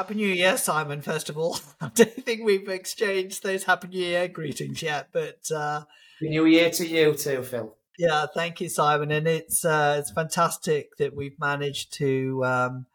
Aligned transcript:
Happy 0.00 0.14
New 0.14 0.28
Year, 0.28 0.56
Simon, 0.56 1.02
first 1.02 1.28
of 1.28 1.36
all. 1.36 1.58
I 1.82 1.90
don't 1.94 2.24
think 2.24 2.42
we've 2.42 2.70
exchanged 2.70 3.42
those 3.42 3.64
Happy 3.64 3.88
New 3.88 3.98
Year 3.98 4.28
greetings 4.28 4.80
yet, 4.80 5.08
but 5.12 5.50
uh, 5.54 5.82
New 6.22 6.46
Year 6.46 6.70
to 6.70 6.86
you 6.86 7.12
too, 7.12 7.42
Phil. 7.42 7.76
Yeah, 7.98 8.24
thank 8.32 8.62
you, 8.62 8.70
Simon. 8.70 9.10
And 9.10 9.28
it's 9.28 9.62
uh, 9.62 9.96
it's 9.98 10.10
fantastic 10.10 10.96
that 10.96 11.14
we've 11.14 11.38
managed 11.38 11.92
to 11.98 12.42
um, 12.46 12.86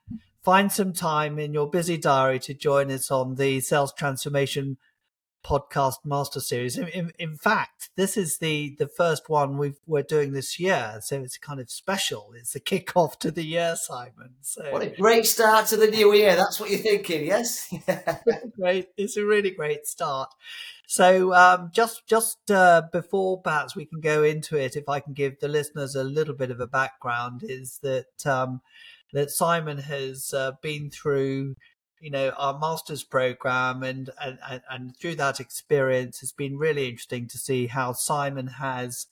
find 0.44 0.72
some 0.72 0.94
time 0.94 1.38
in 1.38 1.54
your 1.54 1.70
busy 1.70 1.96
diary 1.96 2.40
to 2.40 2.56
join 2.56 2.90
us 2.90 3.12
on 3.12 3.36
the 3.36 3.60
Sales 3.60 3.94
Transformation 3.94 4.78
podcast 5.46 5.98
master 6.04 6.40
series. 6.40 6.78
In, 6.78 6.88
in, 6.88 7.12
in, 7.20 7.38
fact, 7.38 7.90
this 7.96 8.18
is 8.18 8.40
the 8.40 8.76
the 8.80 8.88
first 8.88 9.30
one 9.30 9.58
we 9.58 9.74
are 9.94 10.04
doing 10.04 10.34
this 10.34 10.60
year, 10.60 11.00
so 11.02 11.22
it's 11.22 11.38
kind 11.38 11.60
of 11.60 11.70
special. 11.70 12.34
It's 12.36 12.54
the 12.54 12.60
kickoff 12.60 13.20
to 13.20 13.32
the 13.32 13.44
year, 13.44 13.76
Simon. 13.78 14.36
So 14.42 14.72
what 14.72 14.82
a 14.82 14.90
great 14.90 15.26
start 15.26 15.68
to 15.68 15.78
the 15.78 15.88
new 15.88 16.14
year! 16.14 16.36
That's 16.36 16.60
what 16.60 16.72
you're 16.72 16.80
thinking, 16.80 17.26
yes? 17.26 17.72
great. 18.60 18.90
It's 18.98 19.18
a 19.18 19.26
really 19.26 19.52
great 19.52 19.86
start. 19.86 20.34
So 20.88 21.34
um, 21.34 21.70
just 21.72 22.08
just 22.08 22.50
uh, 22.50 22.84
before 22.92 23.42
perhaps 23.42 23.76
we 23.76 23.86
can 23.86 24.02
go 24.02 24.24
into 24.24 24.58
it, 24.58 24.76
if 24.76 24.90
I 24.90 25.00
can 25.00 25.14
give 25.14 25.40
the 25.40 25.48
listeners 25.48 25.96
a 25.96 26.04
little 26.04 26.36
bit 26.36 26.52
of 26.52 26.60
a 26.60 26.68
background, 26.68 27.42
is 27.44 27.80
that 27.84 28.26
um, 28.26 28.62
that 29.14 29.30
Simon 29.30 29.78
has 29.78 30.34
uh, 30.34 30.54
been 30.62 30.90
through 30.90 31.56
you 32.00 32.12
know 32.12 32.30
our 32.38 32.58
master's 32.60 33.04
program 33.04 33.84
and, 33.84 34.10
and 34.22 34.62
and 34.70 34.98
through 34.98 35.16
that 35.16 35.40
experience 35.40 36.22
it's 36.22 36.32
been 36.32 36.58
really 36.58 36.88
interesting 36.88 37.28
to 37.28 37.38
see 37.38 37.68
how 37.68 37.92
simon 37.94 38.48
has 38.48 39.08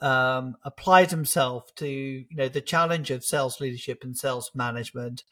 um, 0.00 0.56
applied 0.64 1.10
himself 1.10 1.74
to 1.74 1.88
you 1.88 2.36
know 2.36 2.48
the 2.48 2.60
challenge 2.60 3.10
of 3.10 3.24
sales 3.24 3.60
leadership 3.60 4.02
and 4.02 4.16
sales 4.16 4.50
management 4.54 5.24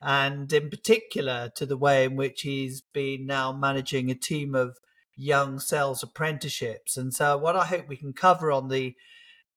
and 0.00 0.52
in 0.52 0.70
particular 0.70 1.50
to 1.54 1.66
the 1.66 1.76
way 1.76 2.04
in 2.04 2.16
which 2.16 2.42
he's 2.42 2.80
been 2.80 3.26
now 3.26 3.52
managing 3.52 4.10
a 4.10 4.14
team 4.14 4.54
of 4.54 4.78
young 5.16 5.58
sales 5.58 6.02
apprenticeships. 6.02 6.96
And 6.96 7.12
so 7.12 7.36
what 7.36 7.56
i 7.56 7.66
hope 7.66 7.88
we 7.88 7.96
can 7.96 8.12
cover 8.12 8.52
on 8.52 8.68
the 8.68 8.94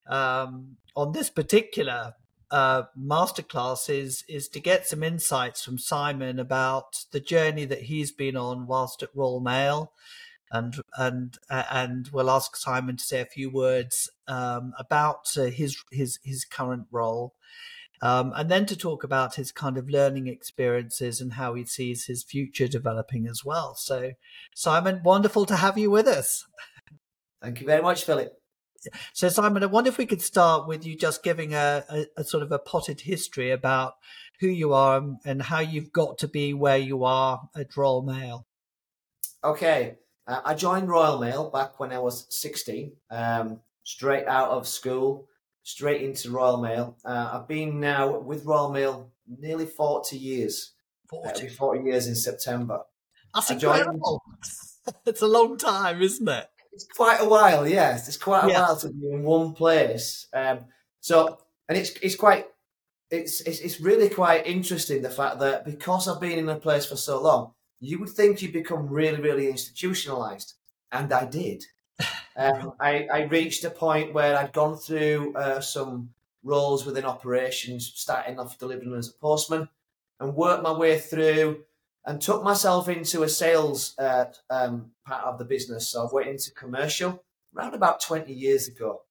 um, 0.08 0.78
on 0.96 1.12
this 1.12 1.30
particular 1.30 2.14
uh, 2.52 2.84
masterclass 3.00 3.90
is 3.90 4.24
is 4.28 4.50
to 4.50 4.60
get 4.60 4.86
some 4.86 5.04
insights 5.04 5.64
from 5.64 5.78
Simon 5.78 6.38
about 6.38 7.06
the 7.12 7.22
journey 7.22 7.66
that 7.66 7.84
he's 7.84 8.12
been 8.12 8.36
on 8.36 8.68
whilst 8.68 9.02
at 9.02 9.16
Royal 9.16 9.40
Mail, 9.40 9.94
and 10.52 10.76
and 10.98 11.38
and 11.50 12.10
we'll 12.12 12.30
ask 12.30 12.58
Simon 12.58 12.98
to 12.98 13.04
say 13.04 13.22
a 13.22 13.26
few 13.26 13.50
words 13.50 14.12
um, 14.28 14.74
about 14.78 15.30
uh, 15.38 15.44
his 15.44 15.82
his 15.92 16.20
his 16.24 16.44
current 16.44 16.88
role, 16.92 17.34
um, 18.02 18.34
and 18.36 18.52
then 18.52 18.66
to 18.66 18.76
talk 18.76 19.06
about 19.06 19.36
his 19.36 19.54
kind 19.54 19.78
of 19.78 19.90
learning 19.90 20.28
experiences 20.28 21.22
and 21.22 21.34
how 21.34 21.54
he 21.54 21.66
sees 21.66 22.06
his 22.06 22.22
future 22.22 22.68
developing 22.68 23.28
as 23.28 23.46
well. 23.46 23.76
So, 23.76 24.12
Simon, 24.54 25.02
wonderful 25.04 25.46
to 25.46 25.56
have 25.56 25.78
you 25.78 25.90
with 25.90 26.08
us. 26.08 26.46
Thank 27.42 27.62
you 27.62 27.66
very 27.66 27.82
much, 27.82 28.04
Philip. 28.04 28.41
So, 29.14 29.30
Simon, 29.30 29.64
I 29.64 29.68
wonder 29.68 29.90
if 29.90 29.98
we 29.98 30.06
could 30.06 30.22
start 30.22 30.68
with 30.68 30.86
you 30.86 30.96
just 30.98 31.24
giving 31.24 31.54
a, 31.54 31.84
a, 31.90 32.06
a, 32.18 32.24
sort 32.24 32.44
of 32.44 32.52
a 32.52 32.60
potted 32.60 33.02
history 33.02 33.52
about 33.52 33.94
who 34.40 34.48
you 34.48 34.74
are 34.74 35.04
and 35.24 35.42
how 35.42 35.60
you've 35.60 35.92
got 35.92 36.18
to 36.20 36.28
be 36.28 36.54
where 36.54 36.78
you 36.78 37.04
are 37.04 37.42
at 37.56 37.78
Royal 37.78 38.02
Mail. 38.02 38.48
Okay. 39.44 39.98
Uh, 40.28 40.42
I 40.44 40.54
joined 40.54 40.90
Royal 40.90 41.20
Mail 41.20 41.50
back 41.50 41.80
when 41.80 41.92
I 41.92 42.00
was 42.00 42.28
16, 42.30 42.94
um, 43.10 43.60
straight 43.84 44.28
out 44.28 44.50
of 44.50 44.68
school, 44.68 45.28
straight 45.64 46.02
into 46.02 46.32
Royal 46.32 46.58
Mail. 46.58 46.98
Uh, 47.04 47.32
I've 47.34 47.48
been 47.48 47.80
now 47.80 48.20
with 48.20 48.46
Royal 48.46 48.72
Mail 48.72 49.12
nearly 49.28 49.66
40 49.66 50.18
years. 50.18 50.74
40, 51.10 51.48
uh, 51.48 51.50
40 51.50 51.84
years 51.84 52.08
in 52.08 52.16
September. 52.16 52.82
That's 53.34 53.52
incredible. 53.52 54.22
it's 55.06 55.22
a 55.22 55.28
long 55.28 55.58
time, 55.58 56.02
isn't 56.02 56.28
it? 56.28 56.48
It's 56.74 56.86
quite 56.86 57.22
a 57.22 57.28
while. 57.28 57.68
Yes, 57.68 58.08
it's 58.08 58.18
quite 58.18 58.46
a 58.46 58.50
yeah. 58.50 58.62
while 58.62 58.76
to 58.78 58.90
be 58.90 59.12
in 59.12 59.24
one 59.24 59.54
place. 59.54 60.28
Um, 60.34 60.60
so, 61.00 61.40
and 61.68 61.78
it's 61.78 61.92
it's 62.02 62.16
quite 62.16 62.48
it's, 63.10 63.42
it's 63.42 63.60
it's 63.60 63.82
really 63.82 64.10
quite 64.10 64.48
interesting 64.48 65.02
the 65.02 65.10
fact 65.10 65.40
that 65.40 65.66
because 65.66 66.08
I've 66.08 66.22
been 66.22 66.40
in 66.40 66.50
a 66.50 66.56
place 66.56 66.86
for 66.86 66.96
so 66.96 67.22
long, 67.22 67.54
you 67.80 68.00
would 68.00 68.10
think 68.10 68.42
you'd 68.42 68.54
become 68.54 68.88
really 68.88 69.22
really 69.22 69.50
institutionalized, 69.50 70.54
and 70.92 71.12
I 71.12 71.26
did. 71.26 71.66
Um, 72.34 72.72
I, 72.80 73.08
I 73.12 73.22
reached 73.24 73.66
a 73.66 73.70
point 73.70 74.14
where 74.14 74.38
I'd 74.38 74.54
gone 74.54 74.78
through 74.78 75.36
uh, 75.36 75.60
some 75.60 76.12
roles 76.44 76.86
within 76.86 77.04
operations, 77.04 77.92
starting 77.94 78.40
off 78.40 78.58
delivering 78.58 78.96
as 78.96 79.10
a 79.10 79.14
postman, 79.14 79.68
and 80.18 80.34
worked 80.34 80.64
my 80.64 80.72
way 80.72 80.98
through 80.98 81.66
and 82.06 82.22
took 82.22 82.44
myself 82.44 82.90
into 82.90 83.24
a 83.24 83.30
sales 83.30 83.96
uh, 83.98 84.26
um, 84.50 84.92
part 85.06 85.24
of 85.26 85.38
the 85.38 85.46
business. 85.46 85.90
So 85.90 86.06
I've 86.06 86.14
went 86.14 86.30
into 86.30 86.52
commercial 86.52 87.24
around 87.56 87.74
about 87.74 88.02
20 88.02 88.34
years 88.34 88.68
ago. 88.68 89.02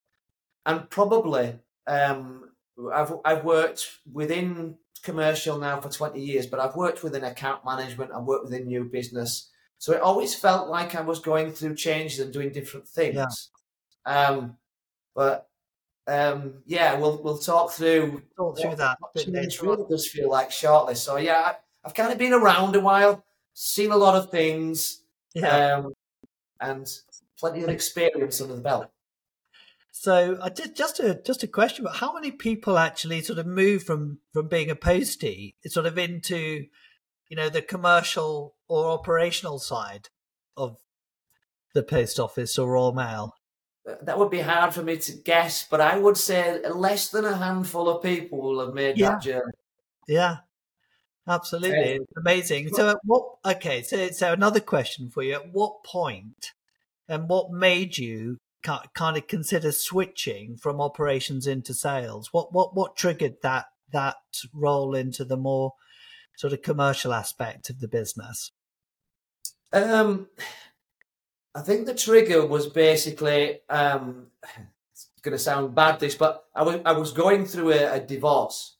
And 0.66 0.88
probably 0.90 1.58
um, 1.86 2.50
I've, 2.92 3.14
I've 3.24 3.44
worked 3.44 3.86
within 4.12 4.76
commercial 5.02 5.58
now 5.58 5.80
for 5.80 5.88
20 5.88 6.20
years, 6.20 6.46
but 6.46 6.60
I've 6.60 6.76
worked 6.76 7.02
within 7.02 7.24
account 7.24 7.64
management, 7.64 8.12
I've 8.12 8.24
worked 8.24 8.44
within 8.44 8.66
new 8.66 8.84
business. 8.84 9.50
So 9.78 9.92
it 9.92 10.00
always 10.00 10.34
felt 10.34 10.68
like 10.68 10.94
I 10.94 11.00
was 11.00 11.20
going 11.20 11.52
through 11.52 11.76
changes 11.76 12.20
and 12.20 12.32
doing 12.32 12.52
different 12.52 12.86
things. 12.86 13.50
Yeah. 14.06 14.26
Um, 14.26 14.56
but 15.14 15.48
um, 16.06 16.62
yeah, 16.66 16.98
we'll 16.98 17.22
we'll 17.22 17.38
talk 17.38 17.72
through 17.72 18.22
talk 18.36 18.58
through 18.58 18.76
that. 18.76 18.98
It 19.14 19.62
really 19.62 19.84
does 19.88 20.08
feel 20.08 20.28
like 20.28 20.50
shortly. 20.50 20.94
So 20.96 21.16
yeah, 21.16 21.54
I've 21.84 21.94
kind 21.94 22.12
of 22.12 22.18
been 22.18 22.32
around 22.32 22.76
a 22.76 22.80
while, 22.80 23.24
seen 23.54 23.90
a 23.90 23.96
lot 23.96 24.16
of 24.16 24.30
things, 24.30 25.02
yeah. 25.34 25.76
um, 25.76 25.92
and 26.60 26.86
plenty 27.38 27.62
of 27.62 27.68
experience 27.68 28.40
under 28.40 28.54
the 28.54 28.60
belt. 28.60 28.90
So 29.92 30.38
I 30.40 30.48
did 30.48 30.76
just 30.76 31.00
a 31.00 31.20
just 31.26 31.42
a 31.42 31.48
question 31.48 31.84
about 31.84 31.96
how 31.96 32.14
many 32.14 32.30
people 32.30 32.78
actually 32.78 33.22
sort 33.22 33.38
of 33.38 33.46
move 33.46 33.82
from 33.82 34.20
from 34.32 34.48
being 34.48 34.70
a 34.70 34.76
postie 34.76 35.56
sort 35.66 35.86
of 35.86 35.98
into 35.98 36.66
you 37.28 37.36
know 37.36 37.48
the 37.48 37.62
commercial 37.62 38.54
or 38.68 38.86
operational 38.92 39.58
side 39.58 40.08
of 40.56 40.78
the 41.74 41.82
post 41.82 42.18
office 42.18 42.58
or 42.58 42.70
Royal 42.70 42.92
Mail. 42.92 43.34
That 44.02 44.18
would 44.18 44.30
be 44.30 44.40
hard 44.40 44.74
for 44.74 44.82
me 44.82 44.96
to 44.98 45.12
guess, 45.12 45.66
but 45.68 45.80
I 45.80 45.98
would 45.98 46.16
say 46.16 46.60
less 46.68 47.08
than 47.08 47.24
a 47.24 47.36
handful 47.36 47.88
of 47.88 48.02
people 48.02 48.40
will 48.40 48.64
have 48.64 48.74
made 48.74 48.96
yeah. 48.96 49.10
that 49.10 49.22
journey. 49.22 49.52
Yeah, 50.06 50.38
Absolutely, 51.28 51.92
it's 51.94 52.12
amazing. 52.16 52.68
So, 52.74 52.96
what? 53.04 53.36
Okay, 53.44 53.82
so 53.82 54.08
so 54.08 54.32
another 54.32 54.60
question 54.60 55.10
for 55.10 55.22
you: 55.22 55.34
At 55.34 55.52
what 55.52 55.84
point, 55.84 56.52
and 57.08 57.28
what 57.28 57.52
made 57.52 57.98
you 57.98 58.38
kind 58.62 59.16
of 59.16 59.26
consider 59.26 59.72
switching 59.72 60.56
from 60.56 60.80
operations 60.80 61.46
into 61.46 61.74
sales? 61.74 62.32
What 62.32 62.52
what 62.52 62.74
what 62.74 62.96
triggered 62.96 63.36
that 63.42 63.66
that 63.92 64.16
role 64.52 64.94
into 64.94 65.24
the 65.24 65.36
more 65.36 65.74
sort 66.36 66.52
of 66.52 66.62
commercial 66.62 67.12
aspect 67.12 67.70
of 67.70 67.80
the 67.80 67.88
business? 67.88 68.52
Um, 69.72 70.28
I 71.54 71.60
think 71.60 71.86
the 71.86 71.94
trigger 71.94 72.46
was 72.46 72.66
basically 72.66 73.60
um, 73.68 74.28
it's 74.92 75.08
going 75.22 75.32
to 75.32 75.38
sound 75.38 75.74
bad, 75.74 76.00
this, 76.00 76.14
but 76.14 76.44
I 76.54 76.62
was 76.62 76.80
I 76.84 76.92
was 76.92 77.12
going 77.12 77.46
through 77.46 77.72
a, 77.72 77.96
a 77.96 78.00
divorce. 78.00 78.76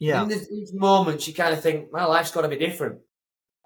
Yeah. 0.00 0.22
In 0.22 0.28
these 0.28 0.72
moments, 0.72 1.28
you 1.28 1.34
kind 1.34 1.52
of 1.52 1.62
think, 1.62 1.92
my 1.92 2.04
life's 2.04 2.32
got 2.32 2.42
to 2.42 2.48
be 2.48 2.56
different. 2.56 3.00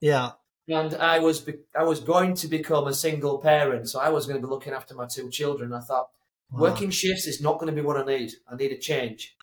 Yeah. 0.02 0.32
And 0.68 0.94
I 0.94 1.20
was 1.20 1.40
be- 1.40 1.60
I 1.78 1.84
was 1.84 2.00
going 2.00 2.34
to 2.36 2.48
become 2.48 2.86
a 2.86 2.94
single 2.94 3.38
parent, 3.38 3.88
so 3.88 4.00
I 4.00 4.08
was 4.08 4.26
going 4.26 4.40
to 4.40 4.46
be 4.46 4.50
looking 4.50 4.72
after 4.72 4.94
my 4.94 5.06
two 5.06 5.30
children. 5.30 5.72
I 5.72 5.80
thought 5.80 6.08
wow. 6.50 6.62
working 6.62 6.90
shifts 6.90 7.26
is 7.26 7.40
not 7.40 7.58
going 7.58 7.74
to 7.74 7.80
be 7.80 7.86
what 7.86 7.98
I 7.98 8.04
need. 8.04 8.32
I 8.50 8.56
need 8.56 8.72
a 8.72 8.78
change. 8.78 9.36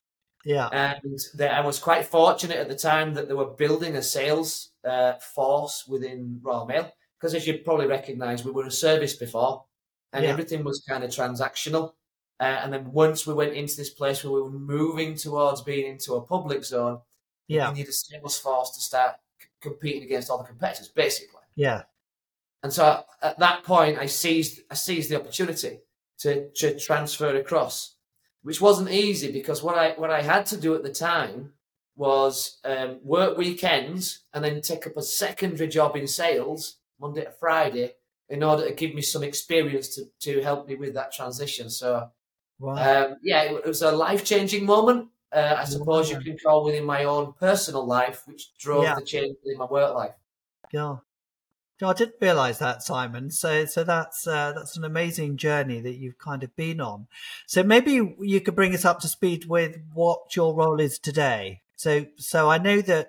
Yeah. 0.44 0.68
And 0.72 1.18
that 1.34 1.54
I 1.54 1.60
was 1.60 1.78
quite 1.78 2.06
fortunate 2.06 2.56
at 2.56 2.68
the 2.68 2.76
time 2.76 3.14
that 3.14 3.28
they 3.28 3.34
were 3.34 3.54
building 3.54 3.94
a 3.96 4.02
sales 4.02 4.72
uh, 4.84 5.14
force 5.14 5.84
within 5.88 6.40
Royal 6.42 6.66
Mail 6.66 6.92
because, 7.18 7.34
as 7.34 7.46
you 7.46 7.58
probably 7.64 7.86
recognise, 7.86 8.44
we 8.44 8.50
were 8.50 8.66
a 8.66 8.70
service 8.70 9.14
before, 9.14 9.64
and 10.12 10.24
yeah. 10.24 10.30
everything 10.30 10.64
was 10.64 10.84
kind 10.88 11.04
of 11.04 11.10
transactional. 11.10 11.92
Uh, 12.40 12.60
and 12.62 12.72
then 12.72 12.92
once 12.92 13.26
we 13.26 13.34
went 13.34 13.54
into 13.54 13.76
this 13.76 13.90
place 13.90 14.24
where 14.24 14.32
we 14.32 14.42
were 14.42 14.50
moving 14.50 15.14
towards 15.14 15.62
being 15.62 15.86
into 15.86 16.14
a 16.14 16.20
public 16.20 16.64
zone, 16.64 16.98
yeah, 17.46 17.68
we 17.68 17.78
needed 17.78 17.90
a 17.90 17.92
sales 17.92 18.38
force 18.38 18.70
to 18.70 18.80
start 18.80 19.14
c- 19.40 19.48
competing 19.60 20.02
against 20.02 20.30
all 20.30 20.38
the 20.38 20.44
competitors, 20.44 20.88
basically. 20.88 21.40
Yeah. 21.54 21.82
And 22.62 22.72
so 22.72 23.04
at 23.20 23.38
that 23.38 23.64
point, 23.64 23.98
I 23.98 24.06
seized 24.06 24.60
I 24.70 24.74
seized 24.74 25.10
the 25.10 25.20
opportunity 25.20 25.80
to, 26.20 26.50
to 26.50 26.78
transfer 26.78 27.36
across, 27.36 27.96
which 28.42 28.60
wasn't 28.60 28.90
easy 28.90 29.32
because 29.32 29.62
what 29.62 29.76
I 29.76 29.92
what 29.92 30.10
I 30.10 30.22
had 30.22 30.46
to 30.46 30.56
do 30.56 30.74
at 30.74 30.82
the 30.82 30.92
time 30.92 31.52
was 31.94 32.58
um, 32.64 32.98
work 33.02 33.36
weekends 33.36 34.20
and 34.32 34.44
then 34.44 34.60
take 34.60 34.86
up 34.86 34.96
a 34.96 35.02
secondary 35.02 35.68
job 35.68 35.96
in 35.96 36.06
sales 36.06 36.78
Monday 37.00 37.24
to 37.24 37.30
Friday 37.30 37.92
in 38.28 38.42
order 38.42 38.66
to 38.66 38.74
give 38.74 38.94
me 38.94 39.02
some 39.02 39.22
experience 39.22 39.88
to, 39.94 40.04
to 40.20 40.42
help 40.42 40.66
me 40.66 40.74
with 40.74 40.94
that 40.94 41.12
transition. 41.12 41.68
So 41.68 42.10
Wow. 42.62 42.74
Um, 42.74 43.16
yeah, 43.22 43.42
it, 43.42 43.54
it 43.56 43.66
was 43.66 43.82
a 43.82 43.90
life 43.90 44.24
changing 44.24 44.64
moment. 44.64 45.08
uh, 45.32 45.56
I 45.58 45.64
suppose 45.64 46.10
you 46.10 46.20
can 46.20 46.36
call 46.38 46.64
within 46.64 46.84
my 46.84 47.04
own 47.04 47.32
personal 47.32 47.86
life, 47.86 48.22
which 48.26 48.56
drove 48.58 48.84
yeah. 48.84 48.94
the 48.94 49.02
change 49.02 49.36
in 49.44 49.58
my 49.58 49.64
work 49.64 49.94
life. 49.94 50.14
Yeah. 50.72 50.96
I 51.84 51.94
didn't 51.94 52.14
realise 52.20 52.58
that, 52.58 52.84
Simon. 52.84 53.32
So, 53.32 53.64
so 53.64 53.82
that's 53.82 54.24
uh, 54.24 54.52
that's 54.52 54.76
an 54.76 54.84
amazing 54.84 55.36
journey 55.36 55.80
that 55.80 55.96
you've 55.96 56.18
kind 56.18 56.44
of 56.44 56.54
been 56.54 56.80
on. 56.80 57.08
So 57.48 57.64
maybe 57.64 58.14
you 58.20 58.40
could 58.40 58.54
bring 58.54 58.72
us 58.72 58.84
up 58.84 59.00
to 59.00 59.08
speed 59.08 59.46
with 59.46 59.80
what 59.92 60.36
your 60.36 60.54
role 60.54 60.78
is 60.78 60.96
today. 61.00 61.62
So, 61.74 62.06
so 62.18 62.48
I 62.48 62.58
know 62.58 62.82
that 62.82 63.08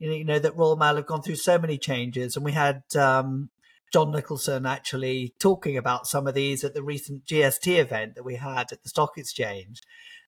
you 0.00 0.24
know 0.24 0.40
that 0.40 0.56
Royal 0.56 0.74
Mail 0.74 0.96
have 0.96 1.06
gone 1.06 1.22
through 1.22 1.36
so 1.36 1.56
many 1.56 1.78
changes, 1.78 2.34
and 2.34 2.44
we 2.44 2.50
had 2.50 2.82
um, 2.96 3.50
John 3.94 4.10
Nicholson 4.10 4.66
actually 4.66 5.34
talking 5.38 5.76
about 5.76 6.08
some 6.08 6.26
of 6.26 6.34
these 6.34 6.64
at 6.64 6.74
the 6.74 6.82
recent 6.82 7.24
GST 7.26 7.78
event 7.78 8.16
that 8.16 8.24
we 8.24 8.34
had 8.34 8.72
at 8.72 8.82
the 8.82 8.88
Stock 8.88 9.12
Exchange. 9.16 9.82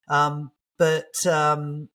Um, 0.08 0.52
but 0.78 1.26
um, 1.26 1.88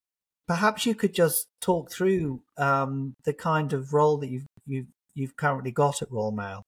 perhaps 0.50 0.86
you 0.86 0.96
could 0.96 1.14
just 1.14 1.48
talk 1.62 1.90
through 1.90 2.42
um, 2.58 3.16
the 3.24 3.32
kind 3.32 3.72
of 3.72 3.94
role 3.94 4.18
that 4.18 4.30
you've 4.30 4.48
you've 4.66 4.88
you've 5.14 5.38
currently 5.38 5.72
got 5.72 6.02
at 6.02 6.12
Royal 6.12 6.34
Mail. 6.34 6.64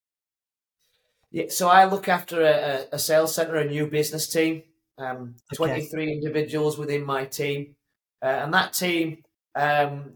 Yeah, 1.31 1.49
so 1.49 1.67
I 1.67 1.83
look 1.83 2.07
after 2.07 2.41
a, 2.41 2.85
a 2.93 2.97
sales 2.97 3.35
center, 3.35 3.57
a 3.57 3.65
new 3.65 3.87
business 3.87 4.29
team. 4.29 4.63
Um, 4.97 5.35
okay. 5.59 5.81
23 5.89 6.13
individuals 6.13 6.77
within 6.77 7.03
my 7.03 7.25
team, 7.25 7.75
uh, 8.21 8.27
and 8.27 8.53
that 8.53 8.71
team 8.71 9.17
um, 9.53 10.13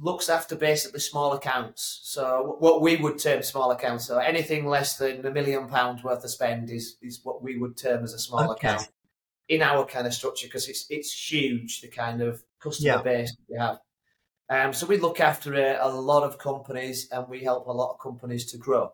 looks 0.00 0.28
after 0.28 0.56
basically 0.56 1.00
small 1.00 1.32
accounts. 1.32 2.00
So 2.02 2.56
what 2.58 2.80
we 2.80 2.96
would 2.96 3.18
term 3.18 3.42
small 3.42 3.70
accounts, 3.70 4.06
so 4.06 4.18
anything 4.18 4.66
less 4.66 4.96
than 4.96 5.24
a 5.24 5.30
million 5.30 5.68
pounds 5.68 6.02
worth 6.02 6.24
of 6.24 6.30
spend 6.30 6.70
is 6.70 6.96
is 7.02 7.20
what 7.22 7.42
we 7.42 7.58
would 7.58 7.76
term 7.76 8.04
as 8.04 8.12
a 8.12 8.18
small 8.18 8.50
okay. 8.52 8.68
account 8.68 8.88
in 9.48 9.62
our 9.62 9.84
kind 9.86 10.06
of 10.06 10.14
structure 10.14 10.46
because 10.46 10.68
it's 10.68 10.86
it's 10.90 11.12
huge 11.12 11.80
the 11.80 11.88
kind 11.88 12.20
of 12.20 12.42
customer 12.60 12.96
yeah. 12.96 13.02
base 13.02 13.36
we 13.48 13.56
have. 13.58 13.78
Um, 14.48 14.72
so 14.72 14.86
we 14.86 14.96
look 14.98 15.18
after 15.18 15.54
a, 15.54 15.78
a, 15.80 15.88
lot 15.88 16.22
of 16.22 16.38
companies 16.38 17.08
and 17.10 17.28
we 17.28 17.42
help 17.42 17.66
a 17.66 17.72
lot 17.72 17.92
of 17.92 17.98
companies 17.98 18.44
to 18.52 18.58
grow. 18.58 18.92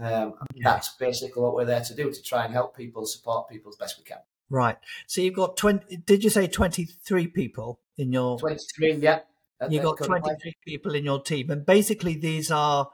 Um, 0.00 0.34
yeah. 0.54 0.62
That's 0.62 0.94
basically 0.94 1.42
what 1.42 1.54
we're 1.54 1.64
there 1.64 1.82
to 1.82 1.94
do 1.94 2.12
to 2.12 2.22
try 2.22 2.44
and 2.44 2.54
help 2.54 2.76
people, 2.76 3.04
support 3.04 3.48
people 3.48 3.70
as 3.70 3.76
best 3.76 3.98
we 3.98 4.04
can. 4.04 4.18
Right. 4.48 4.76
So 5.08 5.22
you've 5.22 5.34
got 5.34 5.56
20, 5.56 5.96
did 5.96 6.22
you 6.22 6.30
say 6.30 6.46
23 6.46 7.26
people 7.28 7.80
in 7.96 8.12
your? 8.12 8.38
23, 8.38 8.94
yeah. 8.96 9.20
You've 9.70 9.82
got 9.82 9.98
23 9.98 10.54
people 10.64 10.94
in 10.94 11.04
your 11.04 11.22
team. 11.22 11.50
And 11.50 11.64
basically, 11.64 12.14
these 12.16 12.50
are 12.50 12.90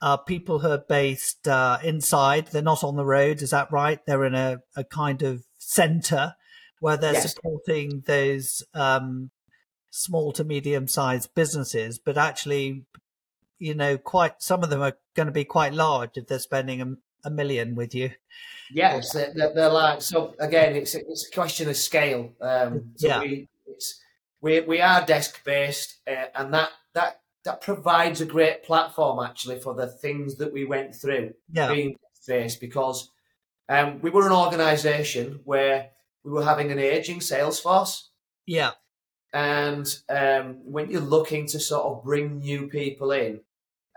uh, 0.00 0.16
people 0.16 0.60
who 0.60 0.70
are 0.70 0.84
based 0.88 1.48
uh, 1.48 1.78
inside. 1.82 2.48
They're 2.48 2.62
not 2.62 2.84
on 2.84 2.96
the 2.96 3.04
road. 3.04 3.42
Is 3.42 3.50
that 3.50 3.72
right? 3.72 3.98
They're 4.06 4.24
in 4.24 4.34
a, 4.34 4.58
a 4.76 4.84
kind 4.84 5.22
of 5.22 5.44
center 5.58 6.34
where 6.80 6.96
they're 6.96 7.14
yes. 7.14 7.32
supporting 7.32 8.02
those 8.06 8.62
um, 8.74 9.30
small 9.90 10.32
to 10.32 10.44
medium 10.44 10.86
sized 10.86 11.34
businesses, 11.34 11.98
but 11.98 12.16
actually, 12.16 12.84
you 13.58 13.74
know, 13.74 13.98
quite 13.98 14.40
some 14.40 14.62
of 14.62 14.70
them 14.70 14.82
are 14.82 14.96
going 15.14 15.26
to 15.26 15.32
be 15.32 15.44
quite 15.44 15.74
large 15.74 16.10
if 16.14 16.28
they're 16.28 16.38
spending 16.38 16.80
a, 16.80 16.94
a 17.26 17.30
million 17.30 17.74
with 17.74 17.94
you. 17.94 18.12
Yes, 18.72 19.12
they're, 19.12 19.32
they're, 19.34 19.70
like 19.70 20.02
so. 20.02 20.34
Again, 20.38 20.76
it's 20.76 20.94
a, 20.94 21.00
it's 21.00 21.26
a 21.26 21.34
question 21.34 21.68
of 21.68 21.76
scale. 21.76 22.32
Um, 22.40 22.92
so 22.96 23.08
yeah. 23.08 23.20
we 23.20 23.48
we 24.40 24.60
we 24.60 24.80
are 24.80 25.04
desk 25.04 25.44
based, 25.44 25.96
uh, 26.06 26.26
and 26.34 26.52
that 26.54 26.70
that 26.94 27.20
that 27.44 27.60
provides 27.60 28.20
a 28.20 28.26
great 28.26 28.62
platform 28.64 29.24
actually 29.24 29.58
for 29.58 29.74
the 29.74 29.86
things 29.86 30.36
that 30.36 30.52
we 30.52 30.64
went 30.64 30.94
through 30.94 31.32
yeah. 31.50 31.72
being 31.72 31.96
faced 32.22 32.60
because 32.60 33.10
um, 33.68 34.00
we 34.02 34.10
were 34.10 34.26
an 34.26 34.32
organisation 34.32 35.40
where 35.44 35.90
we 36.24 36.30
were 36.32 36.44
having 36.44 36.70
an 36.70 36.78
aging 36.78 37.20
sales 37.20 37.60
force. 37.60 38.10
Yeah. 38.46 38.72
And 39.32 39.86
um, 40.08 40.58
when 40.64 40.90
you're 40.90 41.00
looking 41.00 41.46
to 41.48 41.60
sort 41.60 41.84
of 41.84 42.04
bring 42.04 42.38
new 42.38 42.66
people 42.68 43.12
in, 43.12 43.40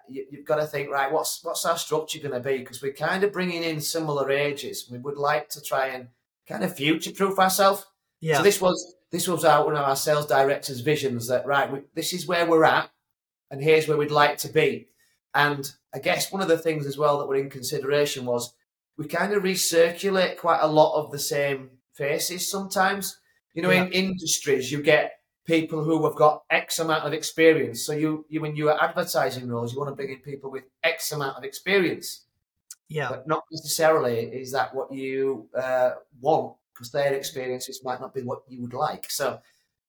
you, 0.08 0.26
have 0.34 0.46
got 0.46 0.56
to 0.58 0.66
think, 0.66 0.90
right, 0.90 1.12
what's 1.12 1.44
what's 1.44 1.66
our 1.66 1.78
structure 1.78 2.20
going 2.20 2.34
to 2.34 2.40
be? 2.40 2.58
Because 2.58 2.82
we're 2.82 2.94
kind 2.94 3.24
of 3.24 3.32
bringing 3.32 3.64
in 3.64 3.80
similar 3.80 4.30
ages. 4.30 4.90
We 4.92 4.98
would 4.98 5.18
like 5.18 5.50
to 5.50 5.62
try 5.62 5.88
and 5.88 6.08
kind 6.48 6.64
of 6.64 6.76
future 6.76 7.12
proof 7.12 7.40
ourselves. 7.40 7.86
Yeah. 8.20 8.38
So 8.38 8.44
this 8.44 8.60
was 8.60 8.96
this 9.12 9.28
was 9.28 9.44
our, 9.44 9.66
one 9.66 9.76
of 9.76 9.84
our 9.84 9.96
sales 9.96 10.26
directors' 10.26 10.80
visions 10.80 11.28
that 11.28 11.46
right, 11.46 11.72
we, 11.72 11.80
this 11.94 12.14
is 12.14 12.28
where 12.28 12.46
we're 12.46 12.64
at, 12.64 12.90
and 13.50 13.62
here's 13.62 13.88
where 13.88 13.98
we'd 13.98 14.12
like 14.12 14.38
to 14.40 14.50
be. 14.50 14.88
And 15.36 15.70
I 15.94 16.00
guess 16.00 16.32
one 16.32 16.42
of 16.42 16.48
the 16.48 16.58
things 16.58 16.86
as 16.86 16.98
well 16.98 17.20
that 17.20 17.28
were 17.28 17.36
in 17.36 17.50
consideration 17.50 18.26
was 18.26 18.54
we 18.98 19.08
kind 19.08 19.34
of 19.34 19.44
recirculate 19.44 20.38
quite 20.38 20.60
a 20.62 20.68
lot 20.68 20.96
of 20.96 21.12
the 21.12 21.20
same 21.20 21.72
faces 21.94 22.50
sometimes. 22.50 23.18
You 23.54 23.62
know, 23.62 23.72
yeah. 23.72 23.86
in 23.86 23.92
industries, 23.92 24.72
you 24.72 24.82
get 24.82 25.20
people 25.46 25.84
who 25.84 26.04
have 26.06 26.16
got 26.16 26.44
X 26.50 26.80
amount 26.80 27.04
of 27.04 27.14
experience. 27.14 27.86
So 27.86 27.94
you, 27.94 28.26
you 28.30 28.42
when 28.42 28.56
you 28.56 28.70
are 28.70 28.82
advertising 28.82 29.48
roles, 29.48 29.74
you 29.74 29.80
want 29.80 29.90
to 29.90 29.96
bring 29.96 30.10
in 30.10 30.20
people 30.20 30.52
with 30.52 30.64
X 30.84 31.12
amount 31.12 31.38
of 31.38 31.44
experience. 31.44 32.26
Yeah. 32.88 33.10
But 33.10 33.28
not 33.28 33.44
necessarily 33.52 34.20
is 34.20 34.52
that 34.52 34.74
what 34.76 34.92
you 34.92 35.48
uh, 35.58 35.92
want 36.20 36.56
because 36.74 36.92
their 36.92 37.14
experiences 37.14 37.82
might 37.84 38.02
not 38.02 38.14
be 38.14 38.22
what 38.22 38.42
you 38.48 38.62
would 38.62 38.74
like. 38.74 39.10
So 39.10 39.40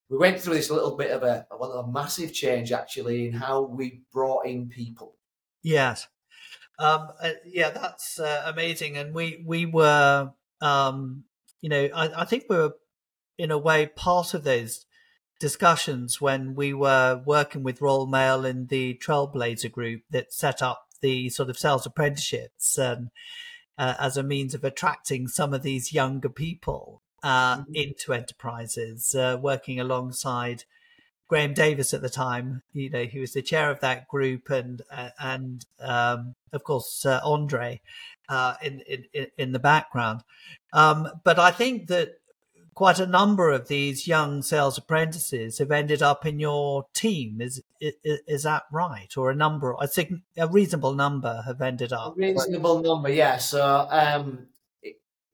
we 0.09 0.19
went 0.19 0.41
through 0.41 0.55
this 0.55 0.71
little 0.71 0.97
bit 0.97 1.11
of 1.11 1.23
a, 1.23 1.47
well, 1.59 1.73
a 1.73 1.91
massive 1.91 2.33
change 2.33 2.73
actually 2.73 3.29
in 3.29 3.33
how 3.33 3.63
we 3.63 4.03
brought 4.13 4.47
in 4.47 4.69
people. 4.69 5.17
Yes. 5.63 6.07
Um, 6.79 7.09
uh, 7.23 7.31
yeah, 7.47 7.71
that's 7.71 8.19
uh, 8.19 8.43
amazing. 8.47 8.97
And 8.97 9.15
we, 9.15 9.43
we 9.47 9.67
were, 9.67 10.33
um, 10.61 11.25
you 11.61 11.69
know, 11.69 11.89
I, 11.95 12.23
I 12.23 12.25
think 12.25 12.45
we 12.49 12.57
were 12.57 12.75
in 13.39 13.51
a 13.51 13.59
way 13.59 13.87
part 13.87 14.35
of 14.35 14.45
those 14.45 14.85
discussions 15.41 16.21
when 16.21 16.55
we 16.55 16.73
were 16.73 17.23
working 17.25 17.63
with 17.63 17.81
Royal 17.81 18.07
Mail 18.07 18.45
in 18.45 18.67
the 18.67 19.01
Trailblazer 19.03 19.71
group 19.71 20.03
that 20.11 20.33
set 20.33 20.63
up 20.63 20.87
the 21.01 21.31
sort 21.31 21.51
of 21.51 21.59
sales 21.59 21.85
apprenticeships 21.85 22.79
and 22.79 23.11
uh, 23.83 23.97
as 23.99 24.17
a 24.17 24.23
means 24.23 24.55
of 24.55 24.63
attracting 24.63 25.27
some 25.27 25.53
of 25.53 25.65
these 25.65 25.93
younger 25.93 26.29
people 26.29 27.03
uh, 27.25 27.57
mm-hmm. 27.57 27.75
into 27.75 28.13
enterprises, 28.13 29.13
uh, 29.13 29.37
working 29.43 29.81
alongside 29.81 30.63
Graham 31.27 31.53
Davis 31.53 31.93
at 31.93 32.01
the 32.01 32.09
time. 32.09 32.63
You 32.73 32.91
know, 32.91 33.07
he 33.07 33.19
was 33.19 33.33
the 33.33 33.43
chair 33.43 33.73
of 33.73 33.81
that 33.81 34.07
group, 34.07 34.51
and 34.51 34.83
uh, 34.89 35.09
and 35.19 35.67
um, 35.81 36.37
of 36.53 36.63
course 36.63 37.05
Andre 37.05 37.81
uh, 38.29 38.55
in, 38.63 38.83
in 38.87 39.27
in 39.37 39.51
the 39.51 39.59
background. 39.59 40.21
Um, 40.73 41.09
but 41.25 41.41
I 41.41 41.51
think 41.51 41.89
that 41.89 42.21
quite 42.75 42.99
a 42.99 43.07
number 43.07 43.51
of 43.51 43.69
these 43.69 44.07
young 44.07 44.43
sales 44.43 44.79
apprentices 44.79 45.59
have 45.59 45.71
ended 45.71 46.03
up 46.03 46.25
in 46.25 46.41
your 46.41 46.87
team. 46.95 47.41
Is 47.41 47.63
is, 47.81 47.95
is 48.05 48.43
that 48.45 48.65
right? 48.73 49.13
Or 49.17 49.31
a 49.31 49.35
number? 49.35 49.75
I 49.81 49.87
think 49.87 50.21
a 50.37 50.49
reasonable 50.49 50.95
number 50.95 51.43
have 51.47 51.61
ended 51.61 51.93
up. 51.93 52.17
A 52.17 52.21
reasonable 52.21 52.83
number, 52.83 53.11
yeah. 53.11 53.39
So 53.39 53.87
um, 53.91 54.47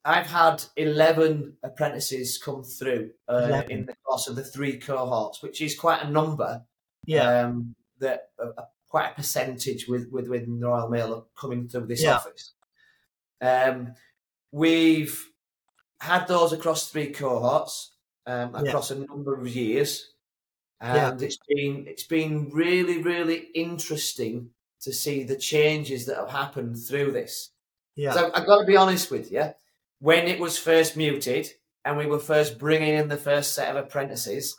I've 0.04 0.26
had 0.26 0.64
eleven 0.76 1.56
apprentices 1.62 2.38
come 2.38 2.64
through 2.64 3.10
uh, 3.28 3.62
in 3.68 3.86
the 3.86 3.94
course 4.04 4.28
of 4.28 4.36
the 4.36 4.44
three 4.44 4.78
cohorts, 4.78 5.42
which 5.42 5.60
is 5.60 5.78
quite 5.78 6.02
a 6.02 6.10
number. 6.10 6.62
Yeah. 7.06 7.44
Um, 7.44 7.74
that 8.00 8.30
uh, 8.42 8.62
quite 8.88 9.10
a 9.10 9.14
percentage 9.14 9.86
with 9.88 10.08
with 10.10 10.28
within 10.28 10.60
the 10.60 10.66
Royal 10.66 10.88
Mail 10.88 11.28
coming 11.38 11.68
through 11.68 11.86
this 11.86 12.02
yeah. 12.02 12.16
office. 12.16 12.54
Um, 13.40 13.94
we've 14.50 15.28
had 16.00 16.28
those 16.28 16.52
across 16.52 16.88
three 16.88 17.10
cohorts 17.10 17.92
um, 18.26 18.54
across 18.54 18.90
yeah. 18.90 18.98
a 18.98 19.00
number 19.00 19.34
of 19.34 19.48
years, 19.48 20.12
and 20.80 21.20
yeah. 21.20 21.26
it's 21.26 21.38
been 21.48 21.84
it's 21.86 22.06
been 22.06 22.50
really 22.50 23.02
really 23.02 23.48
interesting 23.54 24.50
to 24.80 24.92
see 24.92 25.24
the 25.24 25.36
changes 25.36 26.06
that 26.06 26.16
have 26.16 26.30
happened 26.30 26.78
through 26.78 27.12
this. 27.12 27.50
Yeah. 27.96 28.12
So 28.12 28.30
I've 28.32 28.46
got 28.46 28.60
to 28.60 28.66
be 28.66 28.76
honest 28.76 29.10
with 29.10 29.32
you. 29.32 29.54
When 29.98 30.28
it 30.28 30.38
was 30.38 30.56
first 30.56 30.96
muted 30.96 31.48
and 31.84 31.98
we 31.98 32.06
were 32.06 32.20
first 32.20 32.58
bringing 32.58 32.94
in 32.94 33.08
the 33.08 33.16
first 33.16 33.54
set 33.54 33.74
of 33.74 33.84
apprentices, 33.84 34.56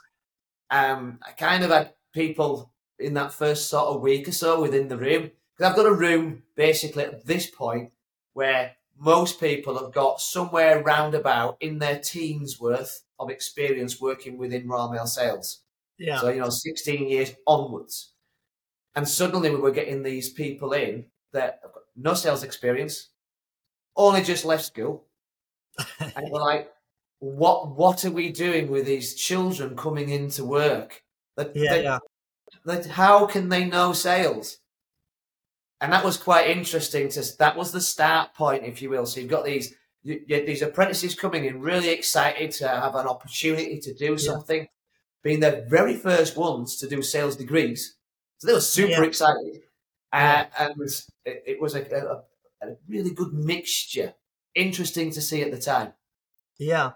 um, 0.69 1.19
I 1.25 1.31
kind 1.31 1.63
of 1.63 1.69
had 1.69 1.93
people 2.13 2.73
in 2.97 3.13
that 3.13 3.31
first 3.31 3.69
sort 3.69 3.95
of 3.95 4.01
week 4.01 4.27
or 4.27 4.33
so 4.33 4.61
within 4.61 4.89
the 4.89 4.97
room 4.97 5.31
because 5.55 5.71
I've 5.71 5.75
got 5.77 5.85
a 5.85 5.93
room 5.93 6.43
basically 6.55 7.05
at 7.05 7.25
this 7.25 7.49
point 7.49 7.91
where 8.33 8.75
most 8.99 9.39
people 9.39 9.79
have 9.79 9.93
got 9.93 10.19
somewhere 10.19 10.83
roundabout 10.83 11.57
in 11.61 11.79
their 11.79 11.99
teens 11.99 12.59
worth 12.59 13.01
of 13.17 13.29
experience 13.29 14.01
working 14.01 14.37
within 14.37 14.67
Royal 14.67 14.91
Mail 14.91 15.07
sales. 15.07 15.61
Yeah. 15.97 16.19
So, 16.19 16.29
you 16.29 16.39
know, 16.39 16.49
16 16.49 17.07
years 17.07 17.33
onwards. 17.47 18.13
And 18.95 19.07
suddenly 19.07 19.49
we 19.49 19.57
were 19.57 19.71
getting 19.71 20.03
these 20.03 20.29
people 20.29 20.73
in 20.73 21.05
that 21.31 21.59
have 21.63 21.73
got 21.73 21.83
no 21.95 22.13
sales 22.13 22.43
experience, 22.43 23.09
only 23.95 24.21
just 24.21 24.45
left 24.45 24.65
school. 24.65 25.05
and 25.99 26.29
we're 26.29 26.41
like, 26.41 26.71
what 27.19 27.75
what 27.75 28.03
are 28.05 28.11
we 28.11 28.31
doing 28.31 28.69
with 28.69 28.85
these 28.85 29.15
children 29.15 29.75
coming 29.75 30.09
into 30.09 30.43
work? 30.45 31.03
That, 31.37 31.55
yeah, 31.55 31.75
yeah. 31.75 31.99
That 32.65 32.85
how 32.87 33.27
can 33.27 33.49
they 33.49 33.65
know 33.65 33.93
sales? 33.93 34.57
And 35.81 35.93
that 35.93 36.03
was 36.03 36.17
quite 36.17 36.49
interesting. 36.49 37.09
To 37.09 37.23
that 37.39 37.55
was 37.55 37.71
the 37.71 37.81
start 37.81 38.33
point, 38.33 38.63
if 38.65 38.81
you 38.81 38.89
will. 38.89 39.05
So 39.05 39.19
you've 39.19 39.29
got 39.29 39.45
these 39.45 39.73
you, 40.03 40.21
you, 40.27 40.45
these 40.45 40.61
apprentices 40.61 41.15
coming 41.15 41.45
in 41.45 41.61
really 41.61 41.89
excited 41.89 42.51
to 42.51 42.67
have 42.67 42.95
an 42.95 43.07
opportunity 43.07 43.79
to 43.79 43.93
do 43.93 44.17
something, 44.17 44.67
being 45.23 45.39
the 45.39 45.65
very 45.69 45.95
first 45.95 46.37
ones 46.37 46.77
to 46.77 46.87
do 46.87 47.01
sales 47.01 47.35
degrees. 47.35 47.95
So 48.37 48.47
they 48.47 48.53
were 48.53 48.61
super 48.61 49.01
yeah. 49.01 49.03
excited. 49.03 49.61
Uh, 50.11 50.45
and 50.57 50.73
it, 51.25 51.43
it 51.45 51.61
was 51.61 51.75
a, 51.75 51.81
a, 51.81 52.67
a 52.67 52.75
really 52.87 53.11
good 53.11 53.33
mixture. 53.33 54.13
Interesting 54.55 55.11
to 55.11 55.21
see 55.21 55.41
at 55.41 55.51
the 55.51 55.59
time. 55.59 55.93
Yeah, 56.57 56.91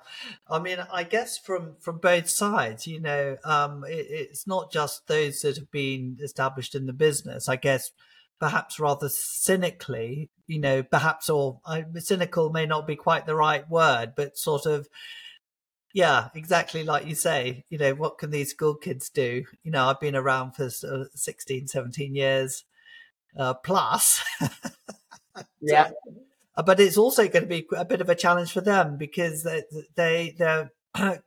I 0.49 0.59
mean, 0.59 0.79
I 0.91 1.03
guess 1.03 1.37
from 1.37 1.75
from 1.79 1.99
both 1.99 2.29
sides, 2.29 2.85
you 2.85 2.99
know, 2.99 3.37
um, 3.45 3.85
it, 3.87 4.07
it's 4.09 4.45
not 4.45 4.73
just 4.73 5.07
those 5.07 5.41
that 5.41 5.55
have 5.55 5.71
been 5.71 6.17
established 6.21 6.75
in 6.75 6.85
the 6.85 6.91
business. 6.91 7.47
I 7.47 7.55
guess 7.55 7.91
perhaps 8.39 8.79
rather 8.79 9.09
cynically, 9.09 10.29
you 10.47 10.59
know, 10.59 10.83
perhaps 10.83 11.29
or 11.29 11.59
uh, 11.65 11.81
cynical 11.97 12.49
may 12.49 12.65
not 12.65 12.87
be 12.87 12.95
quite 12.95 13.25
the 13.25 13.35
right 13.35 13.69
word, 13.69 14.13
but 14.15 14.37
sort 14.37 14.65
of, 14.65 14.87
yeah, 15.93 16.29
exactly 16.35 16.83
like 16.83 17.05
you 17.05 17.15
say, 17.15 17.65
you 17.69 17.77
know, 17.77 17.93
what 17.93 18.17
can 18.17 18.31
these 18.31 18.49
school 18.49 18.75
kids 18.75 19.09
do? 19.09 19.43
You 19.63 19.71
know, 19.71 19.85
I've 19.85 19.99
been 19.99 20.15
around 20.15 20.53
for 20.53 20.69
sort 20.69 21.17
16, 21.17 21.67
17 21.67 22.15
years 22.15 22.65
uh, 23.37 23.53
plus. 23.53 24.21
yeah. 25.61 25.91
Uh, 26.55 26.63
but 26.63 26.79
it's 26.79 26.97
also 26.97 27.27
going 27.27 27.43
to 27.43 27.49
be 27.49 27.65
a 27.75 27.85
bit 27.85 28.01
of 28.01 28.09
a 28.09 28.15
challenge 28.15 28.51
for 28.51 28.61
them 28.61 28.97
because 28.97 29.43
they, 29.43 29.63
they 29.95 30.35
they're 30.37 30.71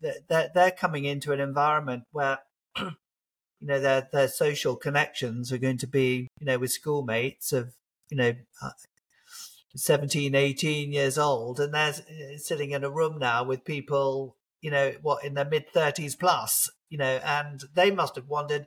they're, 0.00 0.50
they're 0.54 0.70
coming 0.70 1.04
into 1.04 1.32
an 1.32 1.40
environment 1.40 2.04
where 2.12 2.38
you 3.60 3.66
know 3.66 3.80
their 3.80 4.08
their 4.12 4.28
social 4.28 4.76
connections 4.76 5.52
are 5.52 5.58
going 5.58 5.78
to 5.78 5.86
be 5.86 6.28
you 6.38 6.46
know 6.46 6.58
with 6.58 6.72
schoolmates 6.72 7.52
of 7.52 7.72
you 8.10 8.16
know 8.16 8.34
uh, 8.62 8.70
17 9.76 10.34
18 10.34 10.92
years 10.92 11.18
old 11.18 11.60
and 11.60 11.72
they're 11.74 11.90
uh, 11.90 12.36
sitting 12.36 12.72
in 12.72 12.84
a 12.84 12.90
room 12.90 13.18
now 13.18 13.44
with 13.44 13.64
people 13.64 14.36
you 14.60 14.70
know 14.70 14.92
what 15.02 15.24
in 15.24 15.34
their 15.34 15.44
mid 15.44 15.72
30s 15.72 16.18
plus 16.18 16.70
you 16.88 16.98
know 16.98 17.20
and 17.24 17.62
they 17.74 17.90
must 17.90 18.16
have 18.16 18.28
wondered 18.28 18.66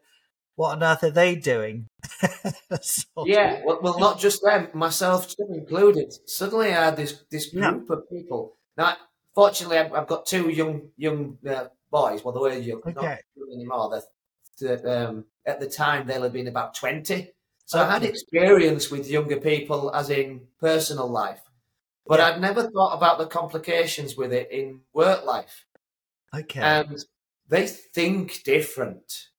what 0.56 0.74
on 0.74 0.84
earth 0.84 1.04
are 1.04 1.10
they 1.10 1.36
doing? 1.36 1.88
yeah, 3.26 3.62
well, 3.66 3.80
well, 3.82 4.00
not 4.00 4.20
just 4.20 4.44
them, 4.44 4.68
myself 4.74 5.34
included. 5.50 6.14
Suddenly, 6.28 6.68
I 6.68 6.86
had 6.86 6.98
this 6.98 7.24
this 7.32 7.50
group 7.50 7.86
yeah. 7.90 7.96
of 7.96 8.10
people. 8.10 8.58
Now, 8.78 8.96
fortunately, 9.34 9.80
I've, 9.80 9.94
I've 9.94 10.08
got 10.08 10.26
two 10.26 10.50
young 10.50 10.90
young 10.96 11.38
uh, 11.48 11.66
boys. 11.90 12.24
Well, 12.24 12.34
they 12.34 12.40
were 12.40 12.54
young, 12.54 12.82
okay. 12.86 12.94
not 12.94 13.20
young 13.36 13.52
anymore. 13.54 13.90
They're, 13.92 14.02
um, 14.66 15.26
at 15.46 15.60
the 15.60 15.70
time, 15.70 16.08
they'll 16.08 16.24
have 16.24 16.34
been 16.34 16.48
about 16.48 16.76
twenty. 16.76 17.32
So. 17.66 17.80
I 17.80 17.92
had 17.92 18.04
experience 18.04 18.92
with 18.92 19.10
younger 19.10 19.40
people, 19.40 19.94
as 19.96 20.10
in 20.10 20.42
personal 20.60 21.08
life, 21.08 21.42
but 22.06 22.20
yeah. 22.20 22.28
I'd 22.28 22.42
never 22.42 22.70
thought 22.70 22.96
about 22.96 23.18
the 23.18 23.26
complications 23.26 24.18
with 24.18 24.34
it 24.34 24.52
in 24.52 24.82
work 24.94 25.26
life. 25.26 25.66
Okay, 26.36 26.60
and 26.60 27.04
they 27.48 27.68
think 27.68 28.44
different 28.44 29.30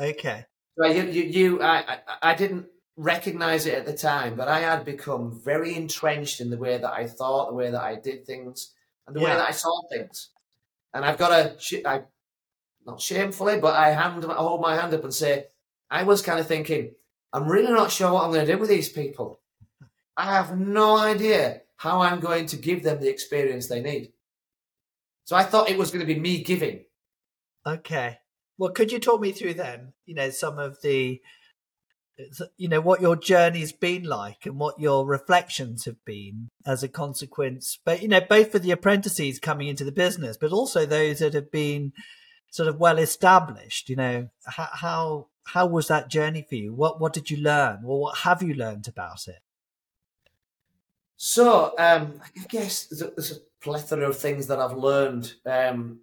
Okay. 0.00 0.46
Well, 0.76 0.94
you, 0.94 1.04
you, 1.04 1.22
you 1.22 1.62
I, 1.62 1.78
I, 1.78 1.98
I 2.30 2.34
didn't 2.34 2.66
recognize 2.96 3.66
it 3.66 3.74
at 3.74 3.86
the 3.86 3.96
time, 3.96 4.34
but 4.34 4.48
I 4.48 4.60
had 4.60 4.84
become 4.84 5.38
very 5.44 5.76
entrenched 5.76 6.40
in 6.40 6.50
the 6.50 6.56
way 6.56 6.78
that 6.78 6.90
I 6.90 7.06
thought, 7.06 7.50
the 7.50 7.54
way 7.54 7.70
that 7.70 7.82
I 7.82 7.96
did 7.96 8.24
things, 8.24 8.72
and 9.06 9.14
the 9.14 9.20
yeah. 9.20 9.28
way 9.28 9.34
that 9.34 9.48
I 9.48 9.52
saw 9.52 9.82
things. 9.92 10.30
And 10.94 11.04
I've 11.04 11.18
got 11.18 11.60
to, 11.60 11.88
I, 11.88 12.02
not 12.86 13.00
shamefully, 13.00 13.58
but 13.58 13.74
I 13.74 13.90
hand, 13.90 14.24
I 14.24 14.34
hold 14.34 14.60
my 14.60 14.76
hand 14.76 14.94
up 14.94 15.04
and 15.04 15.14
say, 15.14 15.46
I 15.90 16.04
was 16.04 16.22
kind 16.22 16.40
of 16.40 16.46
thinking, 16.46 16.92
I'm 17.32 17.48
really 17.48 17.72
not 17.72 17.90
sure 17.90 18.12
what 18.12 18.24
I'm 18.24 18.32
going 18.32 18.46
to 18.46 18.52
do 18.52 18.58
with 18.58 18.68
these 18.68 18.88
people. 18.88 19.40
I 20.16 20.34
have 20.34 20.58
no 20.58 20.96
idea 20.96 21.62
how 21.76 22.00
I'm 22.00 22.20
going 22.20 22.46
to 22.46 22.56
give 22.56 22.82
them 22.82 23.00
the 23.00 23.08
experience 23.08 23.68
they 23.68 23.80
need. 23.80 24.12
So 25.24 25.36
I 25.36 25.44
thought 25.44 25.70
it 25.70 25.78
was 25.78 25.90
going 25.90 26.06
to 26.06 26.12
be 26.12 26.18
me 26.18 26.42
giving. 26.42 26.84
Okay. 27.66 28.18
Well, 28.58 28.70
could 28.70 28.92
you 28.92 28.98
talk 28.98 29.20
me 29.20 29.32
through 29.32 29.54
then, 29.54 29.92
you 30.04 30.14
know, 30.14 30.30
some 30.30 30.58
of 30.58 30.82
the, 30.82 31.20
you 32.58 32.68
know, 32.68 32.80
what 32.80 33.00
your 33.00 33.16
journey's 33.16 33.72
been 33.72 34.02
like 34.02 34.44
and 34.44 34.58
what 34.58 34.78
your 34.78 35.06
reflections 35.06 35.86
have 35.86 36.04
been 36.04 36.48
as 36.66 36.82
a 36.82 36.88
consequence, 36.88 37.78
but, 37.84 38.02
you 38.02 38.08
know, 38.08 38.20
both 38.20 38.52
for 38.52 38.58
the 38.58 38.72
apprentices 38.72 39.38
coming 39.38 39.68
into 39.68 39.84
the 39.84 39.92
business, 39.92 40.36
but 40.36 40.52
also 40.52 40.84
those 40.84 41.20
that 41.20 41.32
have 41.32 41.50
been 41.50 41.92
sort 42.50 42.68
of 42.68 42.78
well 42.78 42.98
established, 42.98 43.88
you 43.88 43.96
know, 43.96 44.28
how, 44.44 44.68
how, 44.72 45.26
how 45.46 45.66
was 45.66 45.88
that 45.88 46.10
journey 46.10 46.44
for 46.46 46.56
you? 46.56 46.74
What, 46.74 47.00
what 47.00 47.12
did 47.12 47.30
you 47.30 47.38
learn? 47.38 47.80
Or 47.84 48.00
what 48.00 48.18
have 48.18 48.42
you 48.42 48.54
learned 48.54 48.88
about 48.88 49.26
it? 49.28 49.38
So, 51.16 51.74
um, 51.78 52.20
I 52.24 52.44
guess 52.48 52.86
there's 52.86 53.02
a, 53.02 53.10
there's 53.16 53.32
a 53.32 53.40
plethora 53.60 54.08
of 54.08 54.16
things 54.16 54.46
that 54.48 54.58
I've 54.58 54.76
learned. 54.76 55.34
Um, 55.46 56.00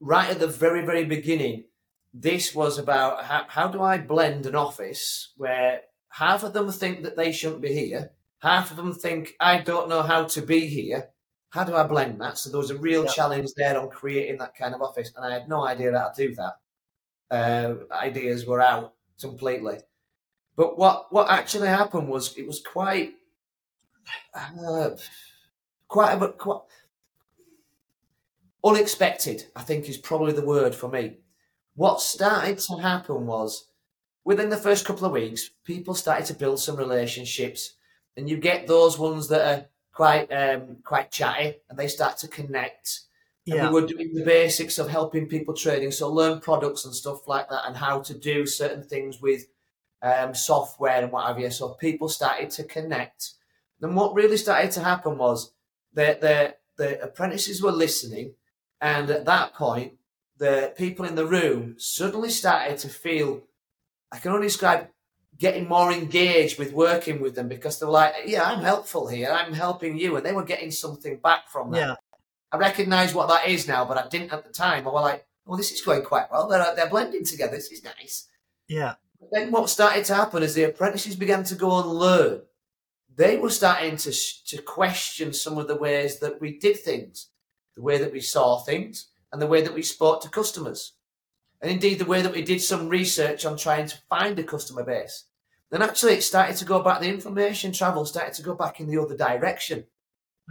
right 0.00 0.30
at 0.30 0.40
the 0.40 0.46
very, 0.46 0.84
very 0.84 1.04
beginning, 1.04 1.64
this 2.12 2.54
was 2.54 2.78
about 2.78 3.24
how, 3.24 3.44
how 3.48 3.68
do 3.68 3.82
I 3.82 3.98
blend 3.98 4.46
an 4.46 4.54
office 4.54 5.32
where 5.36 5.82
half 6.08 6.42
of 6.44 6.52
them 6.52 6.70
think 6.70 7.02
that 7.02 7.16
they 7.16 7.32
shouldn't 7.32 7.60
be 7.62 7.74
here, 7.74 8.12
half 8.40 8.70
of 8.70 8.76
them 8.76 8.92
think 8.92 9.34
I 9.40 9.58
don't 9.58 9.88
know 9.88 10.02
how 10.02 10.24
to 10.24 10.42
be 10.42 10.66
here. 10.66 11.10
How 11.54 11.64
do 11.64 11.74
I 11.76 11.84
blend 11.84 12.20
that? 12.20 12.36
So 12.36 12.50
there 12.50 12.58
was 12.58 12.70
a 12.70 12.78
real 12.78 13.06
challenge 13.06 13.50
there 13.56 13.78
on 13.78 13.88
creating 13.88 14.38
that 14.38 14.56
kind 14.56 14.74
of 14.74 14.82
office, 14.82 15.12
and 15.14 15.24
I 15.24 15.32
had 15.32 15.48
no 15.48 15.64
idea 15.64 15.96
how 15.96 16.08
to 16.08 16.28
do 16.28 16.34
that. 16.34 16.54
Uh, 17.30 17.74
ideas 17.94 18.44
were 18.44 18.60
out 18.60 18.94
completely. 19.20 19.78
But 20.56 20.78
what 20.78 21.12
what 21.12 21.30
actually 21.30 21.68
happened 21.68 22.08
was 22.08 22.36
it 22.36 22.46
was 22.46 22.60
quite 22.60 23.14
uh, 24.34 24.90
quite 25.88 26.12
a 26.14 26.28
quite 26.28 26.60
unexpected. 28.64 29.44
I 29.54 29.62
think 29.62 29.88
is 29.88 29.98
probably 29.98 30.32
the 30.32 30.44
word 30.44 30.74
for 30.74 30.88
me 30.88 31.18
what 31.74 32.00
started 32.00 32.58
to 32.58 32.76
happen 32.76 33.26
was 33.26 33.68
within 34.24 34.48
the 34.48 34.56
first 34.56 34.84
couple 34.84 35.06
of 35.06 35.12
weeks, 35.12 35.50
people 35.64 35.94
started 35.94 36.26
to 36.26 36.34
build 36.34 36.60
some 36.60 36.76
relationships, 36.76 37.74
and 38.16 38.28
you 38.28 38.36
get 38.36 38.66
those 38.66 38.98
ones 38.98 39.28
that 39.28 39.46
are 39.46 39.66
quite 39.94 40.30
um, 40.32 40.78
quite 40.84 41.10
chatty, 41.10 41.56
and 41.70 41.78
they 41.78 41.88
start 41.88 42.18
to 42.18 42.28
connect. 42.28 43.00
Yeah. 43.46 43.66
And 43.66 43.74
we 43.74 43.80
were 43.80 43.86
doing 43.86 44.14
the 44.14 44.24
basics 44.24 44.78
of 44.78 44.88
helping 44.88 45.28
people 45.28 45.54
trading, 45.54 45.90
so 45.90 46.10
learn 46.10 46.40
products 46.40 46.84
and 46.84 46.94
stuff 46.94 47.28
like 47.28 47.48
that, 47.50 47.66
and 47.66 47.76
how 47.76 48.00
to 48.00 48.14
do 48.14 48.46
certain 48.46 48.82
things 48.82 49.20
with 49.20 49.46
um, 50.02 50.34
software 50.34 51.02
and 51.02 51.12
what 51.12 51.26
have 51.26 51.38
you. 51.38 51.50
So 51.50 51.70
people 51.74 52.08
started 52.08 52.50
to 52.50 52.64
connect. 52.64 53.30
Then 53.80 53.94
what 53.94 54.14
really 54.14 54.36
started 54.36 54.70
to 54.72 54.80
happen 54.80 55.18
was 55.18 55.52
that 55.92 56.20
the 56.20 56.56
the 56.76 57.00
apprentices 57.02 57.62
were 57.62 57.72
listening, 57.72 58.34
and 58.80 59.10
at 59.10 59.26
that 59.26 59.54
point, 59.54 59.94
the 60.38 60.72
people 60.76 61.04
in 61.04 61.14
the 61.14 61.26
room 61.26 61.76
suddenly 61.78 62.30
started 62.30 62.78
to 62.78 62.88
feel, 62.88 63.42
I 64.10 64.18
can 64.18 64.32
only 64.32 64.48
describe 64.48 64.88
getting 65.38 65.68
more 65.68 65.92
engaged 65.92 66.58
with 66.58 66.72
working 66.72 67.20
with 67.20 67.34
them 67.34 67.48
because 67.48 67.78
they're 67.78 67.88
like, 67.88 68.14
yeah, 68.26 68.44
I'm 68.44 68.62
helpful 68.62 69.08
here. 69.08 69.30
I'm 69.30 69.52
helping 69.52 69.98
you. 69.98 70.16
And 70.16 70.24
they 70.24 70.32
were 70.32 70.44
getting 70.44 70.70
something 70.70 71.16
back 71.16 71.48
from 71.48 71.72
that. 71.72 71.78
Yeah. 71.78 71.94
I 72.52 72.56
recognize 72.56 73.14
what 73.14 73.28
that 73.28 73.48
is 73.48 73.66
now, 73.66 73.84
but 73.84 73.98
I 73.98 74.06
didn't 74.08 74.32
at 74.32 74.44
the 74.44 74.52
time. 74.52 74.86
I 74.86 74.90
was 74.90 75.02
like, 75.02 75.26
well, 75.44 75.58
this 75.58 75.72
is 75.72 75.82
going 75.82 76.02
quite 76.02 76.30
well. 76.30 76.48
They're, 76.48 76.74
they're 76.76 76.88
blending 76.88 77.24
together. 77.24 77.56
This 77.56 77.72
is 77.72 77.82
nice. 77.84 78.28
Yeah. 78.68 78.94
But 79.18 79.30
then 79.32 79.50
what 79.50 79.68
started 79.68 80.04
to 80.06 80.14
happen 80.14 80.42
is 80.42 80.54
the 80.54 80.64
apprentices 80.64 81.16
began 81.16 81.44
to 81.44 81.54
go 81.54 81.80
and 81.80 81.90
learn, 81.90 82.42
they 83.16 83.36
were 83.36 83.50
starting 83.50 83.96
to, 83.96 84.12
to 84.46 84.62
question 84.62 85.32
some 85.32 85.58
of 85.58 85.68
the 85.68 85.76
ways 85.76 86.20
that 86.20 86.40
we 86.40 86.58
did 86.58 86.78
things, 86.78 87.28
the 87.76 87.82
way 87.82 87.98
that 87.98 88.12
we 88.12 88.20
saw 88.20 88.58
things, 88.60 89.08
and 89.32 89.42
the 89.42 89.46
way 89.46 89.62
that 89.62 89.74
we 89.74 89.82
spoke 89.82 90.22
to 90.22 90.28
customers. 90.28 90.92
And 91.64 91.72
indeed, 91.72 91.98
the 91.98 92.04
way 92.04 92.20
that 92.20 92.34
we 92.34 92.42
did 92.42 92.60
some 92.60 92.90
research 92.90 93.46
on 93.46 93.56
trying 93.56 93.86
to 93.86 93.96
find 94.10 94.38
a 94.38 94.44
customer 94.44 94.84
base. 94.84 95.24
Then 95.70 95.80
actually, 95.80 96.12
it 96.12 96.22
started 96.22 96.56
to 96.56 96.66
go 96.66 96.82
back, 96.82 97.00
the 97.00 97.08
information 97.08 97.72
travel 97.72 98.04
started 98.04 98.34
to 98.34 98.42
go 98.42 98.54
back 98.54 98.80
in 98.80 98.86
the 98.86 99.00
other 99.00 99.16
direction. 99.16 99.86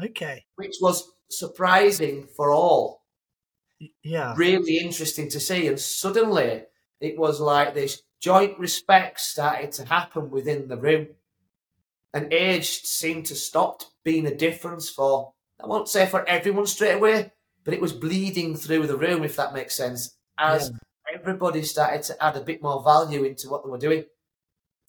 Okay. 0.04 0.44
Which 0.56 0.78
was 0.82 1.12
surprising 1.30 2.26
for 2.36 2.50
all. 2.50 3.04
Yeah. 4.02 4.34
Really 4.36 4.80
interesting 4.80 5.30
to 5.30 5.40
see. 5.40 5.68
And 5.68 5.80
suddenly, 5.80 6.64
it 7.00 7.20
was 7.20 7.40
like 7.40 7.76
this 7.76 8.02
joint 8.20 8.58
respect 8.58 9.20
started 9.20 9.72
to 9.74 9.86
happen 9.86 10.32
within 10.32 10.68
the 10.68 10.78
room. 10.78 11.10
And 12.12 12.34
age 12.34 12.82
seemed 12.86 13.28
to 13.28 13.36
stop 13.36 13.84
being 14.04 14.26
a 14.26 14.36
difference 14.36 14.90
for, 14.90 15.34
I 15.64 15.68
won't 15.68 15.90
say 15.90 16.08
for 16.08 16.28
everyone 16.28 16.66
straight 16.66 16.94
away, 16.96 17.34
but 17.64 17.76
it 17.76 17.82
was 17.82 17.94
bleeding 17.94 18.56
through 18.56 18.88
the 18.88 18.98
room, 18.98 19.24
if 19.24 19.36
that 19.36 19.54
makes 19.54 19.78
sense, 19.78 20.18
as 20.40 20.72
yeah. 20.72 20.78
Everybody 21.14 21.62
started 21.64 22.04
to 22.04 22.24
add 22.24 22.36
a 22.36 22.42
bit 22.42 22.62
more 22.62 22.84
value 22.84 23.24
into 23.24 23.50
what 23.50 23.64
they 23.64 23.70
were 23.70 23.78
doing. 23.78 24.00
It 24.00 24.10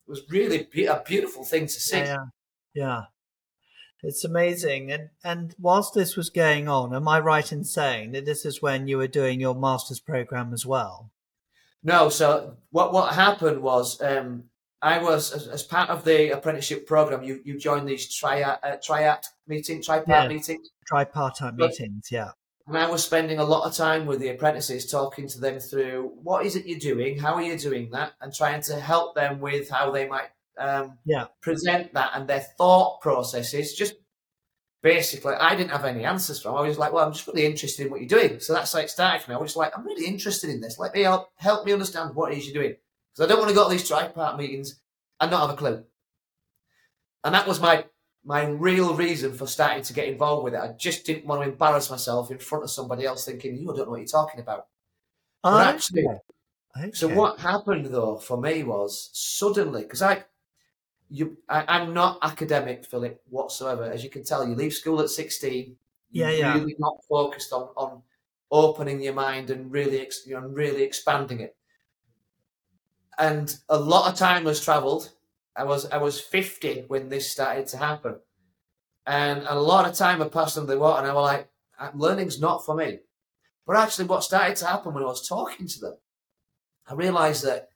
was 0.07 0.23
really 0.28 0.69
be- 0.71 0.87
a 0.87 1.02
beautiful 1.07 1.45
thing 1.45 1.66
to 1.66 1.73
see. 1.73 1.99
Yeah, 1.99 2.25
yeah. 2.75 3.02
It's 4.02 4.25
amazing. 4.25 4.93
And 4.93 5.11
and 5.25 5.54
whilst 5.59 5.95
this 5.95 6.14
was 6.16 6.28
going 6.28 6.69
on, 6.69 6.95
am 6.95 7.09
I 7.09 7.21
right 7.21 7.50
in 7.50 7.64
saying 7.64 8.12
that 8.12 8.26
this 8.26 8.45
is 8.45 8.61
when 8.61 8.87
you 8.87 8.99
were 8.99 9.09
doing 9.09 9.40
your 9.40 9.54
master's 9.54 10.00
program 10.00 10.52
as 10.52 10.66
well? 10.66 11.11
No. 11.83 12.11
So 12.11 12.59
what 12.71 12.93
what 12.93 13.14
happened 13.14 13.62
was 13.62 14.00
um, 14.02 14.45
I 14.83 15.02
was 15.02 15.33
as, 15.33 15.49
as, 15.49 15.62
part 15.62 15.88
of 15.88 16.04
the 16.04 16.37
apprenticeship 16.37 16.87
program. 16.87 17.23
You 17.23 17.40
you 17.45 17.59
joined 17.59 17.88
these 17.88 18.14
triad 18.14 18.59
uh, 18.62 18.76
triad 18.83 19.25
meeting, 19.47 19.81
tripart 19.81 20.09
yeah, 20.09 20.28
meetings, 20.28 20.69
tripartite 20.87 21.54
meetings. 21.54 22.09
Yeah, 22.11 22.33
and 22.66 22.78
I 22.78 22.88
was 22.88 23.04
spending 23.04 23.38
a 23.38 23.44
lot 23.44 23.66
of 23.66 23.76
time 23.76 24.06
with 24.06 24.21
the 24.21 24.30
apprentices, 24.30 24.90
talking 24.90 25.28
to 25.28 25.38
them 25.38 25.61
through 25.61 26.12
what 26.23 26.47
is 26.47 26.56
it 26.56 26.66
you're 26.66 26.78
doing, 26.78 27.18
how 27.18 27.35
are 27.35 27.42
you 27.42 27.59
doing 27.59 27.90
that, 27.90 28.12
and 28.21 28.33
trying 28.33 28.62
to 28.62 28.80
help 28.80 29.14
them 29.14 29.40
with 29.40 29.68
how 29.68 29.90
they 29.90 30.09
might 30.09 30.28
um, 30.59 30.99
yeah. 31.04 31.26
present 31.42 31.92
that 31.92 32.12
and 32.14 32.26
their 32.26 32.40
thought 32.40 33.02
processes. 33.02 33.75
Just 33.75 33.97
basically, 34.83 35.35
I 35.35 35.54
didn't 35.54 35.73
have 35.73 35.85
any 35.85 36.04
answers 36.04 36.40
from. 36.40 36.54
I 36.54 36.62
was 36.62 36.78
like, 36.78 36.92
well, 36.92 37.04
I'm 37.04 37.12
just 37.12 37.26
really 37.26 37.44
interested 37.44 37.85
in 37.85 37.90
what 37.90 38.00
you're 38.00 38.09
doing. 38.09 38.40
So 38.40 38.54
that's 38.54 38.73
like 38.73 38.88
started 38.88 39.23
for 39.23 39.33
me. 39.33 39.37
I 39.37 39.40
was 39.40 39.56
like, 39.56 39.76
I'm 39.76 39.85
really 39.85 40.06
interested 40.06 40.49
in 40.49 40.62
this. 40.62 40.78
Let 40.78 40.94
me 40.94 41.02
help 41.02 41.28
help 41.37 41.66
me 41.66 41.73
understand 41.73 42.14
what 42.14 42.33
it 42.33 42.38
is 42.38 42.47
you're 42.47 42.62
doing 42.62 42.76
because 43.12 43.26
I 43.26 43.28
don't 43.28 43.40
want 43.40 43.50
to 43.50 43.54
go 43.54 43.64
to 43.64 43.71
these 43.71 43.88
tripart 43.88 44.38
meetings 44.38 44.80
and 45.21 45.30
not 45.30 45.42
have 45.42 45.50
a 45.50 45.59
clue. 45.59 45.85
And 47.25 47.35
that 47.35 47.47
was 47.47 47.61
my 47.61 47.85
my 48.25 48.47
real 48.47 48.95
reason 48.95 49.33
for 49.35 49.47
starting 49.47 49.83
to 49.83 49.93
get 49.93 50.09
involved 50.09 50.45
with 50.45 50.54
it. 50.54 50.61
I 50.61 50.73
just 50.78 51.04
didn't 51.04 51.26
want 51.26 51.43
to 51.43 51.50
embarrass 51.50 51.90
myself 51.90 52.31
in 52.31 52.38
front 52.38 52.64
of 52.64 52.71
somebody 52.71 53.04
else 53.04 53.25
thinking, 53.25 53.57
you 53.57 53.66
don't 53.66 53.78
know 53.78 53.85
what 53.85 54.00
you're 54.00 54.07
talking 54.07 54.40
about. 54.40 54.66
Oh, 55.43 55.59
actually, 55.59 56.07
okay. 56.07 56.90
so 56.93 57.07
what 57.07 57.38
happened 57.38 57.87
though 57.87 58.16
for 58.16 58.40
me 58.40 58.62
was 58.62 59.11
suddenly, 59.12 59.83
because 59.83 60.00
I, 60.00 60.25
you, 61.11 61.37
I, 61.49 61.83
am 61.83 61.93
not 61.93 62.19
academic, 62.23 62.87
Philip, 62.87 63.21
whatsoever. 63.28 63.85
As 63.85 64.02
you 64.02 64.09
can 64.09 64.25
tell, 64.25 64.49
you 64.49 64.54
leave 64.54 64.73
school 64.73 65.00
at 65.00 65.11
16. 65.11 65.76
Yeah, 66.11 66.31
yeah. 66.31 66.54
Really 66.54 66.76
not 66.78 66.97
focused 67.07 67.52
on, 67.52 67.69
on 67.76 68.02
opening 68.50 69.02
your 69.02 69.12
mind 69.12 69.50
and 69.50 69.71
really, 69.71 70.09
you 70.26 70.40
know, 70.40 70.49
really 70.49 70.83
expanding 70.83 71.40
it 71.40 71.57
and 73.19 73.57
a 73.69 73.78
lot 73.78 74.11
of 74.11 74.19
time 74.19 74.47
has 74.47 74.61
travelled. 74.61 75.12
I 75.56 75.64
was 75.64 75.87
I 75.87 75.99
was 75.99 76.20
50 76.20 76.84
when 76.88 77.08
this 77.08 77.30
started 77.30 77.66
to 77.68 77.78
happen, 77.78 78.16
and 79.06 79.44
a 79.46 79.58
lot 79.58 79.88
of 79.88 79.96
time 79.96 80.18
had 80.20 80.32
passed 80.32 80.58
under 80.58 80.73
the 80.73 80.78
water, 80.78 81.02
and 81.02 81.11
I 81.11 81.14
was 81.14 81.25
like, 81.25 81.49
uh, 81.78 81.90
learning's 81.94 82.40
not 82.40 82.64
for 82.64 82.75
me. 82.75 83.00
But 83.66 83.76
actually, 83.76 84.06
what 84.06 84.25
started 84.25 84.56
to 84.56 84.66
happen 84.66 84.94
when 84.94 85.02
I 85.02 85.06
was 85.06 85.26
talking 85.26 85.66
to 85.66 85.80
them, 85.80 85.94
I 86.87 86.94
realised 86.94 87.44
that 87.44 87.68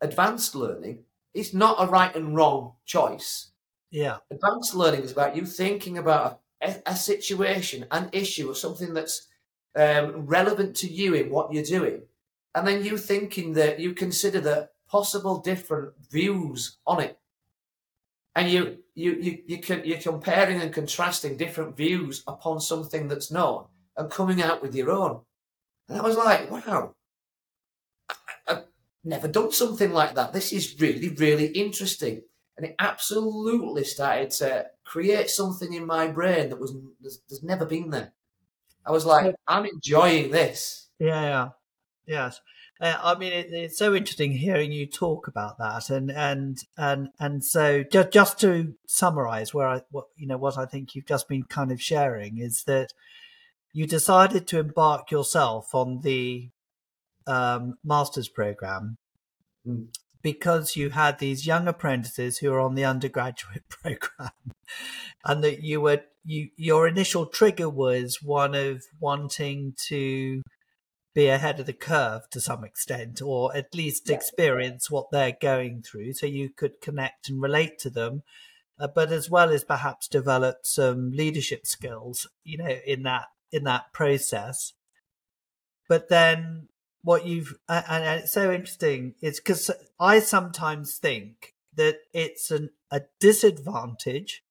advanced 0.00 0.54
learning 0.54 1.04
is 1.32 1.54
not 1.54 1.76
a 1.78 1.90
right 1.90 2.14
and 2.14 2.34
wrong 2.34 2.74
choice. 2.84 3.52
Yeah, 3.90 4.18
advanced 4.30 4.74
learning 4.74 5.02
is 5.02 5.12
about 5.12 5.36
you 5.36 5.46
thinking 5.46 5.98
about 5.98 6.40
a, 6.60 6.76
a 6.86 6.96
situation, 6.96 7.86
an 7.90 8.08
issue, 8.12 8.50
or 8.50 8.54
something 8.54 8.92
that's 8.92 9.28
um, 9.76 10.26
relevant 10.26 10.74
to 10.76 10.88
you 10.88 11.14
in 11.14 11.30
what 11.30 11.52
you're 11.52 11.62
doing, 11.62 12.02
and 12.56 12.66
then 12.66 12.84
you 12.84 12.98
thinking 12.98 13.52
that 13.54 13.78
you 13.78 13.94
consider 13.94 14.40
that 14.40 14.72
possible 14.88 15.38
different 15.38 15.92
views 16.10 16.78
on 16.86 17.00
it. 17.00 17.19
And 18.40 18.50
you 18.50 18.78
you 18.94 19.12
you 19.20 19.42
you 19.46 19.58
can 19.58 19.82
you're 19.84 19.98
comparing 19.98 20.62
and 20.62 20.72
contrasting 20.72 21.36
different 21.36 21.76
views 21.76 22.24
upon 22.26 22.58
something 22.58 23.06
that's 23.06 23.30
known 23.30 23.66
and 23.98 24.10
coming 24.10 24.40
out 24.40 24.62
with 24.62 24.74
your 24.74 24.90
own. 24.90 25.20
And 25.86 25.98
I 25.98 26.02
was 26.02 26.16
like, 26.16 26.50
wow, 26.50 26.94
I, 28.08 28.14
have 28.46 28.64
never 29.04 29.28
done 29.28 29.52
something 29.52 29.92
like 29.92 30.14
that. 30.14 30.32
This 30.32 30.54
is 30.54 30.80
really, 30.80 31.10
really 31.10 31.48
interesting. 31.48 32.22
And 32.56 32.64
it 32.64 32.76
absolutely 32.78 33.84
started 33.84 34.30
to 34.30 34.68
create 34.86 35.28
something 35.28 35.74
in 35.74 35.84
my 35.84 36.06
brain 36.06 36.48
that 36.48 36.58
was 36.58 36.74
there's, 36.98 37.20
there's 37.28 37.42
never 37.42 37.66
been 37.66 37.90
there. 37.90 38.14
I 38.86 38.90
was 38.90 39.04
like, 39.04 39.34
I'm 39.46 39.66
enjoying 39.66 40.30
this. 40.30 40.88
Yeah, 40.98 41.20
yeah, 41.20 41.48
yes. 42.06 42.40
Uh, 42.80 42.96
I 43.02 43.18
mean, 43.18 43.32
it, 43.32 43.48
it's 43.52 43.78
so 43.78 43.94
interesting 43.94 44.32
hearing 44.32 44.72
you 44.72 44.86
talk 44.86 45.28
about 45.28 45.58
that, 45.58 45.90
and 45.90 46.10
and 46.10 46.58
and 46.78 47.08
and 47.18 47.44
so 47.44 47.82
just 47.82 48.10
just 48.10 48.40
to 48.40 48.74
summarise, 48.86 49.52
where 49.52 49.68
I 49.68 49.82
what 49.90 50.06
you 50.16 50.26
know 50.26 50.38
what 50.38 50.56
I 50.56 50.64
think 50.64 50.94
you've 50.94 51.06
just 51.06 51.28
been 51.28 51.42
kind 51.42 51.72
of 51.72 51.82
sharing 51.82 52.38
is 52.38 52.64
that 52.64 52.92
you 53.74 53.86
decided 53.86 54.46
to 54.48 54.58
embark 54.58 55.10
yourself 55.10 55.74
on 55.74 56.00
the 56.00 56.50
um, 57.26 57.74
master's 57.84 58.28
program 58.28 58.96
mm. 59.66 59.86
because 60.22 60.74
you 60.74 60.90
had 60.90 61.18
these 61.18 61.46
young 61.46 61.68
apprentices 61.68 62.38
who 62.38 62.50
are 62.52 62.60
on 62.60 62.74
the 62.74 62.84
undergraduate 62.84 63.64
program, 63.68 64.32
and 65.24 65.44
that 65.44 65.62
you 65.62 65.82
were 65.82 66.00
you 66.24 66.48
your 66.56 66.88
initial 66.88 67.26
trigger 67.26 67.68
was 67.68 68.20
one 68.22 68.54
of 68.54 68.82
wanting 69.00 69.74
to 69.88 70.40
be 71.14 71.26
ahead 71.26 71.58
of 71.60 71.66
the 71.66 71.72
curve 71.72 72.28
to 72.30 72.40
some 72.40 72.64
extent, 72.64 73.20
or 73.20 73.54
at 73.56 73.74
least 73.74 74.08
yeah. 74.08 74.16
experience 74.16 74.90
what 74.90 75.10
they're 75.10 75.36
going 75.40 75.82
through, 75.82 76.12
so 76.12 76.26
you 76.26 76.50
could 76.50 76.80
connect 76.80 77.28
and 77.28 77.42
relate 77.42 77.78
to 77.80 77.90
them, 77.90 78.22
uh, 78.78 78.86
but 78.86 79.10
as 79.10 79.28
well 79.28 79.50
as 79.50 79.64
perhaps 79.64 80.08
develop 80.08 80.58
some 80.62 81.10
leadership 81.10 81.66
skills, 81.66 82.28
you 82.44 82.58
know, 82.58 82.78
in 82.86 83.02
that 83.02 83.26
in 83.52 83.64
that 83.64 83.92
process. 83.92 84.72
But 85.88 86.08
then 86.08 86.68
what 87.02 87.26
you've 87.26 87.58
and, 87.68 87.84
and 87.88 88.20
it's 88.20 88.32
so 88.32 88.52
interesting 88.52 89.14
is 89.20 89.40
because 89.40 89.70
I 89.98 90.20
sometimes 90.20 90.96
think 90.96 91.54
that 91.74 91.98
it's 92.12 92.50
an, 92.50 92.70
a 92.90 93.02
disadvantage 93.18 94.44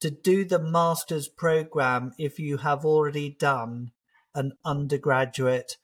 to 0.00 0.10
do 0.10 0.44
the 0.44 0.58
master's 0.58 1.28
program 1.28 2.12
if 2.18 2.38
you 2.38 2.58
have 2.58 2.84
already 2.84 3.30
done 3.30 3.90
an 4.34 4.52
undergraduate 4.64 5.76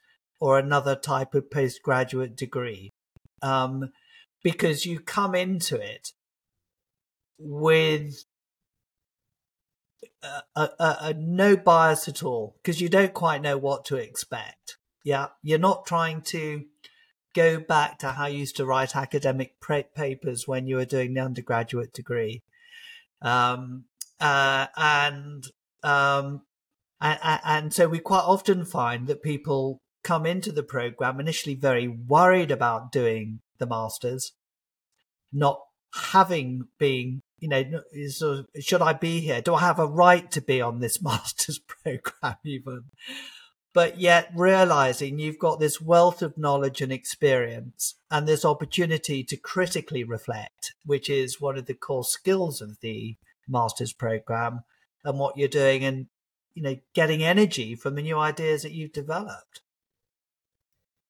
or 0.44 0.58
another 0.58 0.94
type 0.94 1.34
of 1.34 1.50
postgraduate 1.50 2.36
degree 2.36 2.90
um, 3.40 3.90
because 4.42 4.84
you 4.84 5.00
come 5.00 5.34
into 5.34 5.74
it 5.80 6.10
with 7.38 8.26
a, 10.22 10.42
a, 10.54 10.96
a 11.00 11.14
no 11.14 11.56
bias 11.56 12.08
at 12.08 12.22
all 12.22 12.56
because 12.62 12.78
you 12.78 12.90
don't 12.90 13.14
quite 13.14 13.40
know 13.40 13.56
what 13.56 13.86
to 13.86 13.96
expect. 13.96 14.76
Yeah, 15.02 15.28
you're 15.42 15.58
not 15.58 15.86
trying 15.86 16.20
to 16.26 16.66
go 17.34 17.58
back 17.58 17.98
to 18.00 18.10
how 18.10 18.26
you 18.26 18.40
used 18.40 18.56
to 18.56 18.66
write 18.66 18.94
academic 18.94 19.54
papers 19.96 20.46
when 20.46 20.66
you 20.66 20.76
were 20.76 20.84
doing 20.84 21.14
the 21.14 21.22
undergraduate 21.22 21.94
degree. 21.94 22.42
Um, 23.22 23.86
uh, 24.20 24.66
and, 24.76 25.42
um, 25.82 26.42
and, 27.00 27.40
and 27.46 27.72
so 27.72 27.88
we 27.88 27.98
quite 27.98 28.24
often 28.26 28.66
find 28.66 29.06
that 29.06 29.22
people 29.22 29.80
come 30.04 30.26
into 30.26 30.52
the 30.52 30.62
program 30.62 31.18
initially 31.18 31.56
very 31.56 31.88
worried 31.88 32.50
about 32.50 32.92
doing 32.92 33.40
the 33.58 33.66
masters, 33.66 34.32
not 35.32 35.60
having 36.12 36.68
been, 36.78 37.22
you 37.38 37.48
know, 37.48 37.64
should 38.60 38.82
I 38.82 38.92
be 38.92 39.20
here? 39.20 39.40
Do 39.40 39.54
I 39.54 39.60
have 39.60 39.78
a 39.78 39.86
right 39.86 40.30
to 40.30 40.40
be 40.40 40.60
on 40.60 40.78
this 40.78 41.02
master's 41.02 41.58
program 41.58 42.36
even? 42.44 42.84
But 43.72 43.98
yet 43.98 44.30
realizing 44.36 45.18
you've 45.18 45.40
got 45.40 45.58
this 45.58 45.80
wealth 45.80 46.22
of 46.22 46.38
knowledge 46.38 46.80
and 46.80 46.92
experience 46.92 47.96
and 48.08 48.28
this 48.28 48.44
opportunity 48.44 49.24
to 49.24 49.36
critically 49.36 50.04
reflect, 50.04 50.74
which 50.84 51.10
is 51.10 51.40
one 51.40 51.58
of 51.58 51.66
the 51.66 51.74
core 51.74 52.04
skills 52.04 52.60
of 52.60 52.78
the 52.80 53.16
master's 53.48 53.92
program 53.92 54.60
and 55.04 55.18
what 55.18 55.36
you're 55.36 55.48
doing 55.48 55.84
and, 55.84 56.06
you 56.54 56.62
know, 56.62 56.76
getting 56.94 57.24
energy 57.24 57.74
from 57.74 57.96
the 57.96 58.02
new 58.02 58.16
ideas 58.16 58.62
that 58.62 58.72
you've 58.72 58.92
developed. 58.92 59.60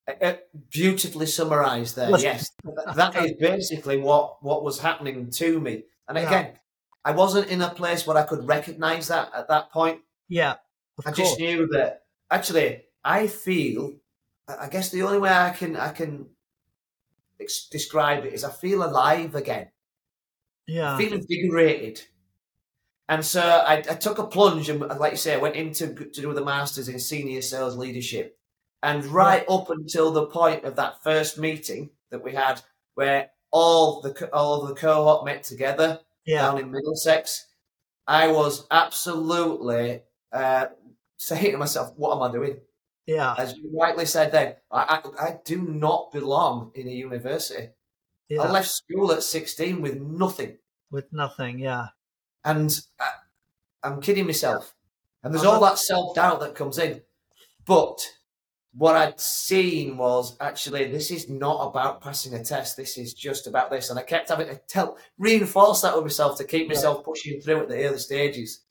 Uh, 0.07 0.35
beautifully 0.71 1.25
summarised 1.25 1.97
there. 1.97 2.11
yes, 2.19 2.51
that 2.95 3.17
is 3.17 3.33
basically 3.41 3.97
what 3.97 4.43
what 4.43 4.63
was 4.63 4.79
happening 4.81 5.31
to 5.31 5.59
me. 5.59 5.85
And 6.07 6.19
again, 6.19 6.51
yeah. 6.53 6.59
I 7.07 7.13
wasn't 7.13 7.49
in 7.49 7.63
a 7.63 7.71
place 7.71 8.07
where 8.07 8.19
I 8.19 8.25
could 8.25 8.47
recognise 8.47 9.09
that 9.09 9.31
at 9.35 9.49
that 9.49 9.71
point. 9.73 10.01
Yeah, 10.29 10.57
I 11.01 11.13
course. 11.13 11.17
just 11.17 11.41
knew 11.41 11.67
that. 11.69 12.03
Actually, 12.31 12.83
I 13.03 13.29
feel. 13.29 13.95
I 14.47 14.69
guess 14.69 14.91
the 14.91 15.03
only 15.03 15.17
way 15.17 15.31
I 15.31 15.51
can 15.51 15.75
I 15.75 15.89
can 15.89 16.27
describe 17.71 18.27
it 18.27 18.35
is 18.35 18.45
I 18.45 18.51
feel 18.51 18.85
alive 18.85 19.35
again. 19.35 19.69
Yeah, 20.67 20.97
I 20.97 20.99
feel 20.99 21.15
invigorated. 21.15 22.03
And 23.09 23.25
so 23.25 23.41
I, 23.41 23.77
I, 23.77 23.95
took 23.95 24.19
a 24.19 24.27
plunge, 24.27 24.71
and 24.71 24.81
like 24.81 25.13
you 25.13 25.19
say, 25.19 25.35
I 25.35 25.39
went 25.39 25.57
into 25.57 25.95
to 25.95 26.21
do 26.21 26.33
the 26.33 26.45
masters 26.45 26.89
in 26.89 26.99
senior 26.99 27.43
sales 27.43 27.77
leadership. 27.77 28.39
And 28.85 29.07
right 29.07 29.47
up 29.49 29.71
until 29.71 30.13
the 30.13 30.27
point 30.27 30.65
of 30.65 30.77
that 30.77 31.03
first 31.03 31.39
meeting 31.39 31.89
that 32.11 32.23
we 32.23 32.35
had, 32.35 32.61
where 32.97 33.31
all 33.51 34.03
the 34.03 34.29
all 34.31 34.67
the 34.67 34.75
cohort 34.75 35.25
met 35.25 35.43
together 35.43 36.01
yeah. 36.27 36.43
down 36.43 36.59
in 36.59 36.71
Middlesex, 36.71 37.47
I 38.07 38.29
was 38.29 38.67
absolutely 38.71 40.03
uh, 40.31 40.67
saying 41.17 41.53
to 41.53 41.57
myself, 41.57 41.95
"What 41.97 42.15
am 42.15 42.23
I 42.23 42.31
doing?" 42.31 42.59
Yeah, 43.07 43.35
as 43.39 43.57
you 43.57 43.71
rightly 43.75 44.05
said, 44.05 44.33
then 44.33 44.57
I, 44.71 45.01
I, 45.03 45.29
I 45.29 45.39
do 45.47 45.63
not 45.63 46.13
belong 46.13 46.71
in 46.75 46.87
a 46.87 46.91
university. 46.91 47.71
Yeah. 48.29 48.43
I 48.43 48.51
left 48.51 48.69
school 48.69 49.13
at 49.13 49.23
sixteen 49.23 49.81
with 49.81 49.99
nothing. 49.99 50.59
With 50.91 51.11
nothing, 51.11 51.59
yeah. 51.59 51.87
And 52.45 52.79
I, 53.01 53.13
I'm 53.83 54.03
kidding 54.03 54.27
myself. 54.27 54.75
And 55.23 55.33
there's 55.33 55.47
all 55.47 55.61
that 55.63 55.79
self 55.79 56.15
doubt 56.15 56.41
that 56.41 56.55
comes 56.55 56.79
in, 56.79 57.01
but 57.65 57.99
what 58.77 58.97
I'd 58.97 59.21
seen 59.21 59.97
was 59.97 60.37
actually 60.41 60.91
this 60.91 61.11
is 61.11 61.29
not 61.29 61.69
about 61.69 62.01
passing 62.01 62.35
a 62.35 62.43
test. 62.43 62.77
This 62.77 62.99
is 62.99 63.15
just 63.15 63.47
about 63.47 63.71
this, 63.71 63.91
and 63.91 63.99
I 63.99 64.03
kept 64.03 64.29
having 64.29 64.49
to 64.49 64.61
tell 64.69 64.99
reinforce 65.19 65.83
that 65.83 65.95
with 65.95 66.05
myself 66.05 66.39
to 66.39 66.45
keep 66.45 66.69
myself 66.69 66.99
yeah. 66.99 67.05
pushing 67.05 67.41
through 67.41 67.63
at 67.63 67.69
the 67.69 67.85
early 67.85 67.99
stages. 67.99 68.65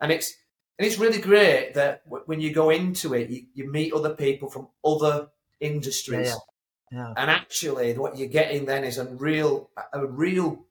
And 0.00 0.10
it's 0.10 0.34
and 0.78 0.86
it's 0.86 0.98
really 0.98 1.20
great 1.20 1.74
that 1.74 2.04
w- 2.04 2.24
when 2.26 2.40
you 2.40 2.52
go 2.52 2.70
into 2.70 3.14
it, 3.14 3.30
you, 3.30 3.42
you 3.54 3.70
meet 3.70 3.92
other 3.92 4.14
people 4.14 4.48
from 4.48 4.68
other 4.84 5.28
industries. 5.60 6.28
Yeah, 6.28 6.98
yeah. 6.98 7.14
And 7.16 7.30
actually, 7.30 7.96
what 7.96 8.16
you're 8.16 8.28
getting 8.28 8.64
then 8.64 8.84
is 8.84 8.98
a 8.98 9.06
real, 9.06 9.70
a 9.92 10.06
real 10.06 10.66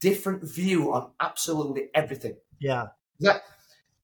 different 0.00 0.42
view 0.42 0.92
on 0.92 1.10
absolutely 1.20 1.88
everything. 1.94 2.36
Yeah. 2.60 2.88
That, 3.20 3.42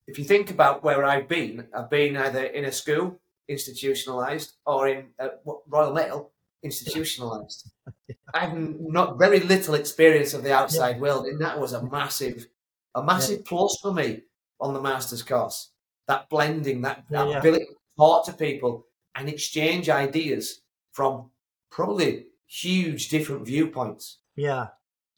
if 0.07 0.17
you 0.17 0.25
think 0.25 0.49
about 0.49 0.83
where 0.83 1.03
I've 1.03 1.27
been, 1.27 1.67
I've 1.75 1.89
been 1.89 2.17
either 2.17 2.43
in 2.43 2.65
a 2.65 2.71
school, 2.71 3.19
institutionalized, 3.47 4.53
or 4.65 4.87
in 4.87 5.07
uh, 5.19 5.29
Royal 5.67 5.93
Mail, 5.93 6.31
institutionalized. 6.63 7.71
I 8.33 8.39
have 8.39 8.57
not 8.57 9.17
very 9.17 9.39
little 9.39 9.75
experience 9.75 10.33
of 10.33 10.43
the 10.43 10.53
outside 10.53 10.95
yeah. 10.95 11.01
world, 11.01 11.25
and 11.25 11.41
that 11.41 11.59
was 11.59 11.73
a 11.73 11.83
massive, 11.83 12.47
a 12.95 13.03
massive 13.03 13.39
yeah. 13.39 13.45
plus 13.47 13.77
for 13.81 13.93
me 13.93 14.21
on 14.59 14.73
the 14.73 14.81
master's 14.81 15.23
course. 15.23 15.71
That 16.07 16.29
blending, 16.29 16.81
that, 16.81 17.05
that 17.09 17.29
yeah, 17.29 17.39
ability 17.39 17.65
to 17.65 17.75
talk 17.97 18.25
to 18.25 18.33
people 18.33 18.85
and 19.15 19.29
exchange 19.29 19.89
ideas 19.89 20.61
from 20.91 21.29
probably 21.69 22.25
huge 22.47 23.09
different 23.09 23.45
viewpoints. 23.45 24.19
Yeah. 24.35 24.67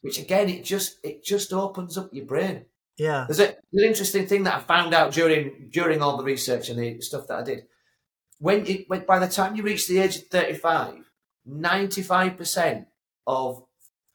Which 0.02 0.18
again, 0.18 0.48
it 0.48 0.64
just 0.64 0.98
it 1.02 1.24
just 1.24 1.52
opens 1.52 1.96
up 1.96 2.10
your 2.12 2.26
brain. 2.26 2.66
Yeah. 2.96 3.24
There's 3.26 3.40
a, 3.40 3.48
an 3.48 3.84
interesting 3.84 4.26
thing 4.26 4.44
that 4.44 4.54
I 4.54 4.60
found 4.60 4.94
out 4.94 5.12
during 5.12 5.68
during 5.70 6.02
all 6.02 6.16
the 6.16 6.24
research 6.24 6.68
and 6.68 6.78
the 6.78 7.00
stuff 7.00 7.26
that 7.28 7.38
I 7.38 7.42
did. 7.42 7.64
When 8.44 8.66
it 8.66 8.90
when, 8.90 9.06
by 9.06 9.18
the 9.18 9.26
time 9.26 9.56
you 9.56 9.62
reach 9.62 9.88
the 9.88 10.00
age 10.00 10.16
of 10.16 10.26
35, 10.26 11.08
95% 11.48 12.84
of 13.26 13.64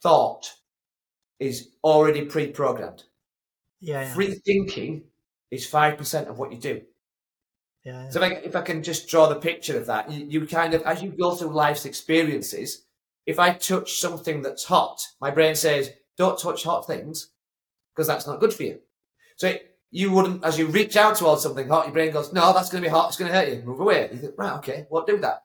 thought 0.04 0.54
is 1.40 1.70
already 1.84 2.26
pre-programmed. 2.26 3.06
Yeah, 3.80 4.02
yeah. 4.02 4.14
Free 4.14 4.36
thinking 4.46 5.06
is 5.50 5.66
five 5.66 5.98
percent 5.98 6.28
of 6.28 6.38
what 6.38 6.52
you 6.52 6.60
do. 6.60 6.84
Yeah. 7.84 8.08
So 8.10 8.22
if 8.22 8.32
I, 8.32 8.36
if 8.36 8.56
I, 8.56 8.62
can 8.62 8.84
just 8.84 9.10
draw 9.10 9.26
the 9.26 9.36
picture 9.50 9.76
of 9.76 9.88
that, 9.88 10.12
you, 10.12 10.28
you 10.42 10.46
kind 10.46 10.76
of 10.76 10.84
as 10.84 11.02
you 11.02 11.10
go 11.10 11.34
through 11.34 11.50
life's 11.50 11.86
experiences, 11.86 12.86
if 13.26 13.40
I 13.40 13.54
touch 13.54 14.00
something 14.00 14.44
that's 14.44 14.66
hot, 14.66 15.02
my 15.20 15.32
brain 15.32 15.56
says, 15.56 15.90
"Don't 16.20 16.38
touch 16.38 16.66
hot 16.66 16.86
things," 16.86 17.32
because 17.96 18.06
that's 18.06 18.28
not 18.28 18.40
good 18.40 18.54
for 18.54 18.62
you. 18.62 18.80
So 19.38 19.48
it, 19.48 19.69
you 19.92 20.12
wouldn't, 20.12 20.44
as 20.44 20.60
you 20.60 20.68
reach 20.68 20.96
out 20.96 21.16
towards 21.16 21.44
something 21.44 21.68
hot, 21.68 21.86
your 21.86 21.94
brain 21.94 22.12
goes, 22.12 22.32
"No, 22.32 22.54
that's 22.54 22.70
going 22.70 22.84
to 22.84 22.90
be 22.90 22.92
hot. 22.92 23.10
It's 23.10 23.18
going 23.18 23.32
to 23.32 23.38
hurt 23.38 23.50
you. 23.50 23.62
Move 23.64 23.80
away." 23.80 24.10
You 24.12 24.18
think, 24.18 24.34
"Right, 24.38 24.54
okay, 24.58 24.88
well, 24.90 25.06
do 25.06 25.18
that." 25.18 25.44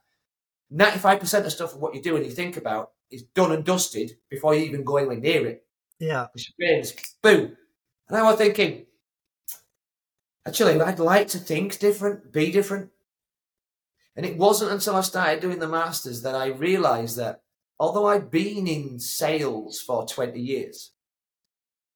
Ninety-five 0.70 1.20
percent 1.20 1.46
of 1.46 1.52
stuff 1.52 1.74
of 1.74 1.80
what 1.80 1.94
you 1.94 2.02
do 2.02 2.16
and 2.16 2.24
you 2.24 2.32
think 2.32 2.56
about 2.56 2.92
is 3.10 3.22
done 3.34 3.52
and 3.52 3.64
dusted 3.64 4.12
before 4.28 4.54
you 4.54 4.64
even 4.64 4.84
go 4.84 4.96
anywhere 4.96 5.16
near 5.16 5.46
it. 5.46 5.66
Yeah. 5.98 6.26
Your 6.34 6.54
brain's 6.58 6.92
boom. 7.22 7.56
And 8.08 8.18
I 8.18 8.22
was 8.22 8.36
thinking, 8.36 8.86
actually, 10.46 10.80
I'd 10.80 10.98
like 10.98 11.28
to 11.28 11.38
think 11.38 11.78
different, 11.78 12.32
be 12.32 12.50
different. 12.50 12.90
And 14.16 14.26
it 14.26 14.36
wasn't 14.36 14.72
until 14.72 14.96
I 14.96 15.00
started 15.00 15.40
doing 15.40 15.58
the 15.58 15.68
masters 15.68 16.22
that 16.22 16.34
I 16.34 16.46
realized 16.46 17.16
that 17.16 17.42
although 17.78 18.06
I'd 18.06 18.30
been 18.30 18.66
in 18.66 19.00
sales 19.00 19.80
for 19.80 20.06
20 20.06 20.38
years, 20.38 20.92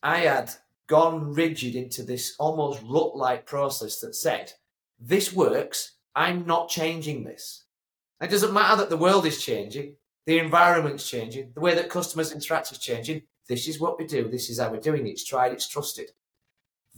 I 0.02 0.18
had 0.20 0.50
gone 0.88 1.32
rigid 1.32 1.74
into 1.74 2.02
this 2.02 2.34
almost 2.38 2.82
rut 2.82 3.16
like 3.16 3.46
process 3.46 4.00
that 4.00 4.14
said, 4.14 4.52
this 4.98 5.32
works, 5.32 5.96
I'm 6.14 6.46
not 6.46 6.68
changing 6.68 7.24
this. 7.24 7.64
It 8.20 8.30
doesn't 8.30 8.52
matter 8.52 8.76
that 8.78 8.90
the 8.90 8.96
world 8.96 9.26
is 9.26 9.44
changing, 9.44 9.94
the 10.26 10.38
environment's 10.38 11.08
changing, 11.08 11.52
the 11.54 11.60
way 11.60 11.74
that 11.74 11.88
customers 11.88 12.32
interact 12.32 12.72
is 12.72 12.78
changing. 12.78 13.22
This 13.48 13.68
is 13.68 13.78
what 13.78 13.98
we 13.98 14.06
do, 14.06 14.28
this 14.28 14.50
is 14.50 14.58
how 14.58 14.70
we're 14.70 14.80
doing 14.80 15.06
it. 15.06 15.10
It's 15.10 15.24
tried, 15.24 15.52
it's 15.52 15.68
trusted 15.68 16.10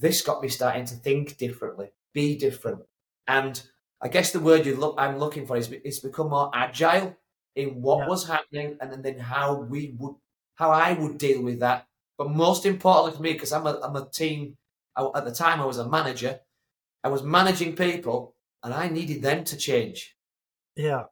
this 0.00 0.22
got 0.22 0.42
me 0.42 0.48
starting 0.48 0.86
to 0.86 0.94
think 0.94 1.36
differently, 1.36 1.90
be 2.12 2.36
different. 2.36 2.80
And 3.28 3.62
I 4.00 4.08
guess 4.08 4.32
the 4.32 4.40
word 4.40 4.66
you 4.66 4.76
look 4.76 4.94
I'm 4.98 5.18
looking 5.18 5.46
for 5.46 5.56
is 5.56 5.70
it's 5.70 5.98
become 5.98 6.30
more 6.30 6.50
agile 6.54 7.16
in 7.54 7.82
what 7.82 7.98
yeah. 7.98 8.08
was 8.08 8.26
happening 8.26 8.78
and 8.80 8.90
then, 8.90 9.02
then 9.02 9.18
how 9.18 9.54
we 9.60 9.94
would 9.98 10.14
how 10.54 10.70
I 10.70 10.92
would 10.92 11.18
deal 11.18 11.42
with 11.42 11.60
that. 11.60 11.86
But 12.20 12.32
most 12.32 12.66
importantly 12.66 13.16
for 13.16 13.22
me, 13.22 13.32
because 13.32 13.50
I'm 13.50 13.66
a, 13.66 13.80
I'm 13.82 13.96
a 13.96 14.06
team 14.10 14.58
at 14.94 15.24
the 15.24 15.32
time 15.32 15.58
I 15.58 15.64
was 15.64 15.78
a 15.78 15.88
manager, 15.88 16.38
I 17.02 17.08
was 17.08 17.22
managing 17.22 17.74
people 17.74 18.34
and 18.62 18.74
I 18.74 18.90
needed 18.90 19.22
them 19.22 19.42
to 19.44 19.56
change. 19.56 20.14
Yeah. 20.76 21.04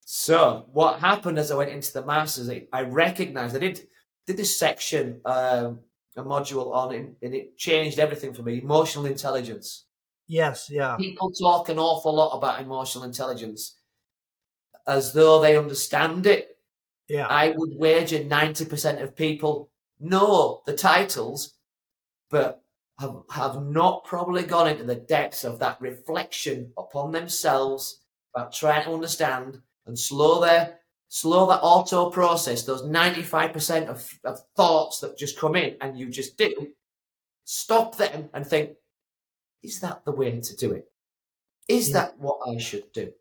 So 0.00 0.70
what 0.72 1.00
happened 1.00 1.38
as 1.38 1.50
I 1.50 1.56
went 1.56 1.70
into 1.70 1.92
the 1.92 2.06
masters, 2.06 2.48
I 2.72 2.80
recognized 2.80 3.54
I 3.54 3.58
did 3.58 3.82
did 4.26 4.38
this 4.38 4.56
section 4.56 5.20
um, 5.26 5.80
a 6.16 6.22
module 6.22 6.74
on 6.74 6.94
it, 6.94 7.10
and 7.20 7.34
it 7.34 7.58
changed 7.58 7.98
everything 7.98 8.32
for 8.32 8.42
me. 8.42 8.58
Emotional 8.62 9.04
intelligence. 9.04 9.84
Yes, 10.28 10.70
yeah. 10.70 10.96
People 10.96 11.30
talk 11.32 11.68
an 11.68 11.78
awful 11.78 12.14
lot 12.14 12.34
about 12.34 12.62
emotional 12.62 13.04
intelligence 13.04 13.76
as 14.86 15.12
though 15.12 15.42
they 15.42 15.58
understand 15.58 16.26
it. 16.26 16.56
Yeah. 17.06 17.26
I 17.26 17.50
would 17.54 17.72
wager 17.76 18.20
90% 18.20 19.02
of 19.02 19.14
people 19.14 19.68
know 20.02 20.62
the 20.66 20.74
titles, 20.74 21.54
but 22.30 22.62
have, 22.98 23.16
have 23.30 23.62
not 23.62 24.04
probably 24.04 24.42
gone 24.42 24.68
into 24.68 24.84
the 24.84 24.94
depths 24.94 25.44
of 25.44 25.58
that 25.60 25.80
reflection 25.80 26.72
upon 26.76 27.12
themselves 27.12 28.00
about 28.34 28.52
trying 28.52 28.84
to 28.84 28.92
understand 28.92 29.60
and 29.86 29.98
slow 29.98 30.40
their 30.40 30.78
slow 31.12 31.46
that 31.46 31.60
auto 31.62 32.08
process, 32.08 32.62
those 32.62 32.82
95% 32.84 33.88
of, 33.88 34.18
of 34.24 34.40
thoughts 34.56 35.00
that 35.00 35.18
just 35.18 35.38
come 35.38 35.54
in 35.56 35.76
and 35.82 35.98
you 35.98 36.08
just 36.08 36.38
do, 36.38 36.68
stop 37.44 37.98
them 37.98 38.30
and 38.32 38.46
think, 38.46 38.70
is 39.62 39.80
that 39.80 40.06
the 40.06 40.10
way 40.10 40.40
to 40.40 40.56
do 40.56 40.72
it? 40.72 40.86
Is 41.68 41.90
yeah. 41.90 41.94
that 41.98 42.18
what 42.18 42.38
I 42.48 42.56
should 42.56 42.90
do? 42.94 43.12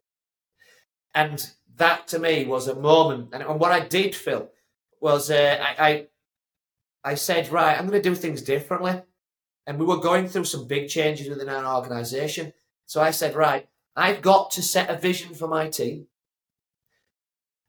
And 1.14 1.46
that 1.76 2.08
to 2.08 2.20
me 2.20 2.46
was 2.46 2.70
a 2.70 2.76
moment. 2.76 3.32
And, 3.34 3.44
and 3.44 3.60
what 3.60 3.74
I 3.74 3.82
did 3.82 4.16
feel 4.16 4.48
was 5.02 5.30
uh, 5.30 5.58
I, 5.62 5.86
I, 5.86 6.08
I 7.04 7.16
said, 7.16 7.52
right, 7.52 7.78
I'm 7.78 7.88
going 7.88 8.02
to 8.02 8.10
do 8.10 8.16
things 8.16 8.42
differently. 8.42 9.02
And 9.68 9.80
we 9.80 9.86
were 9.86 9.98
going 9.98 10.28
through 10.28 10.46
some 10.46 10.68
big 10.68 10.88
changes 10.90 11.30
within 11.30 11.50
our 11.50 11.76
organization. 11.76 12.54
So 12.86 13.02
I 13.02 13.12
said, 13.12 13.36
right, 13.36 13.68
I've 13.96 14.22
got 14.22 14.52
to 14.52 14.62
set 14.62 14.90
a 14.90 14.98
vision 14.98 15.34
for 15.34 15.48
my 15.48 15.70
team 15.70 16.08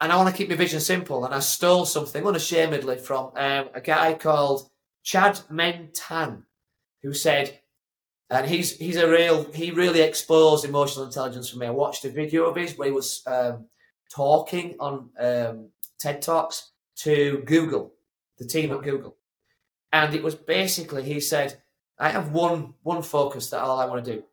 and 0.03 0.11
I 0.11 0.17
want 0.17 0.29
to 0.29 0.37
keep 0.37 0.49
my 0.49 0.57
vision 0.57 0.81
simple. 0.81 1.25
And 1.25 1.33
I 1.33 1.39
stole 1.39 1.87
something 1.87 2.27
unashamedly 2.27 2.99
from 2.99 3.27
um, 3.37 3.69
a 3.73 3.81
guy 3.81 4.15
called 4.15 4.69
Chade-Meng 5.05 5.91
Tan, 5.95 6.45
who 7.05 7.15
said, 7.15 7.61
and 8.29 8.49
he's 8.49 8.77
he's 8.79 8.97
a 8.97 9.09
real 9.09 9.45
he 9.53 9.71
really 9.71 10.01
exposed 10.01 10.65
emotional 10.65 11.07
intelligence 11.07 11.51
for 11.51 11.59
me. 11.59 11.67
I 11.67 11.71
watched 11.71 12.05
a 12.05 12.11
video 12.11 12.47
of 12.47 12.57
his 12.57 12.77
where 12.77 12.89
he 12.89 12.95
was 12.95 13.23
um, 13.29 13.67
talking 14.13 14.75
on 14.81 15.11
um, 15.21 15.69
TED 16.01 16.21
Talks 16.21 16.73
to 16.97 17.43
Google, 17.47 17.93
the 18.39 18.47
team 18.47 18.73
at 18.73 18.83
Google, 18.83 19.17
and 19.93 20.15
it 20.15 20.23
was 20.23 20.35
basically 20.35 21.03
he 21.03 21.21
said, 21.21 21.61
"I 21.99 22.11
have 22.11 22.33
one 22.33 22.75
one 22.83 23.03
focus 23.03 23.51
that 23.51 23.61
all 23.61 23.79
I 23.79 23.87
want 23.87 24.05
to 24.05 24.13
do, 24.15 24.25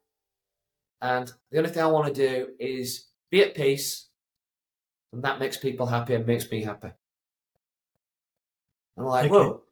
and 1.01 1.31
the 1.51 1.57
only 1.57 1.69
thing 1.69 1.83
I 1.83 1.87
want 1.87 2.13
to 2.13 2.27
do 2.27 2.49
is 2.59 3.07
be 3.29 3.43
at 3.43 3.55
peace." 3.55 4.09
and 5.11 5.23
that 5.23 5.39
makes 5.39 5.57
people 5.57 5.87
happy 5.87 6.13
and 6.13 6.25
makes 6.25 6.49
me 6.51 6.63
happy. 6.63 6.89
I'm 8.97 9.05
like, 9.05 9.25
okay. 9.25 9.33
whoa, 9.33 9.63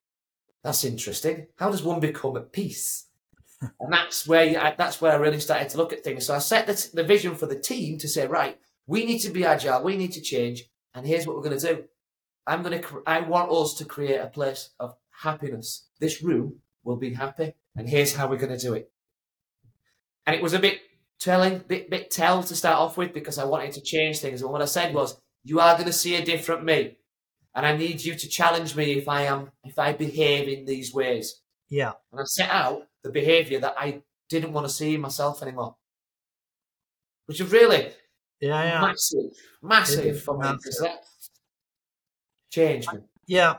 that's 0.63 0.83
interesting. 0.83 1.47
How 1.57 1.69
does 1.69 1.83
one 1.83 1.99
become 1.99 2.37
at 2.37 2.51
peace? 2.51 3.05
and 3.61 3.91
that's 3.91 4.27
where 4.27 4.45
you, 4.45 4.59
that's 4.77 5.01
where 5.01 5.11
I 5.11 5.17
really 5.17 5.39
started 5.39 5.69
to 5.69 5.77
look 5.77 5.93
at 5.93 6.03
things. 6.03 6.25
So 6.25 6.35
I 6.35 6.39
set 6.39 6.67
the, 6.67 6.89
the 6.93 7.03
vision 7.03 7.35
for 7.35 7.45
the 7.45 7.59
team 7.59 7.97
to 7.99 8.07
say, 8.07 8.27
right, 8.27 8.57
we 8.85 9.05
need 9.05 9.19
to 9.19 9.31
be 9.31 9.45
agile, 9.45 9.83
we 9.83 9.97
need 9.97 10.13
to 10.13 10.21
change, 10.21 10.63
and 10.93 11.05
here's 11.05 11.27
what 11.27 11.35
we're 11.35 11.43
going 11.43 11.59
to 11.59 11.75
do. 11.75 11.83
I'm 12.45 12.63
going 12.63 12.81
to, 12.81 13.03
I 13.05 13.19
want 13.19 13.51
us 13.51 13.73
to 13.75 13.85
create 13.85 14.19
a 14.19 14.27
place 14.27 14.69
of 14.79 14.95
happiness. 15.21 15.87
This 15.99 16.21
room 16.21 16.59
will 16.83 16.97
be 16.97 17.13
happy, 17.13 17.53
and 17.75 17.89
here's 17.89 18.15
how 18.15 18.27
we're 18.27 18.37
going 18.37 18.57
to 18.57 18.65
do 18.65 18.73
it. 18.73 18.91
And 20.25 20.35
it 20.35 20.41
was 20.41 20.53
a 20.53 20.59
bit 20.59 20.79
telling, 21.19 21.59
bit 21.59 21.89
bit 21.89 22.11
tell 22.11 22.43
to 22.43 22.55
start 22.55 22.77
off 22.77 22.97
with 22.97 23.13
because 23.13 23.37
I 23.37 23.45
wanted 23.45 23.73
to 23.73 23.81
change 23.81 24.19
things. 24.19 24.41
And 24.41 24.51
what 24.51 24.61
I 24.61 24.65
said 24.65 24.93
was, 24.93 25.19
you 25.43 25.59
are 25.59 25.73
going 25.73 25.85
to 25.85 25.93
see 25.93 26.15
a 26.15 26.25
different 26.25 26.63
me. 26.63 26.97
And 27.55 27.65
I 27.65 27.75
need 27.75 28.03
you 28.03 28.13
to 28.13 28.27
challenge 28.27 28.75
me 28.75 28.93
if 28.93 29.07
I 29.07 29.23
am, 29.23 29.51
if 29.63 29.79
I 29.79 29.93
behave 29.93 30.47
in 30.47 30.65
these 30.65 30.93
ways. 30.93 31.41
Yeah. 31.69 31.93
And 32.11 32.21
I 32.21 32.23
set 32.25 32.49
out 32.49 32.87
the 33.03 33.09
behavior 33.09 33.59
that 33.61 33.75
I 33.77 34.03
didn't 34.29 34.53
want 34.53 34.67
to 34.67 34.73
see 34.73 34.95
in 34.95 35.01
myself 35.01 35.41
anymore. 35.41 35.75
Which 37.25 37.41
is 37.41 37.51
really 37.51 37.91
yeah, 38.39 38.63
yeah. 38.63 38.81
massive, 38.81 39.31
massive 39.61 40.21
for 40.21 40.37
me 40.37 40.51
because 40.51 40.79
that 40.79 41.03
changed 42.51 42.93
me. 42.93 42.99
Yeah. 43.25 43.55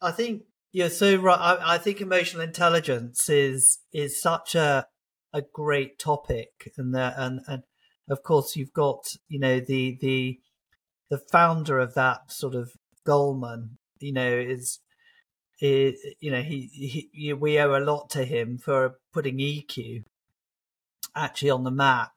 I 0.00 0.12
think 0.12 0.42
you're 0.72 0.90
so 0.90 1.16
right. 1.16 1.38
I, 1.38 1.74
I 1.74 1.78
think 1.78 2.00
emotional 2.00 2.42
intelligence 2.42 3.28
is 3.28 3.78
is 3.92 4.20
such 4.20 4.54
a 4.54 4.86
a 5.32 5.42
great 5.42 5.98
topic 5.98 6.72
and 6.76 6.94
that 6.94 7.14
and 7.16 7.40
and 7.46 7.62
of 8.10 8.24
course, 8.24 8.56
you've 8.56 8.72
got 8.72 9.14
you 9.28 9.38
know 9.38 9.60
the 9.60 9.96
the 10.00 10.40
the 11.10 11.18
founder 11.18 11.78
of 11.78 11.94
that 11.94 12.32
sort 12.32 12.54
of 12.54 12.72
Goleman, 13.06 13.76
you 14.00 14.12
know, 14.12 14.36
is 14.36 14.80
is 15.60 15.96
you 16.18 16.30
know 16.30 16.42
he, 16.42 17.08
he 17.12 17.32
we 17.32 17.58
owe 17.58 17.76
a 17.76 17.78
lot 17.78 18.10
to 18.10 18.24
him 18.24 18.58
for 18.58 18.98
putting 19.12 19.38
EQ 19.38 20.04
actually 21.14 21.50
on 21.50 21.64
the 21.64 21.70
map. 21.70 22.12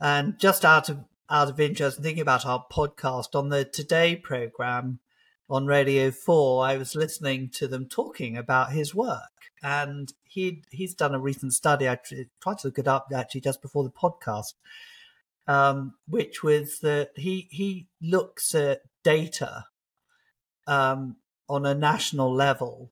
And 0.00 0.38
just 0.38 0.64
out 0.64 0.88
of 0.88 1.04
out 1.30 1.48
of 1.48 1.60
interest 1.60 2.02
thinking 2.02 2.22
about 2.22 2.44
our 2.44 2.64
podcast 2.72 3.34
on 3.34 3.50
the 3.50 3.64
Today 3.64 4.16
program 4.16 4.98
on 5.50 5.66
Radio 5.66 6.12
4, 6.12 6.64
I 6.64 6.76
was 6.76 6.94
listening 6.94 7.50
to 7.54 7.66
them 7.66 7.86
talking 7.86 8.36
about 8.36 8.72
his 8.72 8.94
work. 8.94 9.50
And 9.62 10.12
he 10.24 10.62
he's 10.70 10.94
done 10.94 11.14
a 11.14 11.18
recent 11.18 11.52
study. 11.52 11.88
I 11.88 11.98
tried 12.40 12.58
to 12.58 12.68
look 12.68 12.78
it 12.78 12.88
up 12.88 13.08
actually 13.14 13.42
just 13.42 13.60
before 13.60 13.84
the 13.84 13.90
podcast, 13.90 14.54
um, 15.46 15.94
which 16.08 16.42
was 16.42 16.78
that 16.78 17.10
he 17.16 17.48
he 17.50 17.88
looks 18.00 18.54
at 18.54 18.80
data 19.02 19.66
um, 20.66 21.16
on 21.46 21.66
a 21.66 21.74
national 21.74 22.32
level, 22.32 22.90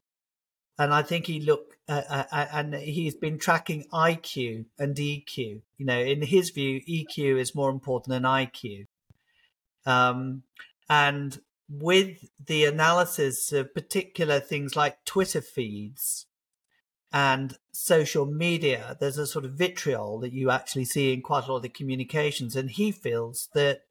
and 0.79 0.93
I 0.93 1.01
think 1.01 1.27
he 1.27 1.41
looked 1.41 1.77
uh, 1.89 2.03
uh, 2.07 2.25
uh, 2.31 2.47
and 2.53 2.75
he's 2.75 3.15
been 3.15 3.39
tracking 3.39 3.87
IQ 3.95 4.67
and 4.79 4.95
EQ. 4.95 5.63
You 5.79 5.87
know, 5.87 5.99
in 5.99 6.21
his 6.21 6.51
view, 6.51 6.83
EQ 6.87 7.39
is 7.39 7.55
more 7.55 7.71
important 7.71 8.11
than 8.11 8.25
IQ. 8.25 8.89
Um, 9.87 10.43
and 10.91 11.41
with 11.69 12.29
the 12.45 12.65
analysis 12.65 13.53
of 13.53 13.75
particular 13.75 14.41
things 14.41 14.75
like 14.75 15.05
Twitter 15.05 15.43
feeds 15.43 16.27
and 17.13 17.57
social 17.73 18.27
media, 18.27 18.97
there's 19.01 19.19
a 19.19 19.27
sort 19.27 19.45
of 19.45 19.53
vitriol 19.53 20.19
that 20.21 20.33
you 20.33 20.51
actually 20.51 20.85
see 20.85 21.13
in 21.13 21.23
quite 21.23 21.45
a 21.45 21.49
lot 21.49 21.57
of 21.57 21.63
the 21.63 21.69
communications. 21.69 22.57
And 22.57 22.71
he 22.71 22.91
feels 22.91 23.49
that 23.55 23.83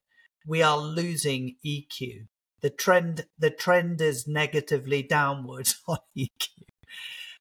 we 0.46 0.62
are 0.62 0.78
losing 0.78 1.56
EQ. 1.66 2.28
The 2.62 2.70
trend, 2.70 3.26
the 3.38 3.52
trend 3.52 4.02
is 4.02 4.28
negatively 4.28 5.04
downward 5.04 5.70
on 5.88 6.00
EQ, 6.18 6.50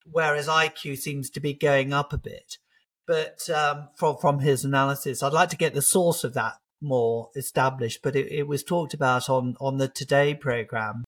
whereas 0.05 0.49
IQ 0.49 0.99
seems 0.99 1.31
to 1.31 1.40
be 1.40 1.55
going 1.55 1.92
up 1.92 2.12
a 2.12 2.18
bit. 2.18 2.59
But 3.07 3.49
um, 3.49 3.88
from 3.96 4.16
from 4.16 4.40
his 4.40 4.64
analysis, 4.64 5.22
I'd 5.22 5.33
like 5.33 5.51
to 5.51 5.57
get 5.57 5.75
the 5.75 5.83
source 5.83 6.25
of 6.25 6.35
that 6.35 6.55
more 6.87 7.31
established. 7.37 8.01
But 8.03 8.16
it, 8.16 8.31
it 8.33 8.46
was 8.46 8.62
talked 8.62 8.94
about 8.94 9.29
on 9.29 9.57
on 9.61 9.79
the 9.79 9.88
Today 9.88 10.35
program. 10.35 11.05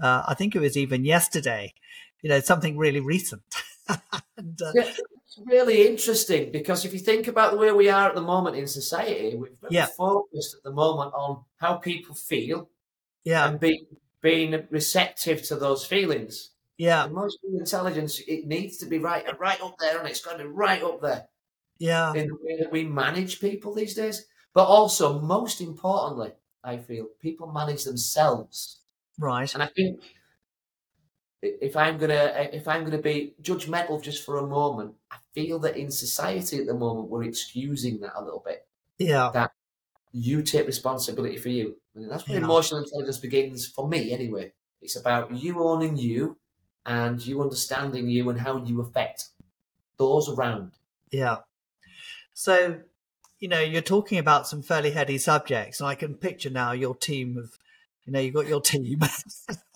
Uh, 0.00 0.22
I 0.26 0.34
think 0.34 0.54
it 0.54 0.60
was 0.60 0.76
even 0.76 1.04
yesterday. 1.04 1.72
You 2.22 2.30
know, 2.30 2.40
something 2.40 2.76
really 2.76 3.00
recent. 3.00 3.42
and, 4.36 4.60
uh, 4.60 4.72
yeah, 4.74 4.92
it's 5.28 5.40
really 5.46 5.86
interesting 5.86 6.50
because 6.50 6.84
if 6.84 6.92
you 6.92 6.98
think 6.98 7.28
about 7.28 7.52
the 7.52 7.58
way 7.58 7.70
we 7.72 7.88
are 7.88 8.08
at 8.08 8.14
the 8.14 8.20
moment 8.20 8.56
in 8.56 8.66
society, 8.66 9.36
we're 9.36 9.50
very 9.60 9.74
yeah. 9.74 9.86
focused 9.86 10.56
at 10.56 10.62
the 10.62 10.72
moment 10.72 11.12
on 11.14 11.44
how 11.58 11.74
people 11.74 12.14
feel, 12.14 12.70
yeah, 13.24 13.48
and 13.48 13.60
being 13.60 13.86
being 14.20 14.66
receptive 14.70 15.42
to 15.44 15.56
those 15.56 15.84
feelings. 15.84 16.50
Yeah, 16.76 17.06
emotional 17.06 17.58
intelligence 17.58 18.20
it 18.26 18.46
needs 18.46 18.78
to 18.78 18.86
be 18.86 18.98
right 18.98 19.24
right 19.38 19.60
up 19.60 19.76
there, 19.78 19.98
and 19.98 20.08
it's 20.08 20.24
got 20.24 20.38
to 20.38 20.44
be 20.44 20.50
right 20.50 20.82
up 20.82 21.02
there. 21.02 21.26
Yeah, 21.78 22.12
in 22.14 22.28
the 22.28 22.36
way 22.40 22.58
that 22.60 22.72
we 22.72 22.84
manage 22.84 23.40
people 23.40 23.74
these 23.74 23.94
days, 23.94 24.26
but 24.58 24.64
also 24.64 25.20
most 25.20 25.60
importantly, 25.60 26.32
I 26.64 26.78
feel 26.78 27.06
people 27.20 27.46
manage 27.52 27.84
themselves. 27.84 28.80
Right, 29.16 29.54
and 29.54 29.62
I 29.62 29.66
think 29.66 30.02
if 31.40 31.76
I'm 31.76 31.96
gonna 31.96 32.48
if 32.52 32.66
I'm 32.66 32.82
gonna 32.82 32.98
be 32.98 33.34
judgmental 33.40 34.02
just 34.02 34.24
for 34.26 34.38
a 34.38 34.44
moment, 34.44 34.96
I 35.12 35.18
feel 35.32 35.60
that 35.60 35.76
in 35.76 35.92
society 35.92 36.58
at 36.58 36.66
the 36.66 36.74
moment 36.74 37.08
we're 37.08 37.22
excusing 37.22 38.00
that 38.00 38.14
a 38.16 38.24
little 38.24 38.42
bit. 38.44 38.66
Yeah. 38.98 39.30
That 39.32 39.52
you 40.10 40.42
take 40.42 40.66
responsibility 40.66 41.36
for 41.36 41.50
you. 41.50 41.76
And 41.94 42.10
that's 42.10 42.26
where 42.26 42.38
yeah. 42.38 42.44
emotional 42.44 42.82
intelligence 42.82 43.18
begins 43.18 43.64
for 43.64 43.86
me 43.86 44.10
anyway. 44.10 44.54
It's 44.82 44.96
about 44.96 45.32
you 45.32 45.62
owning 45.62 45.96
you 45.96 46.36
and 46.84 47.24
you 47.24 47.40
understanding 47.42 48.08
you 48.08 48.28
and 48.28 48.40
how 48.40 48.64
you 48.64 48.80
affect 48.80 49.28
those 49.98 50.28
around. 50.28 50.72
Yeah. 51.12 51.36
So, 52.34 52.80
you 53.40 53.48
know, 53.48 53.60
you're 53.60 53.82
talking 53.82 54.18
about 54.18 54.46
some 54.46 54.62
fairly 54.62 54.90
heady 54.90 55.18
subjects, 55.18 55.80
and 55.80 55.88
I 55.88 55.94
can 55.94 56.14
picture 56.14 56.50
now 56.50 56.72
your 56.72 56.94
team 56.94 57.36
of, 57.36 57.58
you 58.04 58.12
know, 58.12 58.20
you've 58.20 58.34
got 58.34 58.48
your 58.48 58.60
team 58.60 59.00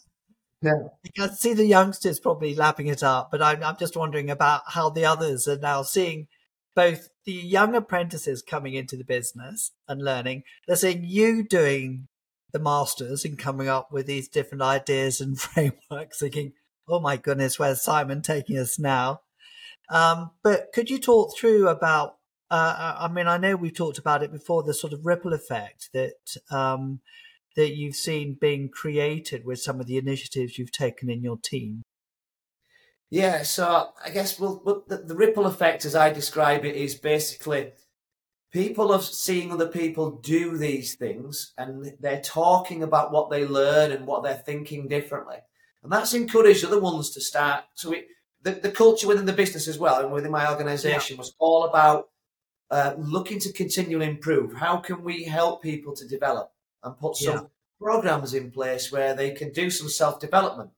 Yeah. 0.63 0.75
You 1.03 1.11
can 1.17 1.35
see 1.35 1.55
the 1.55 1.67
youngsters 1.67 2.21
probably 2.21 2.55
lapping 2.55 2.87
it 2.87 3.03
up, 3.03 3.31
but 3.33 3.43
I'm, 3.43 3.63
I'm 3.65 3.77
just 3.77 3.97
wondering 3.97 4.31
about 4.31 4.63
how 4.69 4.91
the 4.91 5.05
others 5.05 5.49
are 5.49 5.59
now 5.59 5.83
seeing 5.83 6.29
both 6.77 7.09
the 7.25 7.33
young 7.33 7.75
apprentices 7.75 8.43
coming 8.43 8.75
into 8.75 8.97
the 8.97 9.05
business 9.05 9.73
and 9.89 10.03
learning. 10.03 10.45
They're 10.67 10.77
seeing 10.77 11.05
you 11.05 11.43
doing 11.43 12.07
the 12.53 12.61
masters 12.61 13.25
and 13.25 13.39
coming 13.39 13.67
up 13.67 13.91
with 13.91 14.07
these 14.07 14.29
different 14.29 14.63
ideas 14.63 15.21
and 15.21 15.39
frameworks, 15.41 16.21
thinking, 16.21 16.53
oh 16.89 17.01
my 17.01 17.17
goodness, 17.17 17.59
where's 17.59 17.83
Simon 17.83 18.23
taking 18.23 18.57
us 18.57 18.79
now? 18.79 19.23
Um, 19.91 20.31
but 20.45 20.73
could 20.73 20.91
you 20.91 20.99
talk 20.99 21.37
through 21.37 21.69
about? 21.69 22.17
Uh, 22.53 22.97
I 22.99 23.09
mean, 23.09 23.27
I 23.27 23.39
know 23.39 23.57
we've 23.57 23.75
talked 23.75 23.97
about 23.97 24.23
it 24.23 24.31
before. 24.31 24.63
The 24.63 24.75
sort 24.75 24.93
of 24.93 25.07
ripple 25.07 25.33
effect 25.33 25.89
that 25.95 26.37
um, 26.51 27.01
that 27.57 27.75
you've 27.75 27.97
seen 27.97 28.37
being 28.41 28.69
created 28.69 29.45
with 29.45 29.61
some 29.61 29.81
of 29.81 29.87
the 29.87 29.97
initiatives 29.99 30.59
you've 30.59 30.73
taken 30.73 31.11
in 31.11 31.23
your 31.23 31.39
team? 31.39 31.83
Yeah, 33.11 33.43
so 33.43 33.89
I 34.05 34.11
guess 34.11 34.41
well, 34.41 34.83
the, 34.87 34.99
the 34.99 35.15
ripple 35.15 35.47
effect, 35.47 35.85
as 35.85 35.95
I 35.95 36.11
describe 36.11 36.65
it, 36.65 36.77
is 36.77 36.95
basically 36.95 37.73
people 38.53 38.93
are 38.93 39.03
seeing 39.03 39.53
other 39.53 39.69
people 39.69 40.13
do 40.13 40.57
these 40.57 40.95
things 40.95 41.53
and 41.59 41.93
they're 42.01 42.23
talking 42.23 42.83
about 42.83 43.13
what 43.13 43.31
they 43.31 43.47
learn 43.47 43.93
and 43.93 44.07
what 44.07 44.23
they're 44.23 44.35
thinking 44.35 44.89
differently. 44.89 45.37
And 45.83 45.93
that's 45.93 46.15
encouraged 46.15 46.65
other 46.65 46.81
ones 46.81 47.11
to 47.11 47.21
start. 47.21 47.65
So 47.75 47.93
it, 47.93 48.07
the, 48.43 48.53
the 48.53 48.71
culture 48.71 49.09
within 49.09 49.27
the 49.27 49.33
business 49.33 49.69
as 49.69 49.79
well 49.79 50.01
and 50.01 50.13
within 50.13 50.31
my 50.31 50.51
organization 50.51 51.17
yeah. 51.17 51.21
was 51.21 51.35
all 51.39 51.65
about 51.65 52.09
uh, 52.73 52.95
looking 52.99 53.39
to 53.39 53.53
continually 53.53 54.07
improve. 54.07 54.55
How 54.55 54.79
can 54.79 55.05
we 55.05 55.23
help 55.23 55.63
people 55.63 55.95
to 55.95 56.09
develop? 56.09 56.53
and 56.83 56.99
put 56.99 57.17
some 57.17 57.35
yeah. 57.35 57.43
programs 57.81 58.35
in 58.35 58.51
place 58.51 58.91
where 58.91 59.15
they 59.15 59.31
can 59.31 59.53
do 59.53 59.71
some 59.71 59.89
self 59.89 60.21
development. 60.21 60.71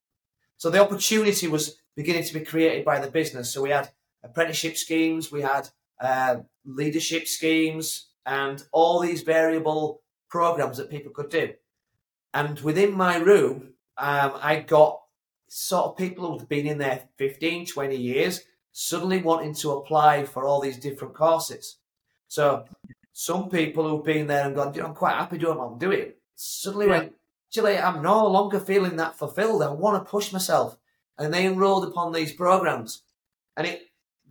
So 0.56 0.70
the 0.70 0.82
opportunity 0.82 1.48
was 1.48 1.78
beginning 1.96 2.24
to 2.24 2.34
be 2.34 2.44
created 2.44 2.84
by 2.84 3.00
the 3.00 3.10
business. 3.10 3.52
So 3.52 3.62
we 3.62 3.70
had 3.70 3.90
apprenticeship 4.22 4.76
schemes, 4.76 5.32
we 5.32 5.42
had 5.42 5.68
uh, 6.00 6.36
leadership 6.64 7.26
schemes, 7.26 8.08
and 8.26 8.62
all 8.72 9.00
these 9.00 9.22
variable 9.22 10.02
programs 10.28 10.78
that 10.78 10.90
people 10.90 11.12
could 11.12 11.30
do. 11.30 11.52
And 12.32 12.58
within 12.60 12.92
my 12.92 13.16
room, 13.16 13.74
um, 13.96 14.32
I 14.40 14.60
got 14.60 15.00
sort 15.48 15.86
of 15.86 15.96
people 15.96 16.26
who've 16.26 16.48
been 16.48 16.66
in 16.66 16.78
there 16.78 17.08
15, 17.18 17.66
20 17.66 17.96
years 17.96 18.42
suddenly 18.72 19.22
wanting 19.22 19.54
to 19.54 19.70
apply 19.70 20.24
for 20.24 20.44
all 20.44 20.60
these 20.60 20.78
different 20.78 21.14
courses. 21.14 21.76
So 22.34 22.64
some 23.12 23.48
people 23.48 23.88
who've 23.88 24.04
been 24.04 24.26
there 24.26 24.46
and 24.46 24.56
gone, 24.56 24.74
you 24.74 24.82
know, 24.82 24.88
I'm 24.88 24.94
quite 24.94 25.14
happy 25.14 25.38
doing 25.38 25.56
what 25.56 25.70
I'm 25.70 25.78
doing, 25.78 26.14
suddenly 26.34 26.86
yeah. 26.86 26.98
went, 26.98 27.12
actually, 27.48 27.78
I'm 27.78 28.02
no 28.02 28.26
longer 28.26 28.58
feeling 28.58 28.96
that 28.96 29.16
fulfilled. 29.16 29.62
I 29.62 29.68
want 29.68 30.04
to 30.04 30.10
push 30.10 30.32
myself. 30.32 30.76
And 31.16 31.32
they 31.32 31.46
enrolled 31.46 31.84
upon 31.84 32.12
these 32.12 32.32
programs. 32.32 33.02
And 33.56 33.68
it 33.68 33.82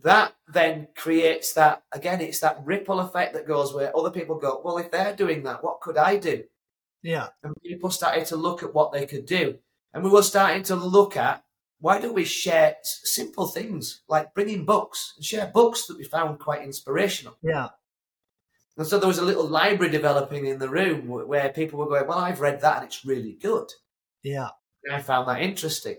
that 0.02 0.34
then 0.46 0.88
creates 0.94 1.54
that 1.54 1.82
again, 1.92 2.20
it's 2.20 2.40
that 2.40 2.60
ripple 2.62 3.00
effect 3.00 3.32
that 3.32 3.48
goes 3.48 3.72
where 3.72 3.96
other 3.96 4.10
people 4.10 4.38
go, 4.38 4.60
Well, 4.62 4.76
if 4.76 4.90
they're 4.90 5.16
doing 5.16 5.44
that, 5.44 5.64
what 5.64 5.80
could 5.80 5.96
I 5.96 6.18
do? 6.18 6.44
Yeah. 7.02 7.28
And 7.42 7.54
people 7.62 7.90
started 7.90 8.26
to 8.26 8.36
look 8.36 8.62
at 8.62 8.74
what 8.74 8.92
they 8.92 9.06
could 9.06 9.24
do. 9.24 9.60
And 9.94 10.04
we 10.04 10.10
were 10.10 10.22
starting 10.22 10.62
to 10.64 10.74
look 10.74 11.16
at 11.16 11.42
why 11.80 12.00
don't 12.00 12.14
we 12.14 12.24
share 12.24 12.76
simple 12.82 13.46
things 13.46 14.02
like 14.08 14.34
bringing 14.34 14.66
books 14.66 15.14
and 15.16 15.24
share 15.24 15.46
books 15.46 15.86
that 15.86 15.96
we 15.96 16.04
found 16.04 16.38
quite 16.38 16.62
inspirational. 16.62 17.38
Yeah. 17.42 17.68
And 18.76 18.86
so 18.86 18.98
there 18.98 19.08
was 19.08 19.18
a 19.18 19.24
little 19.24 19.46
library 19.46 19.92
developing 19.92 20.46
in 20.46 20.58
the 20.58 20.68
room 20.68 21.06
where 21.06 21.48
people 21.50 21.78
were 21.78 21.88
going, 21.88 22.06
Well, 22.06 22.18
I've 22.18 22.40
read 22.40 22.60
that 22.60 22.76
and 22.78 22.86
it's 22.86 23.04
really 23.04 23.34
good. 23.40 23.68
Yeah. 24.22 24.48
And 24.84 24.94
I 24.94 25.00
found 25.00 25.28
that 25.28 25.42
interesting. 25.42 25.96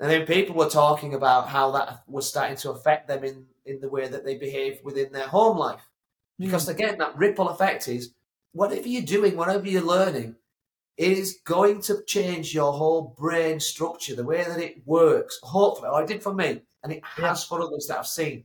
And 0.00 0.10
then 0.10 0.26
people 0.26 0.56
were 0.56 0.68
talking 0.68 1.14
about 1.14 1.48
how 1.48 1.72
that 1.72 2.02
was 2.06 2.28
starting 2.28 2.56
to 2.58 2.70
affect 2.70 3.08
them 3.08 3.24
in, 3.24 3.46
in 3.64 3.80
the 3.80 3.88
way 3.88 4.06
that 4.06 4.24
they 4.24 4.36
behave 4.36 4.80
within 4.84 5.12
their 5.12 5.26
home 5.26 5.56
life. 5.56 5.88
Because 6.38 6.66
mm. 6.66 6.70
again, 6.70 6.98
that 6.98 7.16
ripple 7.16 7.48
effect 7.48 7.88
is 7.88 8.12
whatever 8.52 8.86
you're 8.86 9.02
doing, 9.02 9.36
whatever 9.36 9.66
you're 9.68 9.82
learning, 9.82 10.36
is 10.96 11.38
going 11.44 11.80
to 11.82 12.02
change 12.06 12.52
your 12.52 12.72
whole 12.72 13.14
brain 13.18 13.60
structure, 13.60 14.16
the 14.16 14.24
way 14.24 14.44
that 14.44 14.58
it 14.58 14.86
works. 14.86 15.38
Hopefully, 15.42 15.88
or 15.88 16.02
it 16.02 16.08
did 16.08 16.22
for 16.22 16.34
me, 16.34 16.62
and 16.82 16.92
it 16.92 17.02
has 17.04 17.44
yeah. 17.44 17.48
for 17.48 17.62
others 17.62 17.86
that 17.88 17.98
I've 17.98 18.06
seen. 18.06 18.44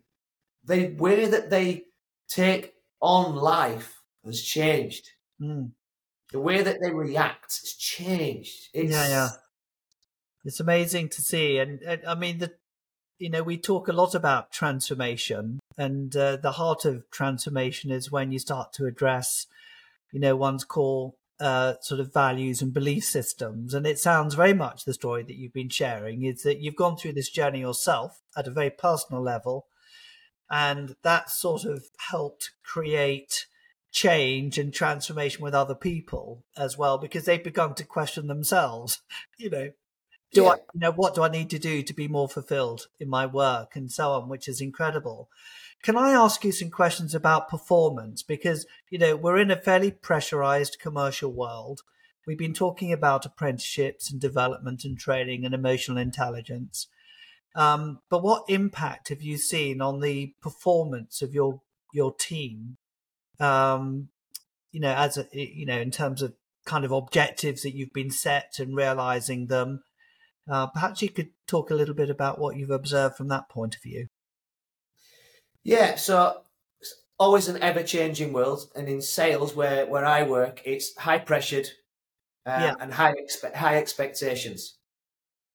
The 0.64 0.90
way 0.98 1.26
that 1.26 1.50
they 1.50 1.86
take 2.30 2.73
on 3.04 3.36
life 3.36 4.02
has 4.26 4.42
changed. 4.42 5.10
Mm. 5.39 5.72
The 6.32 6.39
way 6.39 6.63
that 6.63 6.78
they 6.82 6.92
react 6.92 7.60
has 7.62 7.74
changed. 7.74 8.70
It's, 8.74 8.92
yeah, 8.92 9.08
yeah. 9.08 9.30
It's 10.46 10.62
amazing 10.62 11.10
to 11.10 11.22
see, 11.22 11.58
and, 11.58 11.82
and 11.82 12.02
I 12.08 12.16
mean, 12.16 12.39
the 12.39 12.54
you 13.20 13.30
know 13.30 13.44
we 13.44 13.58
talk 13.58 13.88
a 13.88 13.94
lot 13.94 14.16
about 14.16 14.52
transformation, 14.52 15.60
and 15.78 16.16
uh, 16.16 16.38
the 16.38 16.54
heart 16.54 16.86
of 16.86 17.10
transformation 17.12 17.92
is 17.92 18.12
when 18.12 18.32
you 18.32 18.39
start 18.39 18.74
to 18.74 18.86
address, 18.86 19.48
you 20.12 20.20
know, 20.20 20.36
one's 20.36 20.63
core 20.63 21.13
uh, 21.39 21.74
sort 21.82 22.00
of 22.00 22.13
values 22.13 22.62
and 22.62 22.74
belief 22.74 23.04
systems. 23.04 23.74
And 23.74 23.86
it 23.86 24.00
sounds 24.00 24.36
very 24.36 24.54
much 24.54 24.86
the 24.86 24.94
story 24.94 25.24
that 25.24 25.36
you've 25.36 25.54
been 25.54 25.70
sharing 25.70 26.24
is 26.24 26.44
that 26.44 26.60
you've 26.60 26.76
gone 26.76 26.96
through 26.96 27.13
this 27.13 27.30
journey 27.30 27.60
yourself 27.60 28.22
at 28.38 28.48
a 28.48 28.52
very 28.52 28.70
personal 28.70 29.22
level, 29.22 29.68
and 30.54 30.96
that 31.02 31.32
sort 31.32 31.66
of 31.66 31.86
helped 32.12 32.52
create 32.63 33.48
change 33.92 34.60
and 34.60 34.74
transformation 34.74 35.44
with 35.44 35.54
other 35.54 35.76
people 35.76 36.44
as 36.56 36.78
well 36.78 36.98
because 36.98 37.26
they've 37.26 37.44
begun 37.44 37.74
to 37.74 37.84
question 37.84 38.28
themselves 38.28 39.02
you 39.38 39.50
know 39.50 39.72
do 40.32 40.44
yeah. 40.44 40.50
I, 40.50 40.56
you 40.74 40.80
know, 40.80 40.92
what 40.92 41.16
do 41.16 41.22
I 41.22 41.30
need 41.30 41.50
to 41.52 41.60
do 41.60 41.84
to 41.84 41.94
be 41.94 42.08
more 42.08 42.28
fulfilled 42.28 42.88
in 43.00 43.08
my 43.08 43.26
work 43.26 43.76
and 43.76 43.92
so 43.92 44.12
on, 44.13 44.28
which 44.28 44.48
is 44.48 44.60
incredible. 44.60 45.30
Can 45.84 45.96
I 45.96 46.12
ask 46.12 46.44
you 46.44 46.52
some 46.52 46.72
questions 46.72 47.13
about 47.13 47.50
performance? 47.50 48.24
Because, 48.24 48.66
you 48.89 48.98
know, 48.98 49.16
we're 49.16 49.38
in 49.38 49.52
a 49.52 49.56
fairly 49.56 49.92
pressurized 49.92 50.80
commercial 50.80 51.32
world. 51.32 51.82
We've 52.26 52.38
been 52.38 52.54
talking 52.54 52.92
about 52.92 53.26
apprenticeships 53.26 54.12
and 54.12 54.20
development 54.20 54.86
and 54.86 54.98
training 54.98 55.46
and 55.46 55.54
emotional 55.54 55.98
intelligence. 55.98 56.88
Um, 57.56 58.00
but 58.10 58.24
what 58.24 58.46
impact 58.50 59.10
have 59.10 59.22
you 59.22 59.38
seen 59.38 59.82
on 59.82 60.00
the 60.00 60.34
performance 60.42 61.22
of 61.22 61.34
your 61.34 61.62
your 61.94 62.13
team? 62.13 62.78
Um, 63.39 64.10
you 64.72 64.80
know, 64.80 64.94
as 64.94 65.18
a, 65.18 65.28
you 65.32 65.66
know, 65.66 65.80
in 65.80 65.92
terms 65.92 66.22
of 66.22 66.34
kind 66.66 66.86
of 66.86 66.92
objectives 66.92 67.62
that 67.62 67.76
you've 67.76 67.94
been 67.94 68.10
set 68.10 68.56
and 68.58 68.76
realizing 68.76 69.48
them, 69.48 69.84
uh, 70.50 70.68
perhaps 70.68 71.02
you 71.02 71.10
could 71.10 71.30
talk 71.48 71.70
a 71.70 71.76
little 71.76 71.94
bit 71.94 72.10
about 72.10 72.39
what 72.39 72.58
you've 72.58 72.70
observed 72.70 73.16
from 73.16 73.28
that 73.28 73.50
point 73.50 73.76
of 73.76 73.84
view. 73.84 74.08
Yeah, 75.63 75.96
so 75.96 76.42
it's 76.82 76.96
always 77.18 77.48
an 77.48 77.62
ever 77.62 77.84
changing 77.84 78.34
world, 78.34 78.70
and 78.76 78.89
in 78.89 79.02
sales, 79.02 79.56
where 79.56 79.86
where 79.86 80.06
I 80.06 80.24
work, 80.24 80.62
it's 80.66 80.96
high 80.98 81.20
pressured 81.20 81.70
uh, 82.46 82.60
yeah. 82.60 82.76
and 82.80 82.94
high 82.94 83.13
expe- 83.13 83.56
high 83.56 83.78
expectations, 83.78 84.78